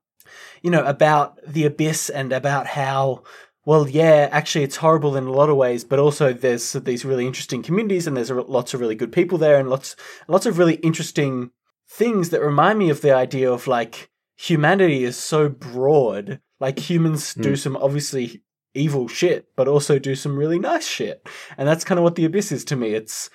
you 0.62 0.70
know, 0.70 0.84
about 0.84 1.38
the 1.46 1.64
abyss 1.64 2.10
and 2.10 2.32
about 2.32 2.66
how, 2.66 3.22
well, 3.66 3.88
yeah, 3.88 4.28
actually 4.32 4.64
it's 4.64 4.76
horrible 4.76 5.16
in 5.16 5.24
a 5.24 5.32
lot 5.32 5.50
of 5.50 5.56
ways, 5.56 5.84
but 5.84 5.98
also 5.98 6.32
there's 6.32 6.72
these 6.72 7.04
really 7.04 7.26
interesting 7.26 7.62
communities 7.62 8.06
and 8.06 8.16
there's 8.16 8.30
lots 8.30 8.72
of 8.72 8.80
really 8.80 8.94
good 8.94 9.12
people 9.12 9.36
there 9.36 9.58
and 9.58 9.68
lots, 9.68 9.96
lots 10.28 10.46
of 10.46 10.56
really 10.56 10.76
interesting 10.76 11.50
things 11.90 12.30
that 12.30 12.40
remind 12.40 12.78
me 12.78 12.90
of 12.90 13.00
the 13.00 13.12
idea 13.14 13.50
of 13.52 13.66
like 13.66 14.08
humanity 14.36 15.04
is 15.04 15.16
so 15.16 15.48
broad. 15.48 16.40
Like 16.60 16.78
humans 16.78 17.34
do 17.34 17.52
Mm. 17.52 17.58
some 17.58 17.76
obviously 17.76 18.42
evil 18.72 19.08
shit, 19.08 19.46
but 19.56 19.68
also 19.68 19.98
do 19.98 20.14
some 20.14 20.36
really 20.36 20.58
nice 20.58 20.86
shit. 20.86 21.26
And 21.58 21.66
that's 21.66 21.84
kind 21.84 21.98
of 21.98 22.04
what 22.04 22.14
the 22.14 22.24
abyss 22.24 22.52
is 22.52 22.64
to 22.66 22.76
me. 22.76 22.94
It's 22.94 23.30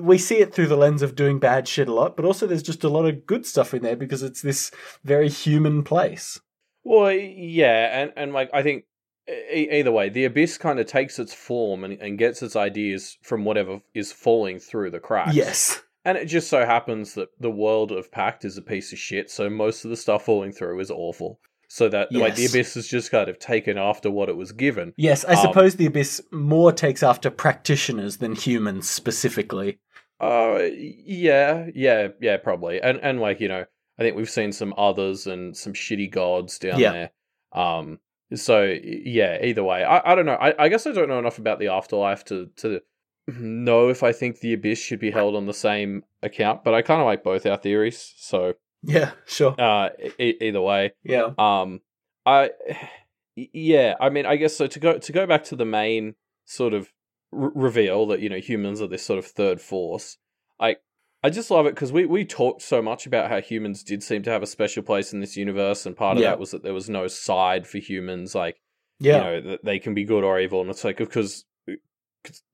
we 0.00 0.18
see 0.18 0.36
it 0.36 0.54
through 0.54 0.68
the 0.68 0.76
lens 0.76 1.02
of 1.02 1.14
doing 1.14 1.38
bad 1.38 1.66
shit 1.66 1.88
a 1.88 1.94
lot, 1.94 2.16
but 2.16 2.24
also 2.24 2.46
there's 2.46 2.62
just 2.62 2.84
a 2.84 2.88
lot 2.88 3.06
of 3.06 3.26
good 3.26 3.44
stuff 3.44 3.74
in 3.74 3.82
there 3.82 3.96
because 3.96 4.22
it's 4.22 4.42
this 4.42 4.70
very 5.02 5.28
human 5.28 5.82
place. 5.82 6.38
Well, 6.84 7.10
yeah, 7.12 8.00
and 8.02 8.12
and 8.16 8.32
like 8.32 8.50
I 8.52 8.62
think 8.62 8.84
either 9.28 9.92
way, 9.92 10.08
the 10.08 10.24
abyss 10.24 10.58
kind 10.58 10.78
of 10.78 10.86
takes 10.86 11.18
its 11.18 11.32
form 11.34 11.84
and, 11.84 12.00
and 12.00 12.18
gets 12.18 12.42
its 12.42 12.56
ideas 12.56 13.16
from 13.22 13.44
whatever 13.44 13.80
is 13.94 14.12
falling 14.12 14.58
through 14.58 14.90
the 14.90 15.00
cracks. 15.00 15.34
Yes. 15.34 15.80
And 16.04 16.18
it 16.18 16.26
just 16.26 16.48
so 16.50 16.66
happens 16.66 17.14
that 17.14 17.28
the 17.40 17.50
world 17.50 17.90
of 17.90 18.12
Pact 18.12 18.44
is 18.44 18.58
a 18.58 18.62
piece 18.62 18.92
of 18.92 18.98
shit, 18.98 19.30
so 19.30 19.48
most 19.48 19.84
of 19.84 19.90
the 19.90 19.96
stuff 19.96 20.26
falling 20.26 20.52
through 20.52 20.78
is 20.80 20.90
awful. 20.90 21.40
So 21.68 21.88
that 21.88 22.12
like 22.12 22.36
the 22.36 22.44
abyss 22.46 22.76
is 22.76 22.86
just 22.86 23.10
kind 23.10 23.28
of 23.28 23.38
taken 23.38 23.78
after 23.78 24.10
what 24.10 24.28
it 24.28 24.36
was 24.36 24.52
given. 24.52 24.92
Yes, 24.96 25.24
I 25.24 25.32
Um, 25.32 25.38
suppose 25.38 25.74
the 25.76 25.86
abyss 25.86 26.20
more 26.30 26.70
takes 26.72 27.02
after 27.02 27.30
practitioners 27.30 28.18
than 28.18 28.36
humans 28.36 28.88
specifically. 28.88 29.78
Uh 30.20 30.68
yeah, 30.76 31.66
yeah, 31.74 32.08
yeah, 32.20 32.36
probably. 32.36 32.80
And 32.80 33.00
and 33.02 33.18
like, 33.18 33.40
you 33.40 33.48
know, 33.48 33.64
I 33.98 34.02
think 34.02 34.14
we've 34.16 34.30
seen 34.30 34.52
some 34.52 34.72
others 34.76 35.26
and 35.26 35.56
some 35.56 35.72
shitty 35.72 36.12
gods 36.12 36.58
down 36.58 36.78
Yeah. 36.78 36.92
there. 36.92 37.10
Um 37.52 37.98
so 38.34 38.62
yeah, 38.82 39.38
either 39.44 39.62
way. 39.64 39.84
I, 39.84 40.12
I 40.12 40.14
don't 40.14 40.26
know. 40.26 40.34
I, 40.34 40.64
I 40.64 40.68
guess 40.68 40.86
I 40.86 40.92
don't 40.92 41.08
know 41.08 41.18
enough 41.18 41.38
about 41.38 41.58
the 41.58 41.68
afterlife 41.68 42.24
to 42.26 42.48
to 42.56 42.80
know 43.26 43.88
if 43.88 44.02
I 44.02 44.12
think 44.12 44.40
the 44.40 44.52
abyss 44.52 44.78
should 44.78 45.00
be 45.00 45.10
held 45.10 45.34
on 45.36 45.46
the 45.46 45.54
same 45.54 46.04
account, 46.22 46.62
but 46.64 46.74
I 46.74 46.82
kind 46.82 47.00
of 47.00 47.06
like 47.06 47.22
both 47.24 47.46
our 47.46 47.56
theories. 47.56 48.12
So 48.16 48.54
Yeah, 48.82 49.12
sure. 49.26 49.54
uh 49.58 49.90
e- 50.18 50.36
either 50.40 50.60
way. 50.60 50.92
Yeah. 51.04 51.30
Um, 51.38 51.80
I, 52.26 52.50
yeah, 53.36 53.94
I 54.00 54.10
mean, 54.10 54.26
I 54.26 54.36
guess 54.36 54.56
so. 54.56 54.66
To 54.66 54.80
go 54.80 54.98
to 54.98 55.12
go 55.12 55.26
back 55.26 55.44
to 55.44 55.56
the 55.56 55.64
main 55.64 56.14
sort 56.44 56.74
of 56.74 56.92
r- 57.32 57.52
reveal 57.54 58.06
that 58.06 58.20
you 58.20 58.28
know 58.28 58.38
humans 58.38 58.80
are 58.80 58.86
this 58.88 59.04
sort 59.04 59.18
of 59.18 59.26
third 59.26 59.60
force. 59.60 60.18
I 60.60 60.76
I 61.24 61.30
just 61.30 61.50
love 61.50 61.66
it 61.66 61.74
because 61.74 61.90
we 61.90 62.04
we 62.04 62.24
talked 62.24 62.62
so 62.62 62.80
much 62.82 63.06
about 63.06 63.30
how 63.30 63.40
humans 63.40 63.82
did 63.82 64.02
seem 64.02 64.22
to 64.24 64.30
have 64.30 64.42
a 64.42 64.46
special 64.46 64.82
place 64.82 65.12
in 65.12 65.20
this 65.20 65.36
universe, 65.36 65.86
and 65.86 65.96
part 65.96 66.18
of 66.18 66.22
Yeah. 66.22 66.30
that 66.30 66.38
was 66.38 66.50
that 66.52 66.62
there 66.62 66.74
was 66.74 66.88
no 66.90 67.08
side 67.08 67.66
for 67.66 67.78
humans. 67.78 68.34
Like 68.34 68.60
Yeah. 69.00 69.16
you 69.16 69.22
know 69.22 69.50
that 69.50 69.64
they 69.64 69.78
can 69.78 69.94
be 69.94 70.04
good 70.04 70.22
or 70.22 70.38
evil, 70.38 70.60
and 70.60 70.68
it's 70.70 70.84
like 70.84 70.98
because 70.98 71.44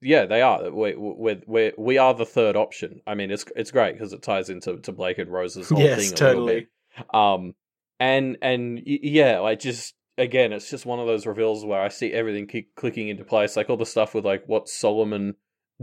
Yeah, 0.00 0.24
they 0.26 0.40
are. 0.40 0.70
We 0.70 0.94
we 0.94 1.42
we 1.46 1.72
we 1.76 1.98
are 1.98 2.14
the 2.14 2.24
third 2.24 2.56
option. 2.56 3.00
I 3.06 3.14
mean, 3.16 3.30
it's 3.30 3.44
it's 3.56 3.70
great 3.72 3.94
because 3.94 4.12
it 4.12 4.22
ties 4.22 4.48
into 4.50 4.78
to 4.78 4.92
Blake 4.92 5.18
and 5.18 5.30
Rose's 5.30 5.68
whole 5.68 5.80
yes, 5.80 5.98
thing 6.10 6.18
a 6.28 6.30
little 6.30 6.46
bit 6.46 6.68
totally. 6.96 7.36
um 7.44 7.54
and 8.00 8.36
and 8.42 8.80
yeah 8.84 9.38
like 9.40 9.60
just 9.60 9.94
again 10.18 10.52
it's 10.52 10.68
just 10.70 10.86
one 10.86 10.98
of 10.98 11.06
those 11.06 11.24
reveals 11.24 11.64
where 11.64 11.80
i 11.80 11.88
see 11.88 12.12
everything 12.12 12.46
keep 12.48 12.74
clicking 12.74 13.08
into 13.08 13.24
place 13.24 13.56
like 13.56 13.70
all 13.70 13.76
the 13.76 13.86
stuff 13.86 14.12
with 14.14 14.24
like 14.24 14.42
what 14.46 14.68
solomon 14.68 15.34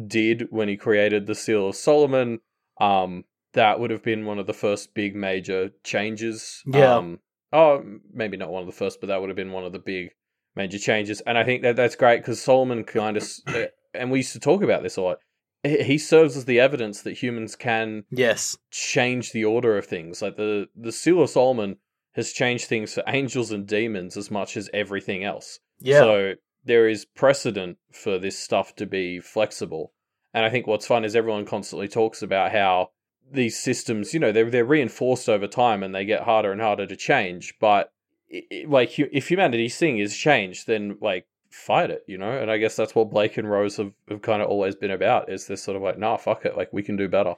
did 0.08 0.48
when 0.50 0.68
he 0.68 0.76
created 0.76 1.26
the 1.28 1.34
seal 1.36 1.70
of 1.70 1.76
solomon 1.76 2.40
um 2.80 3.24
that 3.54 3.80
would 3.80 3.90
have 3.90 4.04
been 4.04 4.26
one 4.26 4.40
of 4.40 4.46
the 4.48 4.54
first 4.54 4.94
big 4.94 5.16
major 5.16 5.72
changes 5.84 6.62
Yeah. 6.66 6.96
um 6.98 7.20
oh 7.54 7.84
maybe 8.14 8.38
not 8.38 8.50
one 8.52 8.62
of 8.62 8.68
the 8.68 8.74
first 8.74 9.00
but 9.00 9.08
that 9.08 9.20
would 9.20 9.30
have 9.30 9.36
been 9.38 9.52
one 9.52 9.64
of 9.64 9.72
the 9.72 9.80
big 9.80 10.10
major 10.56 10.78
changes 10.80 11.22
and 11.22 11.38
i 11.38 11.44
think 11.44 11.62
that 11.64 11.76
that's 11.76 11.96
great 11.96 12.18
because 12.22 12.42
solomon 12.42 12.84
kind 12.84 13.18
of 13.18 13.24
uh, 13.48 13.66
and 13.94 14.12
we 14.12 14.20
used 14.20 14.34
to 14.34 14.40
talk 14.40 14.62
about 14.62 14.84
this 14.84 14.98
a 14.98 15.02
lot 15.02 15.20
he 15.64 15.84
he 15.84 15.98
serves 15.98 16.38
as 16.38 16.46
the 16.46 16.60
evidence 16.60 17.02
that 17.02 17.14
humans 17.24 17.56
can 17.56 18.04
Yes. 18.12 18.58
change 18.70 19.32
the 19.32 19.44
order 19.44 19.76
of 19.78 19.86
things. 19.88 20.22
Like 20.22 20.38
the 20.38 20.70
the 20.76 20.92
Seal 20.92 21.22
of 21.24 21.32
Solomon 21.32 21.78
has 22.14 22.32
changed 22.32 22.66
things 22.68 22.94
for 22.94 23.04
angels 23.08 23.52
and 23.52 23.66
demons 23.68 24.16
as 24.18 24.30
much 24.30 24.56
as 24.56 24.70
everything 24.72 25.24
else. 25.24 25.60
Yeah. 25.80 26.00
So 26.00 26.34
there 26.64 26.88
is 26.88 27.06
precedent 27.06 27.78
for 27.92 28.20
this 28.20 28.38
stuff 28.38 28.76
to 28.76 28.86
be 28.86 29.20
flexible. 29.20 29.94
And 30.34 30.46
I 30.46 30.50
think 30.50 30.68
what's 30.68 30.88
fun 30.88 31.06
is 31.06 31.16
everyone 31.16 31.46
constantly 31.46 31.88
talks 31.88 32.22
about 32.22 32.52
how 32.52 32.92
these 33.32 33.58
systems, 33.60 34.14
you 34.14 34.20
know, 34.20 34.32
they're 34.32 34.50
they're 34.50 34.66
reinforced 34.66 35.30
over 35.30 35.48
time 35.48 35.84
and 35.84 35.94
they 35.94 36.06
get 36.06 36.24
harder 36.24 36.52
and 36.52 36.62
harder 36.62 36.86
to 36.86 36.96
change. 36.96 37.56
But 37.60 37.92
i 38.34 38.42
i 38.52 38.66
like, 38.68 38.98
if 39.00 39.30
humanity's 39.30 39.78
thing 39.78 40.00
is 40.00 40.16
change, 40.16 40.66
then 40.66 40.98
like 41.02 41.28
fight 41.50 41.90
it, 41.90 42.04
you 42.08 42.18
know. 42.18 42.32
And 42.32 42.52
I 42.52 42.58
guess 42.58 42.76
that's 42.76 42.96
what 42.96 43.10
Blake 43.10 43.38
and 43.38 43.50
Rose 43.50 43.78
have, 43.78 43.94
have 44.10 44.22
kind 44.22 44.42
of 44.42 44.50
always 44.50 44.76
been 44.76 44.92
about. 44.92 45.30
Is 45.32 45.48
this 45.48 45.64
sort 45.64 45.78
of 45.78 45.84
like, 45.84 45.98
nah, 45.98 46.18
fuck 46.18 46.46
it, 46.46 46.58
like 46.58 46.72
we 46.72 46.84
can 46.84 46.96
do 46.96 47.08
better. 47.08 47.36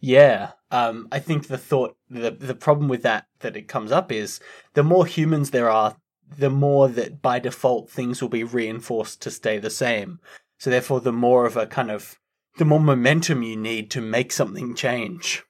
Yeah, 0.00 0.52
um, 0.70 1.08
I 1.10 1.18
think 1.18 1.46
the 1.46 1.58
thought, 1.58 1.96
the 2.10 2.30
the 2.30 2.54
problem 2.54 2.88
with 2.88 3.02
that 3.02 3.26
that 3.40 3.56
it 3.56 3.68
comes 3.68 3.92
up 3.92 4.12
is 4.12 4.40
the 4.74 4.82
more 4.82 5.06
humans 5.06 5.50
there 5.50 5.70
are, 5.70 5.96
the 6.36 6.50
more 6.50 6.88
that 6.88 7.22
by 7.22 7.38
default 7.38 7.90
things 7.90 8.20
will 8.20 8.28
be 8.28 8.44
reinforced 8.44 9.22
to 9.22 9.30
stay 9.30 9.58
the 9.58 9.70
same. 9.70 10.20
So 10.58 10.70
therefore, 10.70 11.00
the 11.00 11.12
more 11.12 11.46
of 11.46 11.56
a 11.56 11.66
kind 11.66 11.90
of 11.90 12.18
the 12.58 12.64
more 12.64 12.80
momentum 12.80 13.42
you 13.42 13.56
need 13.56 13.90
to 13.92 14.00
make 14.00 14.32
something 14.32 14.74
change. 14.74 15.42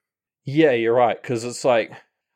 Yeah, 0.44 0.72
you're 0.72 0.94
right. 0.94 1.20
Because 1.20 1.44
it's 1.44 1.64
like, 1.64 1.92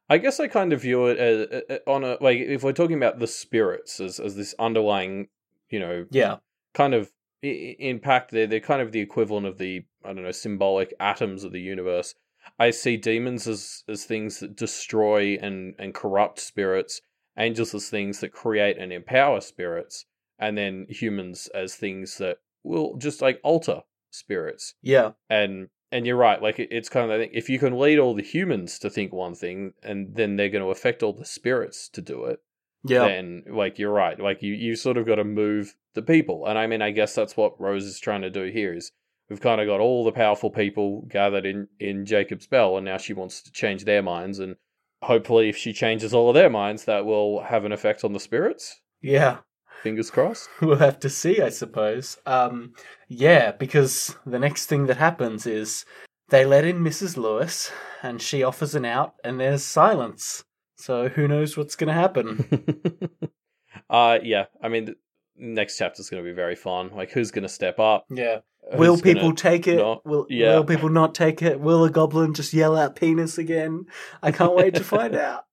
I 0.08 0.18
guess 0.18 0.40
I 0.40 0.46
kind 0.48 0.72
of 0.72 0.82
view 0.82 1.06
it 1.06 1.18
as, 1.18 1.62
uh, 1.70 1.90
on 1.90 2.04
a 2.04 2.16
like 2.20 2.38
if 2.38 2.62
we're 2.62 2.72
talking 2.72 2.96
about 2.96 3.18
the 3.18 3.26
spirits 3.26 4.00
as 4.00 4.18
as 4.18 4.36
this 4.36 4.54
underlying, 4.58 5.28
you 5.70 5.78
know, 5.80 6.06
Yeah. 6.10 6.36
kind 6.74 6.94
of 6.94 7.10
impact. 7.42 8.30
They're 8.30 8.46
they're 8.46 8.60
kind 8.60 8.82
of 8.82 8.92
the 8.92 9.00
equivalent 9.00 9.46
of 9.46 9.58
the 9.58 9.84
I 10.04 10.12
don't 10.12 10.22
know 10.24 10.30
symbolic 10.32 10.94
atoms 11.00 11.44
of 11.44 11.52
the 11.52 11.60
universe. 11.60 12.14
I 12.58 12.70
see 12.70 12.96
demons 12.96 13.46
as 13.46 13.84
as 13.88 14.04
things 14.04 14.40
that 14.40 14.56
destroy 14.56 15.36
and 15.40 15.74
and 15.78 15.94
corrupt 15.94 16.40
spirits. 16.40 17.00
Angels 17.36 17.72
as 17.74 17.88
things 17.88 18.18
that 18.20 18.32
create 18.32 18.78
and 18.78 18.92
empower 18.92 19.40
spirits, 19.40 20.06
and 20.40 20.58
then 20.58 20.86
humans 20.88 21.46
as 21.54 21.76
things 21.76 22.18
that 22.18 22.38
will 22.64 22.96
just 22.96 23.22
like 23.22 23.38
alter 23.44 23.82
spirits 24.10 24.74
Yeah. 24.82 25.12
and 25.30 25.68
and 25.90 26.06
you're 26.06 26.16
right 26.16 26.42
like 26.42 26.58
it, 26.58 26.68
it's 26.70 26.88
kind 26.88 27.10
of 27.10 27.18
think 27.20 27.32
if 27.34 27.48
you 27.48 27.58
can 27.58 27.78
lead 27.78 27.98
all 27.98 28.14
the 28.14 28.22
humans 28.22 28.78
to 28.80 28.90
think 28.90 29.12
one 29.12 29.34
thing 29.34 29.72
and 29.82 30.14
then 30.14 30.36
they're 30.36 30.48
going 30.50 30.64
to 30.64 30.70
affect 30.70 31.02
all 31.02 31.12
the 31.12 31.24
spirits 31.24 31.88
to 31.90 32.00
do 32.02 32.24
it 32.24 32.40
Yeah. 32.84 33.06
then 33.08 33.44
like 33.50 33.78
you're 33.78 33.92
right 33.92 34.18
like 34.20 34.42
you 34.42 34.52
you 34.54 34.76
sort 34.76 34.96
of 34.98 35.06
got 35.06 35.16
to 35.16 35.24
move 35.24 35.74
the 35.94 36.02
people 36.02 36.46
and 36.46 36.58
i 36.58 36.66
mean 36.66 36.82
i 36.82 36.90
guess 36.90 37.14
that's 37.14 37.36
what 37.36 37.60
rose 37.60 37.84
is 37.84 37.98
trying 37.98 38.22
to 38.22 38.30
do 38.30 38.44
here 38.44 38.74
is 38.74 38.92
we've 39.28 39.40
kind 39.40 39.60
of 39.60 39.66
got 39.66 39.80
all 39.80 40.04
the 40.04 40.12
powerful 40.12 40.50
people 40.50 41.02
gathered 41.08 41.46
in 41.46 41.68
in 41.80 42.04
jacob's 42.06 42.46
bell 42.46 42.76
and 42.76 42.84
now 42.84 42.98
she 42.98 43.12
wants 43.14 43.42
to 43.42 43.50
change 43.52 43.84
their 43.84 44.02
minds 44.02 44.38
and 44.38 44.56
hopefully 45.02 45.48
if 45.48 45.56
she 45.56 45.72
changes 45.72 46.12
all 46.12 46.28
of 46.28 46.34
their 46.34 46.50
minds 46.50 46.84
that 46.84 47.04
will 47.06 47.42
have 47.42 47.64
an 47.64 47.72
effect 47.72 48.04
on 48.04 48.12
the 48.12 48.20
spirits 48.20 48.80
Yeah. 49.00 49.38
Fingers 49.82 50.10
crossed 50.10 50.48
We'll 50.60 50.76
have 50.76 50.98
to 51.00 51.08
see, 51.10 51.40
I 51.40 51.48
suppose. 51.50 52.18
Um, 52.26 52.72
yeah, 53.08 53.52
because 53.52 54.16
the 54.26 54.38
next 54.38 54.66
thing 54.66 54.86
that 54.86 54.96
happens 54.96 55.46
is 55.46 55.84
they 56.30 56.44
let 56.44 56.64
in 56.64 56.80
Mrs. 56.80 57.16
Lewis, 57.16 57.70
and 58.02 58.20
she 58.20 58.42
offers 58.42 58.74
an 58.74 58.84
out, 58.84 59.14
and 59.24 59.40
there's 59.40 59.64
silence. 59.64 60.44
So 60.76 61.08
who 61.08 61.26
knows 61.26 61.56
what's 61.56 61.74
going 61.76 61.88
to 61.88 61.94
happen? 61.94 63.10
uh 63.90 64.18
yeah 64.22 64.44
i 64.62 64.68
mean 64.68 64.84
the 64.86 64.94
next 65.36 65.78
chapter's 65.78 66.10
going 66.10 66.22
to 66.22 66.28
be 66.28 66.34
very 66.34 66.54
fun 66.56 66.90
like 66.94 67.10
who's 67.10 67.30
going 67.30 67.42
to 67.44 67.48
step 67.48 67.78
up 67.78 68.04
yeah. 68.10 68.38
Will 68.74 68.94
Who's 68.94 69.00
gonna- 69.02 69.14
people 69.14 69.34
take 69.34 69.66
it? 69.66 69.76
not- 69.76 70.04
will, 70.04 70.26
yeah. 70.28 70.56
will 70.56 70.64
people 70.64 70.90
not 70.90 71.14
take 71.14 71.40
it? 71.40 71.58
Will 71.58 71.84
a 71.84 71.90
goblin 71.90 72.34
just 72.34 72.52
yell 72.52 72.76
out 72.76 72.96
penis 72.96 73.38
again? 73.38 73.86
I 74.22 74.30
can't 74.30 74.54
wait 74.54 74.74
to 74.74 74.84
find 74.84 75.14
out. 75.28 75.44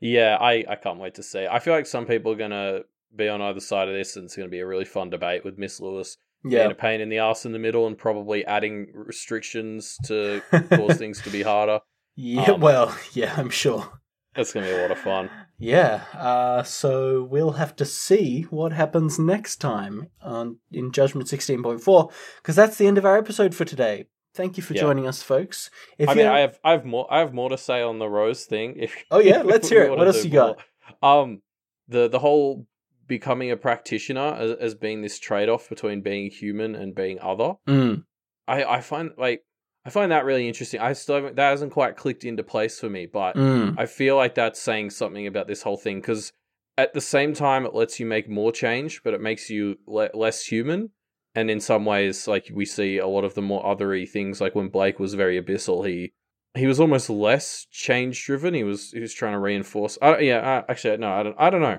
Yeah, 0.00 0.36
I, 0.40 0.64
I 0.68 0.74
can't 0.74 0.98
wait 0.98 1.14
to 1.14 1.22
see. 1.22 1.46
I 1.46 1.60
feel 1.60 1.74
like 1.74 1.86
some 1.86 2.06
people 2.06 2.32
are 2.32 2.36
gonna 2.36 2.80
be 3.16 3.28
on 3.28 3.40
either 3.42 3.60
side 3.60 3.88
of 3.88 3.94
this, 3.94 4.16
and 4.16 4.24
it's 4.26 4.36
gonna 4.36 4.48
be 4.48 4.60
a 4.60 4.66
really 4.66 4.84
fun 4.84 5.10
debate 5.10 5.44
with 5.44 5.58
Miss 5.58 5.80
Lewis 5.80 6.16
being 6.42 6.54
Yeah. 6.54 6.68
a 6.68 6.74
pain 6.74 7.00
in 7.00 7.08
the 7.08 7.18
ass 7.18 7.46
in 7.46 7.52
the 7.52 7.58
middle, 7.58 7.86
and 7.86 7.96
probably 7.96 8.44
adding 8.46 8.88
restrictions 8.94 9.96
to 10.04 10.42
cause 10.70 10.96
things 10.98 11.22
to 11.22 11.30
be 11.30 11.42
harder. 11.42 11.80
yeah, 12.16 12.52
Um, 12.52 12.60
well, 12.60 12.96
yeah, 13.12 13.34
I'm 13.36 13.50
sure. 13.50 14.00
That's 14.34 14.52
gonna 14.52 14.66
be 14.66 14.72
a 14.72 14.82
lot 14.82 14.90
of 14.90 14.98
fun. 14.98 15.30
Yeah, 15.58 16.02
uh, 16.12 16.64
so 16.64 17.22
we'll 17.22 17.52
have 17.52 17.76
to 17.76 17.84
see 17.84 18.42
what 18.50 18.72
happens 18.72 19.18
next 19.18 19.56
time 19.56 20.08
on 20.20 20.58
in 20.72 20.90
Judgment 20.90 21.28
16.4 21.28 22.10
because 22.42 22.56
that's 22.56 22.76
the 22.76 22.86
end 22.88 22.98
of 22.98 23.04
our 23.04 23.16
episode 23.16 23.54
for 23.54 23.64
today. 23.64 24.06
Thank 24.34 24.56
you 24.56 24.64
for 24.64 24.74
Yeah. 24.74 24.80
joining 24.80 25.06
us, 25.06 25.22
folks. 25.22 25.70
If 25.96 26.08
I 26.08 26.14
mean, 26.14 26.26
I 26.26 26.40
have 26.40 26.58
I 26.64 26.72
have 26.72 26.84
more 26.84 27.06
I 27.08 27.20
have 27.20 27.32
more 27.32 27.48
to 27.50 27.56
say 27.56 27.80
on 27.82 28.00
the 28.00 28.08
Rose 28.08 28.44
thing. 28.46 28.74
If 28.80 29.04
Oh, 29.12 29.20
yeah? 29.20 29.42
Let's 29.44 29.68
hear 29.68 29.84
it. 29.84 29.90
What 29.96 30.08
else 30.08 30.24
you 30.24 30.30
got? 30.32 30.58
Um, 31.00 31.40
the 31.86 32.08
the 32.08 32.18
whole 32.18 32.66
becoming 33.06 33.50
a 33.50 33.56
practitioner 33.56 34.34
as, 34.34 34.52
as 34.52 34.74
being 34.74 35.02
this 35.02 35.18
trade 35.18 35.48
off 35.48 35.68
between 35.68 36.00
being 36.00 36.30
human 36.30 36.74
and 36.74 36.94
being 36.94 37.18
other. 37.20 37.54
Mm, 37.68 38.04
I 38.46 38.64
I 38.64 38.80
find 38.80 39.12
like 39.16 39.42
I 39.84 39.90
find 39.90 40.12
that 40.12 40.24
really 40.24 40.48
interesting. 40.48 40.80
I 40.80 40.94
still 40.94 41.16
haven't, 41.16 41.36
that 41.36 41.50
hasn't 41.50 41.72
quite 41.72 41.96
clicked 41.96 42.24
into 42.24 42.42
place 42.42 42.80
for 42.80 42.88
me, 42.88 43.06
but 43.06 43.36
mm, 43.36 43.74
I 43.78 43.86
feel 43.86 44.16
like 44.16 44.34
that's 44.34 44.60
saying 44.60 44.90
something 44.90 45.26
about 45.26 45.46
this 45.46 45.62
whole 45.62 45.76
thing 45.76 46.00
because 46.00 46.32
at 46.76 46.94
the 46.94 47.00
same 47.00 47.34
time 47.34 47.66
it 47.66 47.74
lets 47.74 48.00
you 48.00 48.06
make 48.06 48.28
more 48.28 48.52
change, 48.52 49.02
but 49.04 49.14
it 49.14 49.20
makes 49.20 49.50
you 49.50 49.76
le- 49.86 50.10
less 50.14 50.44
human. 50.44 50.90
And 51.36 51.50
in 51.50 51.60
some 51.60 51.84
ways, 51.84 52.28
like 52.28 52.50
we 52.52 52.64
see 52.64 52.98
a 52.98 53.08
lot 53.08 53.24
of 53.24 53.34
the 53.34 53.42
more 53.42 53.64
othery 53.64 54.08
things, 54.08 54.40
like 54.40 54.54
when 54.54 54.68
Blake 54.68 55.00
was 55.00 55.14
very 55.14 55.40
abyssal, 55.40 55.86
he 55.86 56.12
he 56.54 56.66
was 56.66 56.78
almost 56.78 57.10
less 57.10 57.66
change 57.70 58.24
driven. 58.24 58.54
He 58.54 58.62
was 58.62 58.92
he 58.92 59.00
was 59.00 59.12
trying 59.12 59.32
to 59.32 59.40
reinforce. 59.40 59.98
I, 60.00 60.18
yeah, 60.18 60.38
uh, 60.38 60.62
actually, 60.68 60.96
no, 60.98 61.12
I 61.12 61.22
don't. 61.24 61.36
I 61.38 61.50
don't 61.50 61.60
know. 61.60 61.78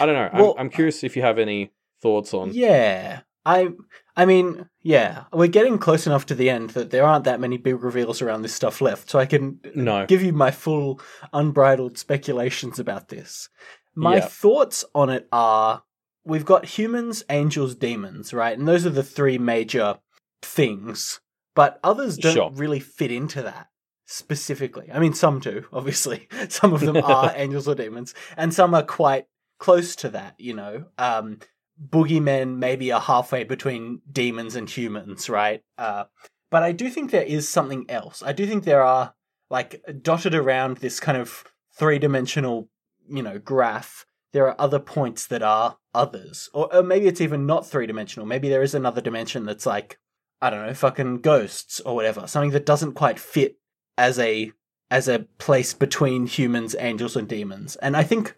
I 0.00 0.06
don't 0.06 0.14
know. 0.14 0.30
Well- 0.40 0.54
I'm, 0.58 0.66
I'm 0.66 0.70
curious 0.70 1.02
if 1.04 1.16
you 1.16 1.22
have 1.22 1.38
any 1.38 1.72
thoughts 2.02 2.34
on. 2.34 2.52
yeah, 2.52 3.20
I, 3.44 3.68
I 4.16 4.24
mean, 4.26 4.68
yeah, 4.82 5.24
we're 5.32 5.46
getting 5.48 5.78
close 5.78 6.06
enough 6.06 6.26
to 6.26 6.34
the 6.34 6.50
end 6.50 6.70
that 6.70 6.90
there 6.90 7.04
aren't 7.04 7.24
that 7.24 7.38
many 7.40 7.56
big 7.58 7.82
reveals 7.82 8.20
around 8.20 8.42
this 8.42 8.52
stuff 8.54 8.80
left, 8.80 9.08
so 9.10 9.18
I 9.18 9.26
can 9.26 9.60
No. 9.74 10.04
give 10.06 10.22
you 10.22 10.32
my 10.32 10.50
full 10.50 11.00
unbridled 11.32 11.96
speculations 11.96 12.78
about 12.78 13.08
this. 13.08 13.48
My 13.94 14.16
Yeah. 14.16 14.26
thoughts 14.26 14.84
on 14.94 15.10
it 15.10 15.28
are 15.32 15.84
we've 16.24 16.44
got 16.44 16.64
humans, 16.64 17.22
angels, 17.30 17.74
demons, 17.76 18.34
right? 18.34 18.58
And 18.58 18.66
those 18.66 18.84
are 18.84 18.90
the 18.90 19.04
three 19.04 19.38
major 19.38 19.98
things, 20.42 21.20
but 21.54 21.78
others 21.84 22.16
don't 22.18 22.34
Sure. 22.34 22.50
really 22.52 22.80
fit 22.80 23.12
into 23.12 23.42
that 23.42 23.68
specifically. 24.06 24.88
I 24.92 24.98
mean, 24.98 25.14
some 25.14 25.38
do, 25.40 25.66
obviously. 25.72 26.28
Some 26.48 26.72
of 26.72 26.80
them 26.80 26.96
are 26.96 27.32
angels 27.36 27.68
or 27.68 27.74
demons, 27.74 28.14
and 28.36 28.52
some 28.52 28.74
are 28.74 28.82
quite 28.82 29.26
close 29.58 29.96
to 29.96 30.08
that, 30.10 30.34
you 30.38 30.54
know. 30.54 30.86
Um, 30.98 31.38
boogeymen 31.82 32.56
maybe 32.56 32.92
are 32.92 33.00
halfway 33.00 33.44
between 33.44 34.00
demons 34.10 34.56
and 34.56 34.68
humans, 34.68 35.28
right? 35.28 35.62
Uh, 35.76 36.04
but 36.50 36.62
I 36.62 36.72
do 36.72 36.88
think 36.88 37.10
there 37.10 37.22
is 37.22 37.48
something 37.48 37.86
else. 37.88 38.22
I 38.24 38.32
do 38.32 38.46
think 38.46 38.64
there 38.64 38.82
are 38.82 39.14
like 39.50 39.82
dotted 40.02 40.34
around 40.34 40.78
this 40.78 41.00
kind 41.00 41.18
of 41.18 41.44
three 41.74 41.98
dimensional, 41.98 42.68
you 43.08 43.22
know, 43.22 43.38
graph. 43.38 44.06
There 44.32 44.46
are 44.48 44.56
other 44.58 44.78
points 44.78 45.26
that 45.28 45.42
are 45.42 45.78
others, 45.94 46.50
or, 46.52 46.74
or 46.74 46.82
maybe 46.82 47.06
it's 47.06 47.20
even 47.20 47.46
not 47.46 47.66
three 47.66 47.86
dimensional. 47.86 48.26
Maybe 48.26 48.48
there 48.48 48.62
is 48.62 48.74
another 48.74 49.00
dimension 49.00 49.44
that's 49.46 49.66
like 49.66 49.98
I 50.40 50.50
don't 50.50 50.66
know, 50.66 50.74
fucking 50.74 51.18
ghosts 51.18 51.80
or 51.80 51.94
whatever, 51.94 52.26
something 52.26 52.50
that 52.50 52.66
doesn't 52.66 52.92
quite 52.92 53.18
fit 53.18 53.58
as 53.96 54.18
a 54.18 54.52
as 54.90 55.08
a 55.08 55.26
place 55.38 55.74
between 55.74 56.26
humans, 56.26 56.76
angels, 56.78 57.16
and 57.16 57.28
demons. 57.28 57.76
And 57.76 57.96
I 57.96 58.02
think 58.02 58.34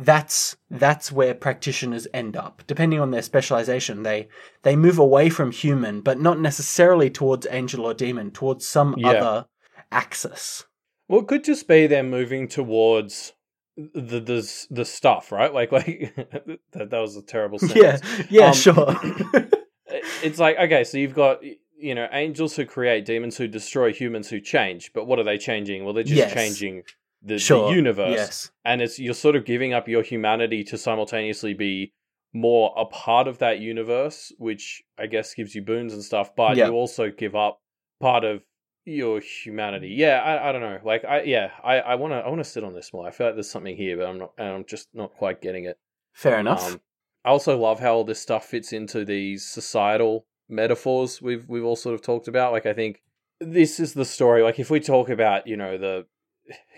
that's 0.00 0.56
that's 0.70 1.12
where 1.12 1.34
practitioners 1.34 2.06
end 2.14 2.36
up 2.36 2.62
depending 2.66 2.98
on 3.00 3.10
their 3.10 3.22
specialization 3.22 4.02
they 4.02 4.28
they 4.62 4.74
move 4.76 4.98
away 4.98 5.28
from 5.28 5.50
human 5.52 6.00
but 6.00 6.18
not 6.18 6.40
necessarily 6.40 7.10
towards 7.10 7.46
angel 7.50 7.84
or 7.84 7.94
demon 7.94 8.30
towards 8.30 8.66
some 8.66 8.94
Yeah. 8.96 9.10
other 9.10 9.46
axis 9.92 10.64
Well, 11.08 11.20
it 11.20 11.28
could 11.28 11.44
just 11.44 11.66
be 11.68 11.86
they're 11.86 12.02
moving 12.02 12.48
towards 12.48 13.32
the 13.76 14.20
the 14.20 14.66
the 14.70 14.84
stuff, 14.84 15.32
right? 15.32 15.52
Like 15.52 15.72
like 15.72 16.12
that, 16.72 16.90
that 16.90 16.98
was 16.98 17.16
a 17.16 17.22
terrible 17.22 17.58
yeah 17.74 17.98
yeah 18.30 18.50
Um, 18.50 18.54
sure 18.54 18.96
It's 20.22 20.38
like 20.38 20.56
okay, 20.58 20.84
so 20.84 20.98
you've 20.98 21.14
got 21.14 21.40
you 21.78 21.94
know 21.94 22.08
angels 22.12 22.56
who 22.56 22.64
create 22.66 23.04
demons 23.04 23.36
who 23.38 23.48
destroy 23.48 23.92
humans 23.92 24.28
who 24.28 24.40
change, 24.40 24.92
but 24.92 25.06
what 25.06 25.18
are 25.18 25.24
they 25.24 25.38
changing? 25.38 25.84
Well, 25.84 25.94
they're 25.94 26.04
just 26.04 26.18
Yes. 26.18 26.34
changing 26.34 26.82
the, 27.22 27.38
sure 27.38 27.68
the 27.68 27.76
universe, 27.76 28.14
yes 28.14 28.50
and 28.64 28.80
it's 28.80 28.98
you're 28.98 29.14
sort 29.14 29.36
of 29.36 29.44
giving 29.44 29.72
up 29.72 29.88
your 29.88 30.02
humanity 30.02 30.64
to 30.64 30.78
simultaneously 30.78 31.54
be 31.54 31.92
more 32.32 32.72
a 32.76 32.84
part 32.86 33.26
of 33.26 33.38
that 33.38 33.58
universe, 33.58 34.32
which 34.38 34.82
I 34.98 35.06
guess 35.06 35.34
gives 35.34 35.54
you 35.54 35.62
boons 35.62 35.92
and 35.92 36.02
stuff, 36.02 36.34
but 36.36 36.56
Yeah. 36.56 36.66
you 36.68 36.72
also 36.74 37.10
give 37.10 37.34
up 37.34 37.60
part 38.00 38.24
of 38.24 38.42
your 38.84 39.20
humanity. 39.20 39.88
Yeah, 39.88 40.20
I, 40.22 40.48
I 40.48 40.52
don't 40.52 40.60
know. 40.62 40.78
Like 40.84 41.04
I 41.04 41.22
yeah, 41.22 41.50
I, 41.62 41.80
I 41.80 41.94
wanna 41.96 42.20
I 42.20 42.28
wanna 42.28 42.44
sit 42.44 42.64
on 42.64 42.72
this 42.74 42.92
more. 42.92 43.06
I 43.06 43.10
feel 43.10 43.26
like 43.26 43.34
there's 43.36 43.50
something 43.50 43.76
here, 43.76 43.96
but 43.96 44.06
I'm 44.06 44.18
not 44.18 44.32
I'm 44.38 44.64
just 44.64 44.88
not 44.94 45.12
quite 45.12 45.42
getting 45.42 45.64
it. 45.64 45.78
fair 46.14 46.38
enough 46.38 46.72
Um, 46.74 46.80
I 47.24 47.28
also 47.30 47.58
love 47.58 47.80
how 47.80 47.94
all 47.96 48.04
this 48.04 48.20
stuff 48.20 48.46
fits 48.46 48.72
into 48.72 49.04
these 49.04 49.44
societal 49.44 50.26
metaphors 50.48 51.20
we've 51.20 51.48
we've 51.48 51.64
all 51.64 51.76
sort 51.76 51.94
of 51.94 52.00
talked 52.02 52.28
about. 52.28 52.52
Like 52.52 52.66
I 52.66 52.72
think 52.72 53.02
this 53.40 53.78
is 53.80 53.94
the 53.94 54.04
story. 54.04 54.42
Like 54.42 54.58
if 54.58 54.70
we 54.70 54.80
talk 54.80 55.08
about 55.10 55.46
you 55.46 55.56
know 55.56 55.76
the 55.76 56.06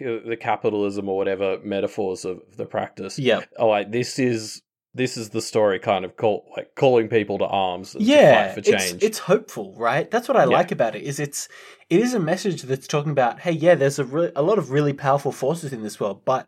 the 0.00 0.36
capitalism 0.40 1.08
or 1.08 1.16
whatever 1.16 1.58
metaphors 1.64 2.24
of 2.24 2.40
the 2.56 2.66
practice, 2.66 3.18
yeah 3.18 3.40
oh 3.58 3.68
like 3.68 3.90
this 3.92 4.18
is 4.18 4.62
this 4.94 5.16
is 5.16 5.30
the 5.30 5.40
story 5.40 5.78
kind 5.78 6.04
of 6.04 6.16
call 6.16 6.44
like 6.56 6.74
calling 6.74 7.08
people 7.08 7.38
to 7.38 7.46
arms 7.46 7.94
and 7.94 8.04
yeah 8.04 8.30
to 8.30 8.36
fight 8.48 8.52
for 8.54 8.60
it's, 8.74 8.84
change. 8.90 9.02
it's 9.02 9.18
hopeful 9.18 9.74
right 9.78 10.10
that's 10.10 10.28
what 10.28 10.36
i 10.36 10.40
Yeah. 10.42 10.46
like 10.50 10.70
about 10.70 10.94
it 10.94 11.02
is 11.02 11.18
it's 11.18 11.48
it 11.88 12.00
is 12.00 12.12
a 12.14 12.20
message 12.20 12.62
that's 12.62 12.86
talking 12.86 13.12
about 13.12 13.40
hey 13.40 13.52
yeah 13.52 13.74
there's 13.74 13.98
a, 13.98 14.04
re- 14.04 14.32
a 14.36 14.42
lot 14.42 14.58
of 14.58 14.70
really 14.70 14.92
powerful 14.92 15.32
forces 15.32 15.72
in 15.72 15.82
this 15.82 15.98
world 15.98 16.24
but 16.26 16.46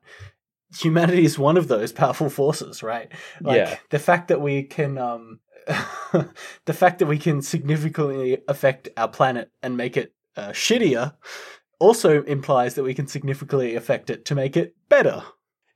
humanity 0.80 1.24
is 1.24 1.38
one 1.38 1.56
of 1.56 1.68
those 1.68 1.92
powerful 1.92 2.28
forces 2.28 2.82
right 2.82 3.10
like 3.40 3.56
Yeah. 3.56 3.78
the 3.90 3.98
fact 3.98 4.28
that 4.28 4.40
we 4.40 4.62
can 4.64 4.98
um 4.98 5.40
the 6.66 6.72
fact 6.74 6.98
that 6.98 7.06
we 7.06 7.18
can 7.18 7.40
significantly 7.40 8.38
affect 8.48 8.88
our 8.98 9.08
planet 9.08 9.50
and 9.62 9.76
make 9.78 9.96
it 9.96 10.12
uh, 10.36 10.48
shittier 10.50 11.14
also 11.84 12.22
implies 12.24 12.74
that 12.74 12.82
we 12.82 12.94
can 12.94 13.06
significantly 13.06 13.74
affect 13.74 14.10
it 14.10 14.24
to 14.24 14.34
make 14.34 14.56
it 14.56 14.74
better 14.88 15.22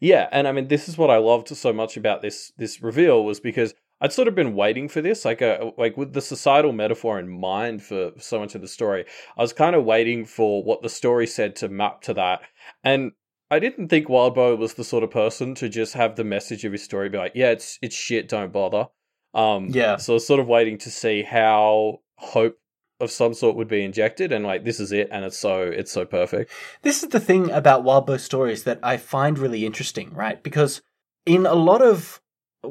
Yeah, 0.01 0.29
and 0.33 0.49
I 0.49 0.53
mean 0.53 0.69
this 0.69 0.89
is 0.89 0.97
what 0.97 1.11
I 1.11 1.19
loved 1.19 1.49
so 1.49 1.73
much 1.73 1.97
about 1.97 2.23
this 2.23 2.53
this 2.57 2.83
reveal 2.83 3.25
was 3.25 3.41
because 3.41 3.75
I'd 4.01 4.13
sort 4.13 4.29
of 4.29 4.35
been 4.35 4.55
waiting 4.55 4.89
for 4.89 5.01
this, 5.03 5.25
like 5.25 5.41
a 5.41 5.73
like 5.77 5.97
with 5.97 6.13
the 6.13 6.21
societal 6.21 6.73
metaphor 6.73 7.19
in 7.19 7.29
mind 7.29 7.83
for 7.83 8.13
so 8.19 8.39
much 8.39 8.55
of 8.55 8.61
the 8.61 8.69
story. 8.69 9.05
I 9.37 9.43
was 9.43 9.53
kind 9.53 9.75
of 9.75 9.85
waiting 9.85 10.25
for 10.25 10.63
what 10.63 10.83
the 10.83 10.89
story 10.89 11.27
said 11.27 11.57
to 11.57 11.69
map 11.69 12.03
to 12.03 12.15
that, 12.15 12.43
and 12.85 13.13
I 13.51 13.59
didn't 13.59 13.89
think 13.89 14.07
Wildbow 14.07 14.57
was 14.57 14.75
the 14.75 14.85
sort 14.85 15.03
of 15.03 15.11
person 15.11 15.55
to 15.57 15.69
just 15.69 15.95
have 15.95 16.15
the 16.15 16.25
message 16.25 16.65
of 16.65 16.73
his 16.73 16.85
story 16.85 17.09
be 17.09 17.19
like, 17.19 17.33
"Yeah, 17.35 17.51
it's 17.51 17.79
it's 17.83 17.97
shit, 17.97 18.29
don't 18.29 18.53
bother." 18.53 18.87
Um, 19.35 19.69
Yeah. 19.71 19.97
So 19.97 20.13
I 20.13 20.15
was 20.15 20.27
sort 20.27 20.41
of 20.41 20.47
waiting 20.47 20.79
to 20.79 20.91
see 20.91 21.23
how 21.23 22.01
hope 22.17 22.59
of 23.01 23.11
some 23.11 23.35
sort 23.35 23.57
would 23.57 23.69
be 23.69 23.85
injected, 23.85 24.33
and 24.33 24.45
like 24.45 24.65
this 24.65 24.81
is 24.81 24.93
it, 24.93 25.09
and 25.11 25.25
it's 25.25 25.39
so 25.39 25.63
it's 25.63 25.93
so 25.93 26.05
perfect. 26.05 26.51
This 26.83 27.03
is 27.03 27.11
the 27.11 27.21
thing 27.21 27.51
about 27.51 27.85
Wildbow 27.85 28.21
stories 28.21 28.65
that 28.65 28.81
I 28.83 28.97
find 28.97 29.39
really 29.39 29.65
interesting, 29.65 30.13
right? 30.15 30.43
Because 30.43 30.83
in 31.27 31.47
a 31.47 31.55
lot 31.55 31.83
of 31.83 32.21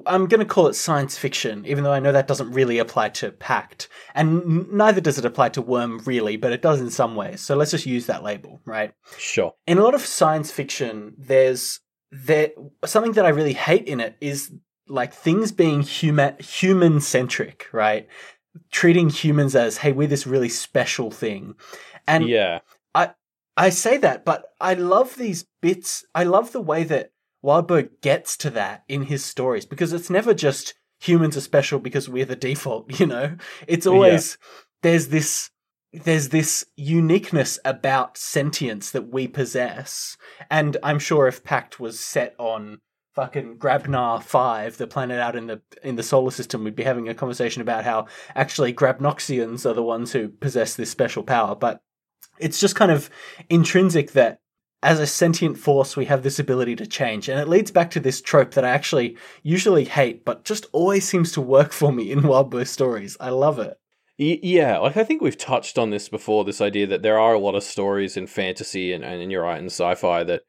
I'm 0.06 0.28
going 0.28 0.40
to 0.40 0.46
call 0.46 0.68
it 0.68 0.74
science 0.74 1.18
fiction, 1.18 1.66
even 1.66 1.84
though 1.84 1.94
I 1.94 2.00
know 2.00 2.12
that 2.12 2.28
doesn't 2.28 2.52
really 2.52 2.78
apply 2.78 3.10
to 3.10 3.32
Pact, 3.32 3.88
and 4.14 4.42
n- 4.42 4.68
neither 4.72 5.00
does 5.00 5.18
it 5.18 5.26
apply 5.26 5.50
to 5.50 5.62
Worm 5.62 6.00
really, 6.00 6.36
but 6.36 6.52
it 6.52 6.62
does 6.62 6.82
in 6.82 6.90
some 6.90 7.16
ways. 7.16 7.42
So 7.42 7.56
let's 7.56 7.72
just 7.72 7.86
use 7.86 8.06
that 8.08 8.24
label, 8.24 8.62
right? 8.66 8.94
Sure. 9.18 9.54
in 9.66 9.78
a 9.78 9.84
lot 9.84 9.96
of 9.96 10.02
science 10.02 10.52
fiction, 10.52 11.16
there's 11.18 11.80
there 12.12 12.52
something 12.86 13.14
that 13.14 13.26
I 13.26 13.30
really 13.30 13.54
hate 13.54 13.86
in 13.86 14.00
it 14.00 14.16
is 14.22 14.52
like 14.90 15.14
things 15.14 15.52
being 15.52 15.82
human 15.82 16.36
human 16.40 17.00
centric, 17.02 17.68
right? 17.72 18.08
Treating 18.72 19.10
humans 19.10 19.56
as 19.56 19.78
hey, 19.78 19.92
we're 19.92 20.08
this 20.08 20.28
really 20.28 20.50
special 20.50 21.12
thing, 21.12 21.56
and 22.08 22.28
yeah. 22.28 22.60
I 22.94 23.12
I 23.56 23.70
say 23.70 23.98
that, 23.98 24.26
but 24.26 24.46
I 24.60 24.74
love 24.74 25.16
these 25.16 25.46
bits. 25.62 26.06
I 26.14 26.24
love 26.24 26.52
the 26.52 26.62
way 26.62 26.84
that 26.84 27.12
Wildbow 27.44 27.90
gets 28.02 28.38
to 28.38 28.50
that 28.52 28.84
in 28.88 29.04
his 29.04 29.24
stories 29.24 29.66
because 29.66 29.94
it's 29.94 30.10
never 30.10 30.34
just 30.34 30.74
humans 31.00 31.38
are 31.38 31.42
special 31.42 31.80
because 31.80 32.10
we're 32.10 32.26
the 32.26 32.36
default, 32.36 33.00
you 33.00 33.06
know? 33.06 33.38
It's 33.68 33.88
always 33.88 34.38
there's 34.84 35.08
this 35.08 35.50
there's 35.94 36.30
this 36.30 36.66
uniqueness 36.76 37.60
about 37.64 38.18
sentience 38.18 38.92
that 38.92 39.12
we 39.12 39.28
possess. 39.28 40.18
And 40.52 40.78
I'm 40.84 41.00
sure 41.00 41.28
if 41.28 41.44
Pact 41.44 41.80
was 41.80 42.00
set 42.00 42.36
on 42.38 42.80
fucking 43.18 43.58
Grabnar 43.58 44.22
5, 44.22 44.78
the 44.78 44.86
planet 44.86 45.20
out 45.20 45.36
in 45.36 45.48
the 45.48 45.60
in 45.84 45.96
the 45.96 46.04
solar 46.04 46.30
system, 46.30 46.64
we'd 46.64 46.76
be 46.76 46.84
having 46.84 47.10
a 47.10 47.16
conversation 47.16 47.64
about 47.64 47.84
how 47.84 48.06
actually 48.36 48.72
Grabnoxians 48.72 49.66
are 49.66 49.74
the 49.74 49.82
ones 49.82 50.14
who 50.14 50.30
possess 50.30 50.76
this 50.76 50.92
special 50.92 51.24
power, 51.24 51.56
but 51.56 51.82
it's 52.38 52.60
just 52.60 52.76
kind 52.76 52.92
of 52.92 53.10
intrinsic 53.50 54.12
that 54.12 54.40
as 54.84 55.00
a 55.00 55.08
sentient 55.08 55.58
force 55.58 55.98
we 55.98 56.06
have 56.06 56.22
this 56.22 56.38
ability 56.38 56.76
to 56.76 56.86
change. 56.86 57.28
And 57.28 57.40
it 57.40 57.48
leads 57.48 57.72
back 57.72 57.90
to 57.92 58.00
this 58.00 58.22
trope 58.22 58.52
that 58.54 58.64
i 58.64 58.70
actually 58.70 59.18
usually 59.42 59.86
hate 59.86 60.24
but 60.24 60.44
just 60.44 60.68
always 60.72 61.08
seems 61.08 61.32
to 61.32 61.42
work 61.42 61.74
for 61.74 61.92
me 61.92 62.12
in 62.12 62.20
wildbow 62.22 62.68
stories. 62.68 63.18
I 63.20 63.30
love 63.30 63.58
it. 63.58 63.80
Yeah, 64.20 64.78
like 64.78 64.96
I 64.96 65.04
think 65.04 65.24
we've 65.24 65.38
touched 65.38 65.80
on 65.80 65.90
this 65.90 66.08
before. 66.08 66.44
This 66.44 66.62
idea 66.62 66.86
that 66.86 67.02
there 67.02 67.18
are 67.18 67.34
a 67.34 67.40
lot 67.40 67.56
of 67.56 67.64
stories 67.64 68.16
in 68.16 68.28
fantasy 68.28 68.94
and, 68.94 69.04
and 69.04 69.32
you're 69.32 69.44
right 69.44 69.60
in 69.60 69.66
sci-fi 69.66 70.24
that 70.26 70.44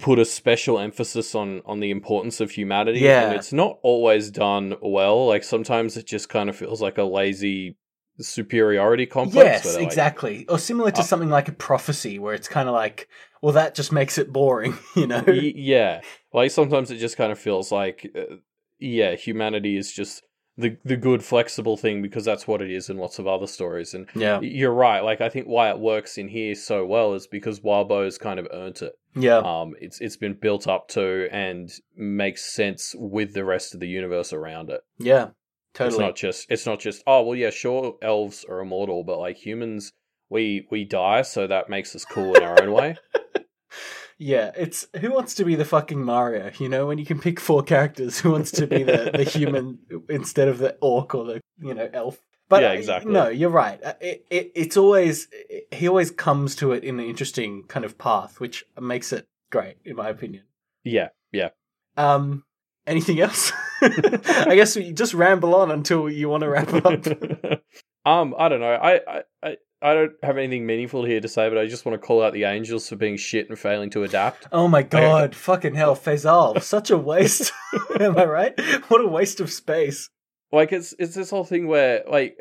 put 0.00 0.18
a 0.18 0.24
special 0.24 0.78
emphasis 0.78 1.34
on 1.34 1.62
on 1.66 1.80
the 1.80 1.90
importance 1.90 2.40
of 2.40 2.50
humanity. 2.50 3.00
Yeah. 3.00 3.26
and 3.28 3.34
it's 3.36 3.52
not 3.52 3.78
always 3.82 4.30
done 4.30 4.74
well. 4.82 5.26
Like 5.26 5.44
sometimes 5.44 5.96
it 5.96 6.06
just 6.06 6.28
kind 6.28 6.48
of 6.50 6.56
feels 6.56 6.80
like 6.82 6.98
a 6.98 7.04
lazy 7.04 7.76
superiority 8.20 9.06
complex. 9.06 9.44
yes 9.44 9.62
they're 9.64 9.74
like, 9.74 9.82
exactly 9.82 10.46
or 10.48 10.56
similar 10.58 10.90
to 10.92 11.00
Uh, 11.00 11.04
something 11.04 11.30
like 11.30 11.48
a 11.48 11.52
prophecy 11.52 12.18
where 12.20 12.32
it's 12.32 12.46
kind 12.46 12.68
of 12.68 12.72
like 12.74 13.08
well 13.42 13.52
that 13.52 13.74
just 13.74 13.90
makes 13.90 14.18
it 14.18 14.32
boring 14.32 14.78
you 14.96 15.06
know 15.06 15.24
yeah, 15.26 16.00
like 16.32 16.52
sometimes 16.52 16.90
it 16.92 16.98
just 16.98 17.16
kind 17.16 17.32
of 17.32 17.38
feels 17.40 17.72
like, 17.72 18.08
uh, 18.16 18.36
yeah, 18.78 19.16
humanity 19.16 19.76
is 19.76 19.92
just 19.92 20.22
the 20.56 20.76
the 20.84 20.96
good 20.96 21.24
flexible 21.24 21.76
thing 21.76 22.00
because 22.02 22.24
that's 22.24 22.46
what 22.46 22.62
it 22.62 22.70
is 22.70 22.88
in 22.88 22.96
lots 22.96 23.18
of 23.18 23.26
other 23.26 23.46
stories. 23.46 23.94
And 23.94 24.08
yeah 24.14 24.40
you're 24.40 24.72
right. 24.72 25.00
Like 25.00 25.20
I 25.20 25.28
think 25.28 25.46
why 25.46 25.70
it 25.70 25.78
works 25.78 26.16
in 26.18 26.28
here 26.28 26.54
so 26.54 26.84
well 26.86 27.14
is 27.14 27.26
because 27.26 27.60
Wildbow's 27.62 28.18
kind 28.18 28.38
of 28.38 28.46
earned 28.52 28.80
it. 28.82 28.92
yeah 29.16 29.38
Um, 29.38 29.74
it's 29.80 30.00
it's 30.00 30.16
been 30.16 30.34
built 30.34 30.68
up 30.68 30.88
to 30.90 31.28
and 31.32 31.70
makes 31.96 32.44
sense 32.54 32.94
with 32.96 33.34
the 33.34 33.44
rest 33.44 33.74
of 33.74 33.80
the 33.80 33.88
universe 33.88 34.32
around 34.32 34.70
it. 34.70 34.82
yeah 34.98 35.28
totally. 35.74 35.94
It's 35.96 35.98
not 36.00 36.16
just 36.16 36.46
it's 36.50 36.66
not 36.66 36.78
just 36.80 37.02
oh 37.06 37.22
well 37.22 37.36
yeah 37.36 37.50
sure 37.50 37.96
elves 38.00 38.44
are 38.48 38.60
immortal 38.60 39.02
but 39.02 39.18
like 39.18 39.36
humans 39.36 39.92
we 40.30 40.66
we 40.70 40.84
die 40.84 41.22
so 41.22 41.46
that 41.48 41.68
makes 41.68 41.94
us 41.96 42.04
cool 42.04 42.34
in 42.36 42.42
our 42.44 42.62
own 42.62 42.70
way. 42.72 42.96
Yeah, 44.18 44.52
it's 44.56 44.86
who 45.00 45.12
wants 45.12 45.34
to 45.36 45.44
be 45.44 45.54
the 45.56 45.64
fucking 45.64 46.02
Mario? 46.02 46.50
You 46.58 46.68
know, 46.68 46.86
when 46.86 46.98
you 46.98 47.06
can 47.06 47.18
pick 47.18 47.40
four 47.40 47.62
characters, 47.62 48.20
who 48.20 48.30
wants 48.30 48.50
to 48.52 48.66
be 48.66 48.82
the, 48.82 49.10
the 49.14 49.24
human 49.38 49.78
instead 50.08 50.48
of 50.48 50.58
the 50.58 50.76
orc 50.80 51.14
or 51.14 51.24
the 51.24 51.40
you 51.60 51.74
know 51.74 51.88
elf? 51.92 52.18
But 52.48 52.62
Yeah, 52.62 52.72
exactly. 52.72 53.12
No, 53.12 53.28
you're 53.28 53.50
right. 53.50 53.82
Uh, 53.82 53.94
It, 54.00 54.26
it 54.30 54.52
it's 54.54 54.76
always 54.76 55.28
he 55.72 55.88
always 55.88 56.10
comes 56.10 56.54
to 56.56 56.72
it 56.72 56.84
in 56.84 57.00
an 57.00 57.06
interesting 57.06 57.64
kind 57.64 57.84
of 57.84 57.98
path, 57.98 58.40
which 58.40 58.64
makes 58.80 59.12
it 59.12 59.26
great 59.50 59.76
in 59.84 59.96
my 59.96 60.08
opinion. 60.08 60.44
Yeah, 60.84 61.08
yeah. 61.32 61.50
Um, 61.96 62.44
anything 62.86 63.20
else? 63.20 63.52
I 63.82 64.54
guess 64.54 64.76
we 64.76 64.92
just 64.92 65.14
ramble 65.14 65.54
on 65.54 65.70
until 65.70 66.08
you 66.08 66.28
want 66.28 66.42
to 66.42 66.48
wrap 66.48 66.72
up. 66.72 67.06
um, 68.06 68.34
I 68.38 68.48
don't 68.48 68.60
know. 68.60 68.74
I, 68.74 69.00
I, 69.08 69.22
I, 69.42 69.56
I 69.84 69.92
don't 69.92 70.12
have 70.22 70.38
anything 70.38 70.64
meaningful 70.64 71.04
here 71.04 71.20
to 71.20 71.28
say, 71.28 71.50
but 71.50 71.58
I 71.58 71.66
just 71.66 71.84
want 71.84 72.00
to 72.00 72.04
call 72.04 72.22
out 72.22 72.32
the 72.32 72.44
Angels 72.44 72.88
for 72.88 72.96
being 72.96 73.18
shit 73.18 73.50
and 73.50 73.58
failing 73.58 73.90
to 73.90 74.02
adapt. 74.02 74.46
Oh 74.52 74.66
my 74.66 74.82
god, 74.82 75.34
fucking 75.34 75.74
hell, 75.74 75.94
Faisal, 75.94 76.62
such 76.62 76.90
a 76.90 76.96
waste. 76.96 77.52
Am 78.00 78.16
I 78.16 78.24
right? 78.24 78.60
What 78.88 79.04
a 79.04 79.06
waste 79.06 79.40
of 79.40 79.52
space. 79.52 80.08
Like 80.50 80.72
it's 80.72 80.94
it's 80.98 81.14
this 81.14 81.30
whole 81.30 81.44
thing 81.44 81.66
where 81.66 82.02
like 82.08 82.38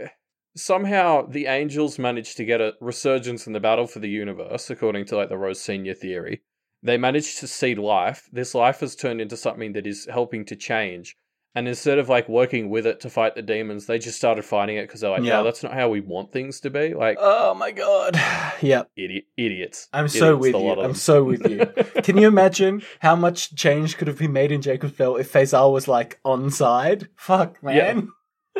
somehow 0.55 1.25
the 1.27 1.47
Angels 1.47 1.99
managed 1.99 2.37
to 2.37 2.45
get 2.45 2.61
a 2.61 2.75
resurgence 2.79 3.45
in 3.45 3.51
the 3.51 3.59
battle 3.59 3.87
for 3.87 3.99
the 3.99 4.09
universe, 4.09 4.69
according 4.69 5.05
to 5.07 5.17
like 5.17 5.27
the 5.27 5.37
Rose 5.37 5.59
Senior 5.59 5.95
theory. 5.95 6.43
They 6.81 6.97
managed 6.97 7.39
to 7.39 7.47
seed 7.47 7.77
life. 7.77 8.29
This 8.31 8.55
life 8.55 8.79
has 8.79 8.95
turned 8.95 9.19
into 9.19 9.35
something 9.35 9.73
that 9.73 9.87
is 9.87 10.07
helping 10.09 10.45
to 10.45 10.55
change. 10.55 11.17
And 11.55 11.67
instead 11.67 11.99
of 11.99 12.09
like 12.09 12.27
working 12.27 12.69
with 12.71 12.87
it 12.87 12.99
to 13.01 13.09
fight 13.11 13.35
the 13.35 13.43
demons, 13.43 13.85
they 13.85 13.99
just 13.99 14.17
started 14.17 14.43
fighting 14.43 14.77
it 14.77 14.87
because 14.87 15.01
they're 15.01 15.11
like, 15.11 15.21
oh, 15.21 15.25
Yeah. 15.25 15.37
no, 15.37 15.43
that's 15.43 15.61
not 15.61 15.73
how 15.73 15.89
we 15.89 16.01
want 16.01 16.31
things 16.31 16.59
to 16.61 16.69
be. 16.71 16.93
Like 16.95 17.17
Oh 17.19 17.53
my 17.53 17.71
god. 17.71 18.19
Yep. 18.61 18.89
idiot, 18.97 19.25
idiots. 19.37 19.87
I'm 19.93 20.07
so 20.07 20.35
with 20.35 20.55
you. 20.55 20.81
I'm 20.81 20.95
so 20.95 21.23
with 21.23 21.47
you. 21.47 21.65
Can 22.01 22.17
you 22.17 22.27
imagine 22.27 22.81
how 23.01 23.15
much 23.15 23.53
change 23.55 23.97
could 23.97 24.07
have 24.07 24.17
been 24.17 24.33
made 24.33 24.51
in 24.51 24.61
Jacob's 24.63 24.93
Bell 24.93 25.15
if 25.17 25.31
Faisal 25.31 25.71
was 25.73 25.87
like 25.87 26.19
on 26.25 26.49
side? 26.49 27.09
Fuck, 27.17 27.61
man. 27.61 28.09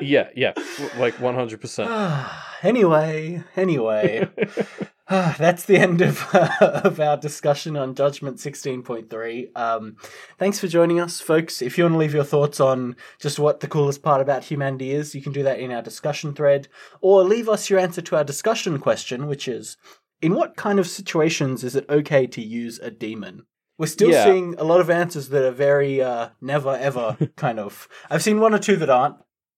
yeah, 0.01 0.27
yeah, 0.35 0.53
w- 0.53 0.99
like 1.01 1.19
one 1.19 1.35
hundred 1.35 1.61
percent. 1.61 1.89
anyway, 2.63 3.43
anyway, 3.55 4.27
that's 5.09 5.65
the 5.65 5.77
end 5.77 6.01
of 6.01 6.23
of 6.33 6.99
our 6.99 7.17
discussion 7.17 7.75
on 7.75 7.93
Judgment 7.93 8.37
16.3. 8.37 9.55
Um, 9.57 9.97
thanks 10.37 10.59
for 10.59 10.67
joining 10.67 10.99
us, 10.99 11.19
folks. 11.19 11.61
If 11.61 11.77
you 11.77 11.83
want 11.83 11.95
to 11.95 11.97
leave 11.99 12.13
your 12.13 12.23
thoughts 12.23 12.59
on 12.59 12.95
just 13.19 13.37
what 13.37 13.59
the 13.59 13.67
coolest 13.67 14.01
part 14.01 14.21
about 14.21 14.45
humanity 14.45 14.91
is, 14.91 15.13
you 15.13 15.21
can 15.21 15.33
do 15.33 15.43
that 15.43 15.59
in 15.59 15.71
our 15.71 15.81
discussion 15.81 16.33
thread, 16.33 16.69
or 17.01 17.23
leave 17.23 17.49
us 17.49 17.69
your 17.69 17.79
answer 17.79 18.01
to 18.01 18.15
our 18.15 18.23
discussion 18.23 18.79
question, 18.79 19.27
which 19.27 19.47
is: 19.47 19.75
In 20.21 20.35
what 20.35 20.55
kind 20.55 20.79
of 20.79 20.87
situations 20.87 21.65
is 21.65 21.75
it 21.75 21.85
okay 21.89 22.25
to 22.27 22.41
use 22.41 22.79
a 22.79 22.89
demon? 22.89 23.45
We're 23.77 23.87
still 23.87 24.11
Yeah. 24.11 24.23
seeing 24.23 24.55
a 24.57 24.63
lot 24.63 24.79
of 24.79 24.89
answers 24.89 25.29
that 25.29 25.43
are 25.45 25.51
very 25.51 26.01
uh, 26.01 26.29
never 26.39 26.77
ever 26.77 27.17
kind 27.35 27.59
of. 27.59 27.89
I've 28.09 28.23
seen 28.23 28.39
one 28.39 28.53
or 28.53 28.59
two 28.59 28.77
that 28.77 28.89
aren't. 28.89 29.15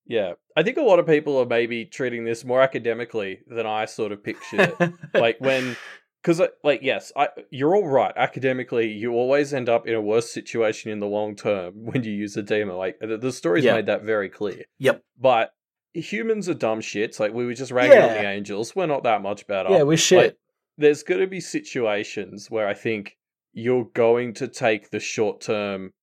Yeah, 0.08 0.34
I 0.56 0.64
think 0.64 0.78
a 0.78 0.82
lot 0.82 1.00
of 1.00 1.08
people 1.08 1.38
are 1.38 1.46
maybe 1.46 1.86
treating 1.86 2.26
this 2.26 2.46
more 2.46 2.62
academically 2.62 3.40
than 3.48 3.66
I 3.66 3.86
sort 3.86 4.12
of 4.12 4.24
pictured 4.24 4.74
it. 4.80 4.94
like 5.14 5.38
when, 5.40 5.76
because 6.22 6.40
uh, 6.40 6.48
like 6.64 6.82
yes, 6.84 7.12
I 7.16 7.30
you're 7.50 7.76
all 7.76 7.88
right. 7.88 8.14
Academically, 8.16 8.92
you 8.92 9.14
always 9.14 9.54
end 9.54 9.68
up 9.68 9.88
in 9.88 9.96
a 9.96 10.02
worse 10.02 10.32
situation 10.32 10.92
in 10.92 11.00
the 11.00 11.08
long 11.08 11.36
term 11.36 11.74
when 11.86 12.04
you 12.04 12.12
use 12.12 12.38
a 12.38 12.44
demon. 12.44 12.76
Like 12.78 12.98
the, 13.00 13.18
the 13.18 13.32
story's 13.32 13.64
Yeah. 13.64 13.74
made 13.76 13.88
that 13.88 14.04
very 14.04 14.30
clear. 14.30 14.64
Yep. 14.80 15.04
But 15.20 15.52
humans 15.94 16.48
are 16.50 16.54
dumb 16.54 16.82
shits. 16.82 17.20
Like 17.20 17.34
we 17.34 17.46
were 17.46 17.54
just 17.54 17.72
ragging 17.72 17.98
on 17.98 18.10
the 18.10 18.28
angels. 18.30 18.76
We're 18.76 18.86
not 18.86 19.04
that 19.04 19.22
much 19.22 19.48
better. 19.48 19.70
yeah, 19.72 19.84
we're 19.84 19.98
shit. 19.98 20.18
Like, 20.18 20.38
there's 20.78 21.04
going 21.04 21.22
to 21.22 21.28
be 21.28 21.40
situations 21.40 22.52
where 22.52 22.68
I 22.68 22.74
think 22.74 23.18
you're 23.54 23.86
going 23.94 24.34
to 24.36 24.48
take 24.48 24.90
the 24.90 25.00
short 25.00 25.40
term 25.42 25.94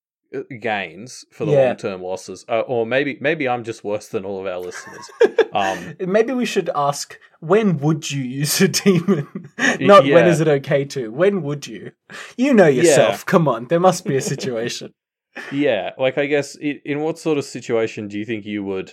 gains 0.61 1.25
for 1.31 1.45
the 1.45 1.53
Yeah. 1.53 1.67
long 1.69 1.77
term 1.77 2.03
losses, 2.03 2.45
uh, 2.49 2.61
or 2.61 2.87
maybe 2.87 3.19
maybe 3.21 3.49
I'm 3.49 3.65
just 3.65 3.85
worse 3.85 4.09
than 4.09 4.25
all 4.25 4.41
of 4.41 4.47
our 4.47 4.59
listeners. 4.61 5.11
Um, 5.55 5.97
Maybe 6.01 6.33
we 6.33 6.47
should 6.47 6.71
ask 6.75 7.19
when 7.41 7.77
would 7.81 8.11
you 8.11 8.23
use 8.23 8.59
a 8.63 8.69
demon? 8.69 9.51
Not 9.81 10.05
when 10.05 10.25
yeah. 10.25 10.27
is 10.29 10.41
it 10.41 10.49
okay 10.49 10.87
to. 10.87 11.13
When 11.13 11.43
would 11.43 11.67
you? 11.67 11.93
You 12.39 12.55
know 12.55 12.69
yourself. 12.69 13.27
Come 13.33 13.47
on, 13.47 13.67
there 13.67 13.79
must 13.79 14.07
be 14.07 14.17
a 14.17 14.23
situation. 14.23 14.95
yeah, 15.53 15.91
like 15.99 16.17
I 16.17 16.25
guess 16.25 16.57
i 16.63 16.81
in 16.87 17.01
what 17.01 17.19
sort 17.19 17.37
of 17.37 17.45
situation 17.45 18.09
do 18.09 18.19
you 18.19 18.25
think 18.25 18.47
you 18.47 18.65
would 18.65 18.93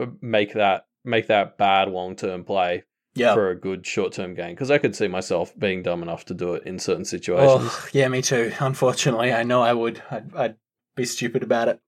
uh, 0.00 0.06
make 0.20 0.54
that 0.54 0.86
make 1.04 1.28
that 1.28 1.56
bad 1.58 1.88
long 1.88 2.16
term 2.16 2.42
play 2.42 2.82
Yeah. 3.14 3.34
for 3.34 3.50
a 3.50 3.54
good 3.54 3.86
short 3.86 4.12
term 4.12 4.34
gain? 4.34 4.50
Because 4.56 4.72
I 4.72 4.78
could 4.78 4.96
see 4.96 5.06
myself 5.06 5.56
being 5.56 5.80
dumb 5.84 6.02
enough 6.02 6.24
to 6.24 6.34
do 6.34 6.54
it 6.54 6.64
in 6.66 6.80
certain 6.80 7.04
situations. 7.04 7.70
Oh, 7.72 7.88
yeah, 7.92 8.08
me 8.08 8.20
too. 8.20 8.52
Unfortunately, 8.58 9.32
I 9.32 9.44
know 9.44 9.62
I 9.62 9.74
would. 9.74 10.02
I'd, 10.10 10.34
I'd 10.34 10.56
be 11.00 11.06
stupid 11.06 11.42
about 11.42 11.68
it. 11.68 11.80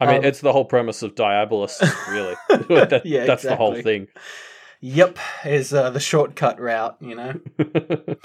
I 0.00 0.06
mean, 0.06 0.16
Um, 0.18 0.24
it's 0.24 0.40
the 0.40 0.52
whole 0.52 0.64
premise 0.64 1.02
of 1.02 1.14
Diabolus, 1.14 1.80
really. 2.10 2.34
That- 2.88 3.02
Yeah, 3.06 3.24
that's 3.26 3.42
the 3.44 3.56
whole 3.56 3.74
thing. 3.80 4.08
Yep, 4.80 5.18
is 5.44 5.72
uh, 5.72 5.90
the 5.90 6.00
shortcut 6.00 6.60
route, 6.60 6.96
you 7.00 7.14
know. 7.14 7.40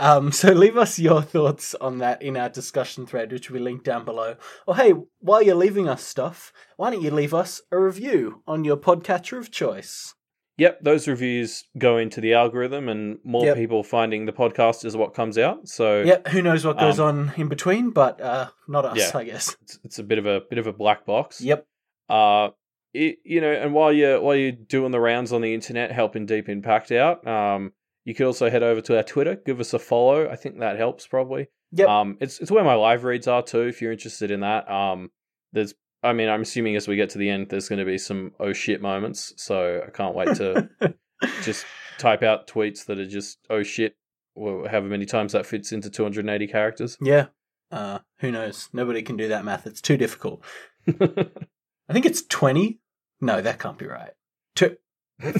Um, 0.00 0.32
so 0.32 0.50
leave 0.52 0.76
us 0.76 0.98
your 0.98 1.22
thoughts 1.22 1.72
on 1.76 1.98
that 1.98 2.20
in 2.20 2.36
our 2.36 2.48
discussion 2.48 3.06
thread, 3.06 3.30
which 3.30 3.48
will 3.48 3.62
link 3.62 3.84
down 3.84 4.04
below. 4.04 4.34
Or 4.66 4.74
hey, 4.74 4.92
while 5.20 5.40
you're 5.40 5.54
leaving 5.54 5.88
us 5.88 6.02
stuff, 6.02 6.52
why 6.76 6.90
don't 6.90 7.00
you 7.00 7.12
leave 7.12 7.32
us 7.32 7.62
a 7.70 7.78
review 7.78 8.42
on 8.44 8.64
your 8.64 8.76
podcatcher 8.76 9.38
of 9.38 9.52
choice? 9.52 10.14
Yep, 10.56 10.82
those 10.82 11.08
reviews 11.08 11.64
go 11.76 11.96
into 11.96 12.20
the 12.20 12.34
algorithm, 12.34 12.88
and 12.88 13.18
more 13.24 13.44
Yep. 13.46 13.56
people 13.56 13.82
finding 13.82 14.24
the 14.26 14.32
podcast 14.32 14.84
is 14.84 14.96
what 14.96 15.12
comes 15.14 15.36
out. 15.36 15.66
So 15.68 16.02
Yep, 16.02 16.28
who 16.28 16.42
knows 16.42 16.64
what 16.64 16.78
goes 16.78 17.00
Um, 17.00 17.30
on 17.30 17.32
in 17.36 17.48
between, 17.48 17.90
but 17.90 18.20
uh, 18.20 18.48
not 18.68 18.84
us, 18.84 18.98
Yeah. 18.98 19.18
I 19.18 19.24
guess. 19.24 19.56
it's, 19.62 19.78
it's 19.84 19.98
a 19.98 20.04
bit 20.04 20.18
of 20.18 20.26
a 20.26 20.42
bit 20.48 20.58
of 20.58 20.66
a 20.68 20.72
black 20.72 21.04
box. 21.06 21.40
Yep. 21.40 21.66
Uh, 22.08 22.50
it, 22.92 23.18
you 23.24 23.40
know, 23.40 23.50
and 23.52 23.74
while 23.74 23.92
you're 23.92 24.20
while 24.20 24.36
you're 24.36 24.52
doing 24.52 24.92
the 24.92 25.00
rounds 25.00 25.32
on 25.32 25.40
the 25.40 25.52
internet, 25.54 25.90
helping 25.90 26.26
Deep 26.26 26.48
In 26.48 26.62
Pact 26.62 26.92
out, 26.92 27.26
um, 27.26 27.72
you 28.04 28.14
could 28.14 28.26
also 28.26 28.48
head 28.48 28.62
over 28.62 28.80
to 28.82 28.96
our 28.96 29.02
Twitter, 29.02 29.34
give 29.34 29.58
us 29.58 29.74
a 29.74 29.78
follow. 29.80 30.28
I 30.30 30.36
think 30.36 30.60
that 30.60 30.76
helps 30.76 31.04
probably. 31.06 31.48
Yep. 31.72 31.88
Um, 31.88 32.16
it's 32.20 32.38
it's 32.38 32.52
where 32.52 32.62
my 32.62 32.74
live 32.74 33.02
reads 33.02 33.26
are 33.26 33.42
too. 33.42 33.62
If 33.62 33.82
you're 33.82 33.90
interested 33.90 34.30
in 34.30 34.40
that, 34.40 34.70
um, 34.70 35.10
there's. 35.52 35.74
I 36.04 36.12
mean, 36.12 36.28
I'm 36.28 36.42
assuming 36.42 36.76
as 36.76 36.86
we 36.86 36.96
get 36.96 37.10
to 37.10 37.18
the 37.18 37.30
end, 37.30 37.48
there's 37.48 37.68
going 37.68 37.78
to 37.78 37.84
be 37.84 37.98
some 37.98 38.32
oh 38.38 38.52
shit 38.52 38.80
moments. 38.82 39.32
So 39.36 39.82
I 39.86 39.90
can't 39.90 40.14
wait 40.14 40.36
to 40.36 40.68
just 41.42 41.64
type 41.98 42.22
out 42.22 42.46
tweets 42.46 42.84
that 42.86 42.98
are 42.98 43.06
just 43.06 43.38
oh 43.50 43.62
shit, 43.62 43.96
or 44.34 44.68
however 44.68 44.88
many 44.88 45.06
times 45.06 45.32
that 45.32 45.46
fits 45.46 45.72
into 45.72 45.90
280 45.90 46.46
characters. 46.46 46.96
yeah. 47.00 47.26
Uh, 47.72 47.98
who 48.20 48.30
knows? 48.30 48.68
Nobody 48.72 49.02
can 49.02 49.16
do 49.16 49.26
that 49.28 49.44
math. 49.44 49.66
It's 49.66 49.80
too 49.80 49.96
difficult. 49.96 50.44
I 50.88 51.92
think 51.92 52.06
it's 52.06 52.22
20. 52.22 52.78
No, 53.20 53.40
that 53.40 53.58
can't 53.58 53.78
be 53.78 53.86
right. 53.86 54.12
Tw 54.54 54.76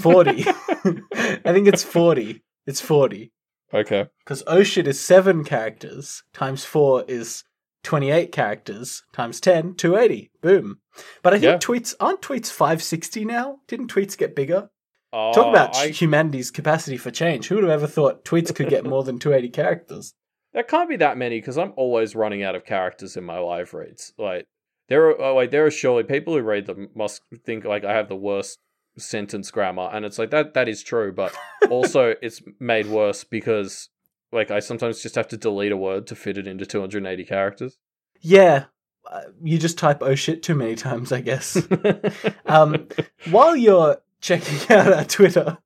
40. 0.01 0.43
I 0.47 1.53
think 1.53 1.67
it's 1.67 1.83
40. 1.83 2.43
It's 2.67 2.81
40. 2.81 3.31
okay. 3.73 4.07
Because 4.19 4.43
oh 4.47 4.63
shit 4.63 4.87
is 4.87 4.99
7 4.99 5.45
characters, 5.45 6.23
times 6.33 6.65
4 6.65 7.05
is 7.07 7.43
28 7.85 8.31
characters, 8.31 9.03
times 9.13 9.39
10, 9.39 9.75
280. 9.75 10.31
Boom. 10.41 10.79
But 11.23 11.33
I 11.33 11.39
think 11.39 11.51
Yeah. 11.51 11.57
tweets, 11.57 11.95
aren't 11.99 12.21
tweets 12.21 12.51
560 12.51 13.23
now? 13.25 13.59
Didn't 13.67 13.91
tweets 13.93 14.17
get 14.17 14.35
bigger? 14.35 14.69
Uh, 15.13 15.31
Talk 15.31 15.47
about 15.47 15.75
I- 15.77 15.87
humanity's 15.87 16.51
capacity 16.51 16.97
for 16.97 17.11
change. 17.11 17.47
Who 17.47 17.55
would 17.55 17.63
have 17.63 17.71
ever 17.71 17.87
thought 17.87 18.25
tweets 18.25 18.53
could 18.53 18.67
get 18.69 18.83
more 18.83 19.03
than 19.03 19.17
280 19.19 19.49
characters? 19.49 20.13
There 20.53 20.63
can't 20.63 20.89
be 20.89 20.97
that 20.97 21.17
many 21.17 21.39
because 21.39 21.57
I'm 21.57 21.73
always 21.77 22.15
running 22.15 22.43
out 22.43 22.55
of 22.55 22.65
characters 22.65 23.15
in 23.15 23.23
my 23.23 23.37
live 23.39 23.73
reads. 23.73 24.13
Like 24.17 24.47
there 24.89 25.05
are, 25.09 25.21
oh, 25.21 25.35
like 25.35 25.51
there 25.51 25.65
are 25.65 25.71
surely 25.71 26.03
people 26.03 26.33
who 26.33 26.41
read 26.41 26.65
them 26.65 26.89
must 26.95 27.21
think 27.45 27.63
like 27.65 27.83
I 27.85 27.93
have 27.93 28.09
the 28.09 28.15
worst 28.15 28.59
sentence 28.97 29.51
grammar, 29.51 29.89
and 29.91 30.05
it's 30.05 30.17
like 30.17 30.31
that. 30.31 30.53
That 30.53 30.69
is 30.69 30.81
true, 30.83 31.11
but 31.11 31.35
also 31.69 32.15
it's 32.21 32.41
made 32.59 32.87
worse 32.87 33.23
because 33.25 33.89
like 34.35 34.51
I 34.51 34.59
sometimes 34.59 35.01
just 35.01 35.15
have 35.15 35.27
to 35.29 35.37
delete 35.37 35.71
a 35.71 35.77
word 35.77 36.05
to 36.07 36.15
fit 36.15 36.37
it 36.37 36.45
into 36.47 36.65
280 36.65 37.23
characters. 37.25 37.77
Yeah. 38.21 38.65
Uh, 39.09 39.21
you 39.43 39.57
just 39.57 39.77
type 39.77 39.99
oh 40.01 40.15
shit 40.15 40.41
too 40.43 40.55
many 40.55 40.75
times, 40.75 41.11
I 41.11 41.21
guess. 41.21 41.57
Um, 42.45 42.87
while 43.31 43.55
you're 43.55 43.97
checking 44.21 44.57
out 44.75 44.91
our 44.93 45.05
Twitter, 45.05 45.57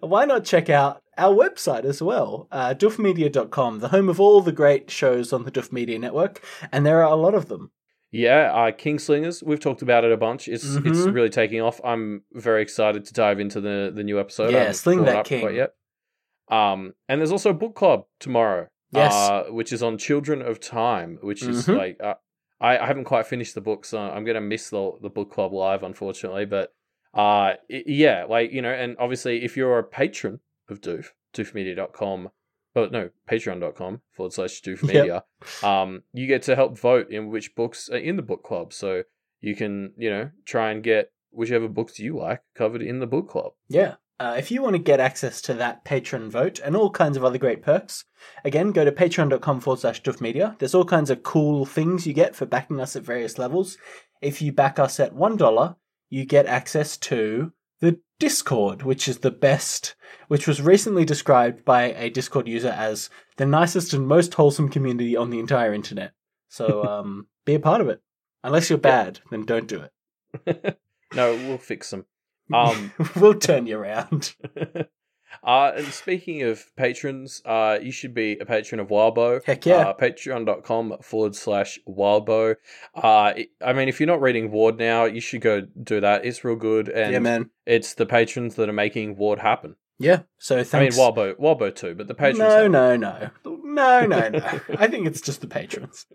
why 0.00 0.24
not 0.24 0.44
check 0.44 0.68
out 0.70 1.02
our 1.18 1.34
website 1.34 1.84
as 1.84 2.02
well? 2.02 2.48
Uh, 2.50 2.74
doofmedia.com, 2.74 3.78
the 3.80 3.88
home 3.88 4.08
of 4.08 4.20
all 4.20 4.40
the 4.40 4.52
great 4.52 4.90
shows 4.90 5.32
on 5.32 5.44
the 5.44 5.50
Doof 5.50 5.72
Media 5.72 5.98
Network, 5.98 6.42
and 6.72 6.84
there 6.86 7.02
are 7.02 7.10
a 7.12 7.16
lot 7.16 7.34
of 7.34 7.48
them. 7.48 7.70
Yeah, 8.12 8.50
uh, 8.52 8.70
Kingslingers. 8.72 9.42
We've 9.42 9.60
talked 9.60 9.82
about 9.82 10.04
it 10.04 10.10
a 10.12 10.16
bunch. 10.16 10.48
It's 10.48 10.64
it's 10.64 11.00
Mhm. 11.00 11.14
really 11.14 11.28
taking 11.30 11.60
off. 11.60 11.80
I'm 11.84 12.22
very 12.32 12.60
excited 12.62 13.04
to 13.04 13.12
dive 13.12 13.38
into 13.40 13.60
the 13.60 13.92
the 13.94 14.02
new 14.02 14.18
episode. 14.18 14.52
Yeah, 14.52 14.72
Sling 14.72 15.04
That 15.04 15.24
King. 15.26 15.54
yet. 15.54 15.74
Um, 16.50 16.94
and 17.08 17.20
there's 17.20 17.32
also 17.32 17.50
a 17.50 17.54
book 17.54 17.74
club 17.74 18.04
tomorrow. 18.18 18.68
Yes. 18.92 19.12
uh, 19.14 19.44
which 19.50 19.72
is 19.72 19.84
on 19.84 19.98
Children 19.98 20.42
of 20.42 20.58
Time, 20.58 21.18
which 21.22 21.44
is 21.44 21.68
Mhm. 21.68 21.76
like 21.78 22.00
uh, 22.02 22.14
I, 22.60 22.76
I 22.76 22.86
haven't 22.88 23.04
quite 23.04 23.24
finished 23.26 23.54
the 23.54 23.60
book, 23.60 23.84
so 23.84 24.00
I'm 24.00 24.24
gonna 24.24 24.40
miss 24.40 24.68
the 24.68 24.98
the 25.00 25.08
book 25.08 25.30
club 25.30 25.52
live, 25.52 25.84
unfortunately. 25.84 26.44
But 26.44 26.74
uh, 27.14 27.54
i- 27.70 27.84
yeah, 27.86 28.24
like 28.28 28.50
you 28.50 28.62
know, 28.62 28.72
and 28.72 28.96
obviously, 28.98 29.44
if 29.44 29.56
you're 29.56 29.78
a 29.78 29.84
patron 29.84 30.40
of 30.68 30.80
Doof, 30.80 31.06
doofmedia.com, 31.34 32.30
but 32.74 32.92
no, 32.92 33.10
patreon.com 33.30 34.00
forward 34.10 34.32
slash 34.32 34.60
doofmedia, 34.64 35.22
Yep. 35.62 35.64
Um, 35.64 36.02
you 36.12 36.26
get 36.26 36.42
to 36.42 36.56
help 36.56 36.76
vote 36.78 37.10
in 37.10 37.28
which 37.28 37.54
books 37.54 37.88
are 37.88 37.96
in 37.96 38.16
the 38.16 38.22
book 38.22 38.42
club, 38.42 38.72
so 38.72 39.04
you 39.40 39.54
can 39.54 39.92
you 39.96 40.10
know 40.10 40.30
try 40.44 40.70
and 40.72 40.82
get 40.82 41.12
whichever 41.30 41.68
books 41.68 42.00
you 42.00 42.16
like 42.18 42.42
covered 42.56 42.82
in 42.82 42.98
the 42.98 43.06
book 43.06 43.28
club. 43.28 43.52
Yeah. 43.68 43.94
Uh, 44.20 44.34
if 44.36 44.50
you 44.50 44.60
want 44.60 44.74
to 44.74 44.78
get 44.78 45.00
access 45.00 45.40
to 45.40 45.54
that 45.54 45.82
patron 45.82 46.30
vote 46.30 46.60
and 46.62 46.76
all 46.76 46.90
kinds 46.90 47.16
of 47.16 47.24
other 47.24 47.38
great 47.38 47.62
perks, 47.62 48.04
again, 48.44 48.70
go 48.70 48.84
to 48.84 48.92
patreon.com 48.92 49.60
forward 49.60 49.80
slash 49.80 50.02
media. 50.20 50.54
There's 50.58 50.74
all 50.74 50.84
kinds 50.84 51.08
of 51.08 51.22
cool 51.22 51.64
things 51.64 52.06
you 52.06 52.12
get 52.12 52.36
for 52.36 52.44
backing 52.44 52.80
us 52.80 52.94
at 52.94 53.02
various 53.02 53.38
levels. 53.38 53.78
If 54.20 54.42
you 54.42 54.52
back 54.52 54.78
us 54.78 55.00
at 55.00 55.14
$1, 55.14 55.76
you 56.10 56.26
get 56.26 56.44
access 56.44 56.98
to 56.98 57.52
the 57.80 57.98
Discord, 58.18 58.82
which 58.82 59.08
is 59.08 59.20
the 59.20 59.30
best, 59.30 59.94
which 60.28 60.46
was 60.46 60.60
recently 60.60 61.06
described 61.06 61.64
by 61.64 61.84
a 61.84 62.10
Discord 62.10 62.46
user 62.46 62.68
as 62.68 63.08
the 63.38 63.46
nicest 63.46 63.94
and 63.94 64.06
most 64.06 64.34
wholesome 64.34 64.68
community 64.68 65.16
on 65.16 65.30
the 65.30 65.38
entire 65.38 65.72
internet. 65.72 66.12
So 66.50 66.84
um, 66.86 67.28
be 67.46 67.54
a 67.54 67.60
part 67.60 67.80
of 67.80 67.88
it. 67.88 68.02
Unless 68.44 68.68
you're 68.68 68.78
bad, 68.78 69.20
then 69.30 69.46
don't 69.46 69.66
do 69.66 69.86
it. 70.44 70.78
no, 71.14 71.32
we'll 71.32 71.56
fix 71.56 71.88
them. 71.88 72.04
Um, 72.52 72.92
we'll 73.16 73.34
turn 73.38 73.66
you 73.66 73.78
around. 73.78 74.34
uh, 75.44 75.72
and 75.76 75.86
speaking 75.86 76.42
of 76.42 76.64
patrons, 76.76 77.42
uh, 77.44 77.78
you 77.80 77.92
should 77.92 78.14
be 78.14 78.38
a 78.38 78.44
patron 78.44 78.80
of 78.80 78.88
Wildbow. 78.88 79.44
Heck 79.44 79.66
yeah. 79.66 79.88
Uh, 79.88 79.94
Patreon.com 79.96 80.96
forward 81.02 81.34
slash 81.34 81.78
Wildbow. 81.88 82.56
Uh, 82.94 83.32
it- 83.36 83.50
I 83.64 83.72
mean, 83.72 83.88
if 83.88 84.00
you're 84.00 84.06
not 84.06 84.20
reading 84.20 84.50
Ward 84.50 84.78
now, 84.78 85.04
you 85.04 85.20
should 85.20 85.40
go 85.40 85.62
do 85.82 86.00
that. 86.00 86.24
It's 86.24 86.44
real 86.44 86.56
good. 86.56 86.88
And 86.88 87.12
yeah, 87.12 87.18
man. 87.18 87.50
it's 87.66 87.94
the 87.94 88.06
patrons 88.06 88.56
that 88.56 88.68
are 88.68 88.72
making 88.74 89.16
Ward 89.16 89.38
happen. 89.38 89.76
Yeah. 89.98 90.22
So 90.38 90.64
thanks. 90.64 90.74
I 90.74 90.80
mean, 90.80 91.14
Wildbow, 91.14 91.38
Wildbow 91.38 91.74
too, 91.74 91.94
but 91.94 92.08
the 92.08 92.14
patrons. 92.14 92.38
no, 92.38 92.66
no, 92.66 92.96
no, 92.96 93.30
no, 93.44 94.06
no, 94.06 94.28
no. 94.30 94.60
I 94.78 94.88
think 94.88 95.06
it's 95.06 95.20
just 95.20 95.42
the 95.42 95.46
patrons. 95.46 96.06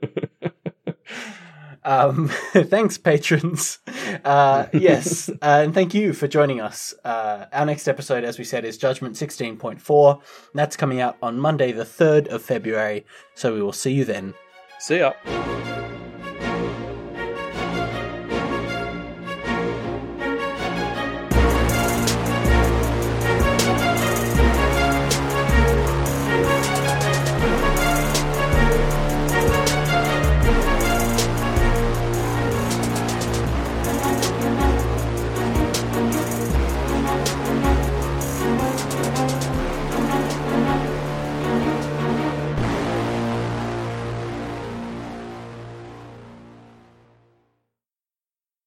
Um, 1.85 2.27
thanks, 2.53 2.97
patrons. 2.97 3.79
Uh, 4.25 4.65
yes, 4.73 5.29
uh, 5.29 5.35
and 5.63 5.73
thank 5.73 5.93
you 5.93 6.11
for 6.13 6.27
joining 6.27 6.59
us. 6.59 6.93
Uh, 7.05 7.45
our 7.53 7.65
next 7.65 7.87
episode, 7.87 8.23
as 8.23 8.37
we 8.37 8.43
said, 8.43 8.65
is 8.65 8.77
Judgment 8.77 9.15
16.4. 9.15 10.21
That's 10.53 10.75
coming 10.75 10.99
out 10.99 11.17
on 11.21 11.39
Monday, 11.39 11.71
the 11.71 11.85
3rd 11.85 12.27
of 12.27 12.41
February. 12.41 13.05
So 13.35 13.53
we 13.53 13.61
will 13.61 13.73
see 13.73 13.93
you 13.93 14.03
then. 14.03 14.33
See 14.79 14.97
ya. 14.97 15.13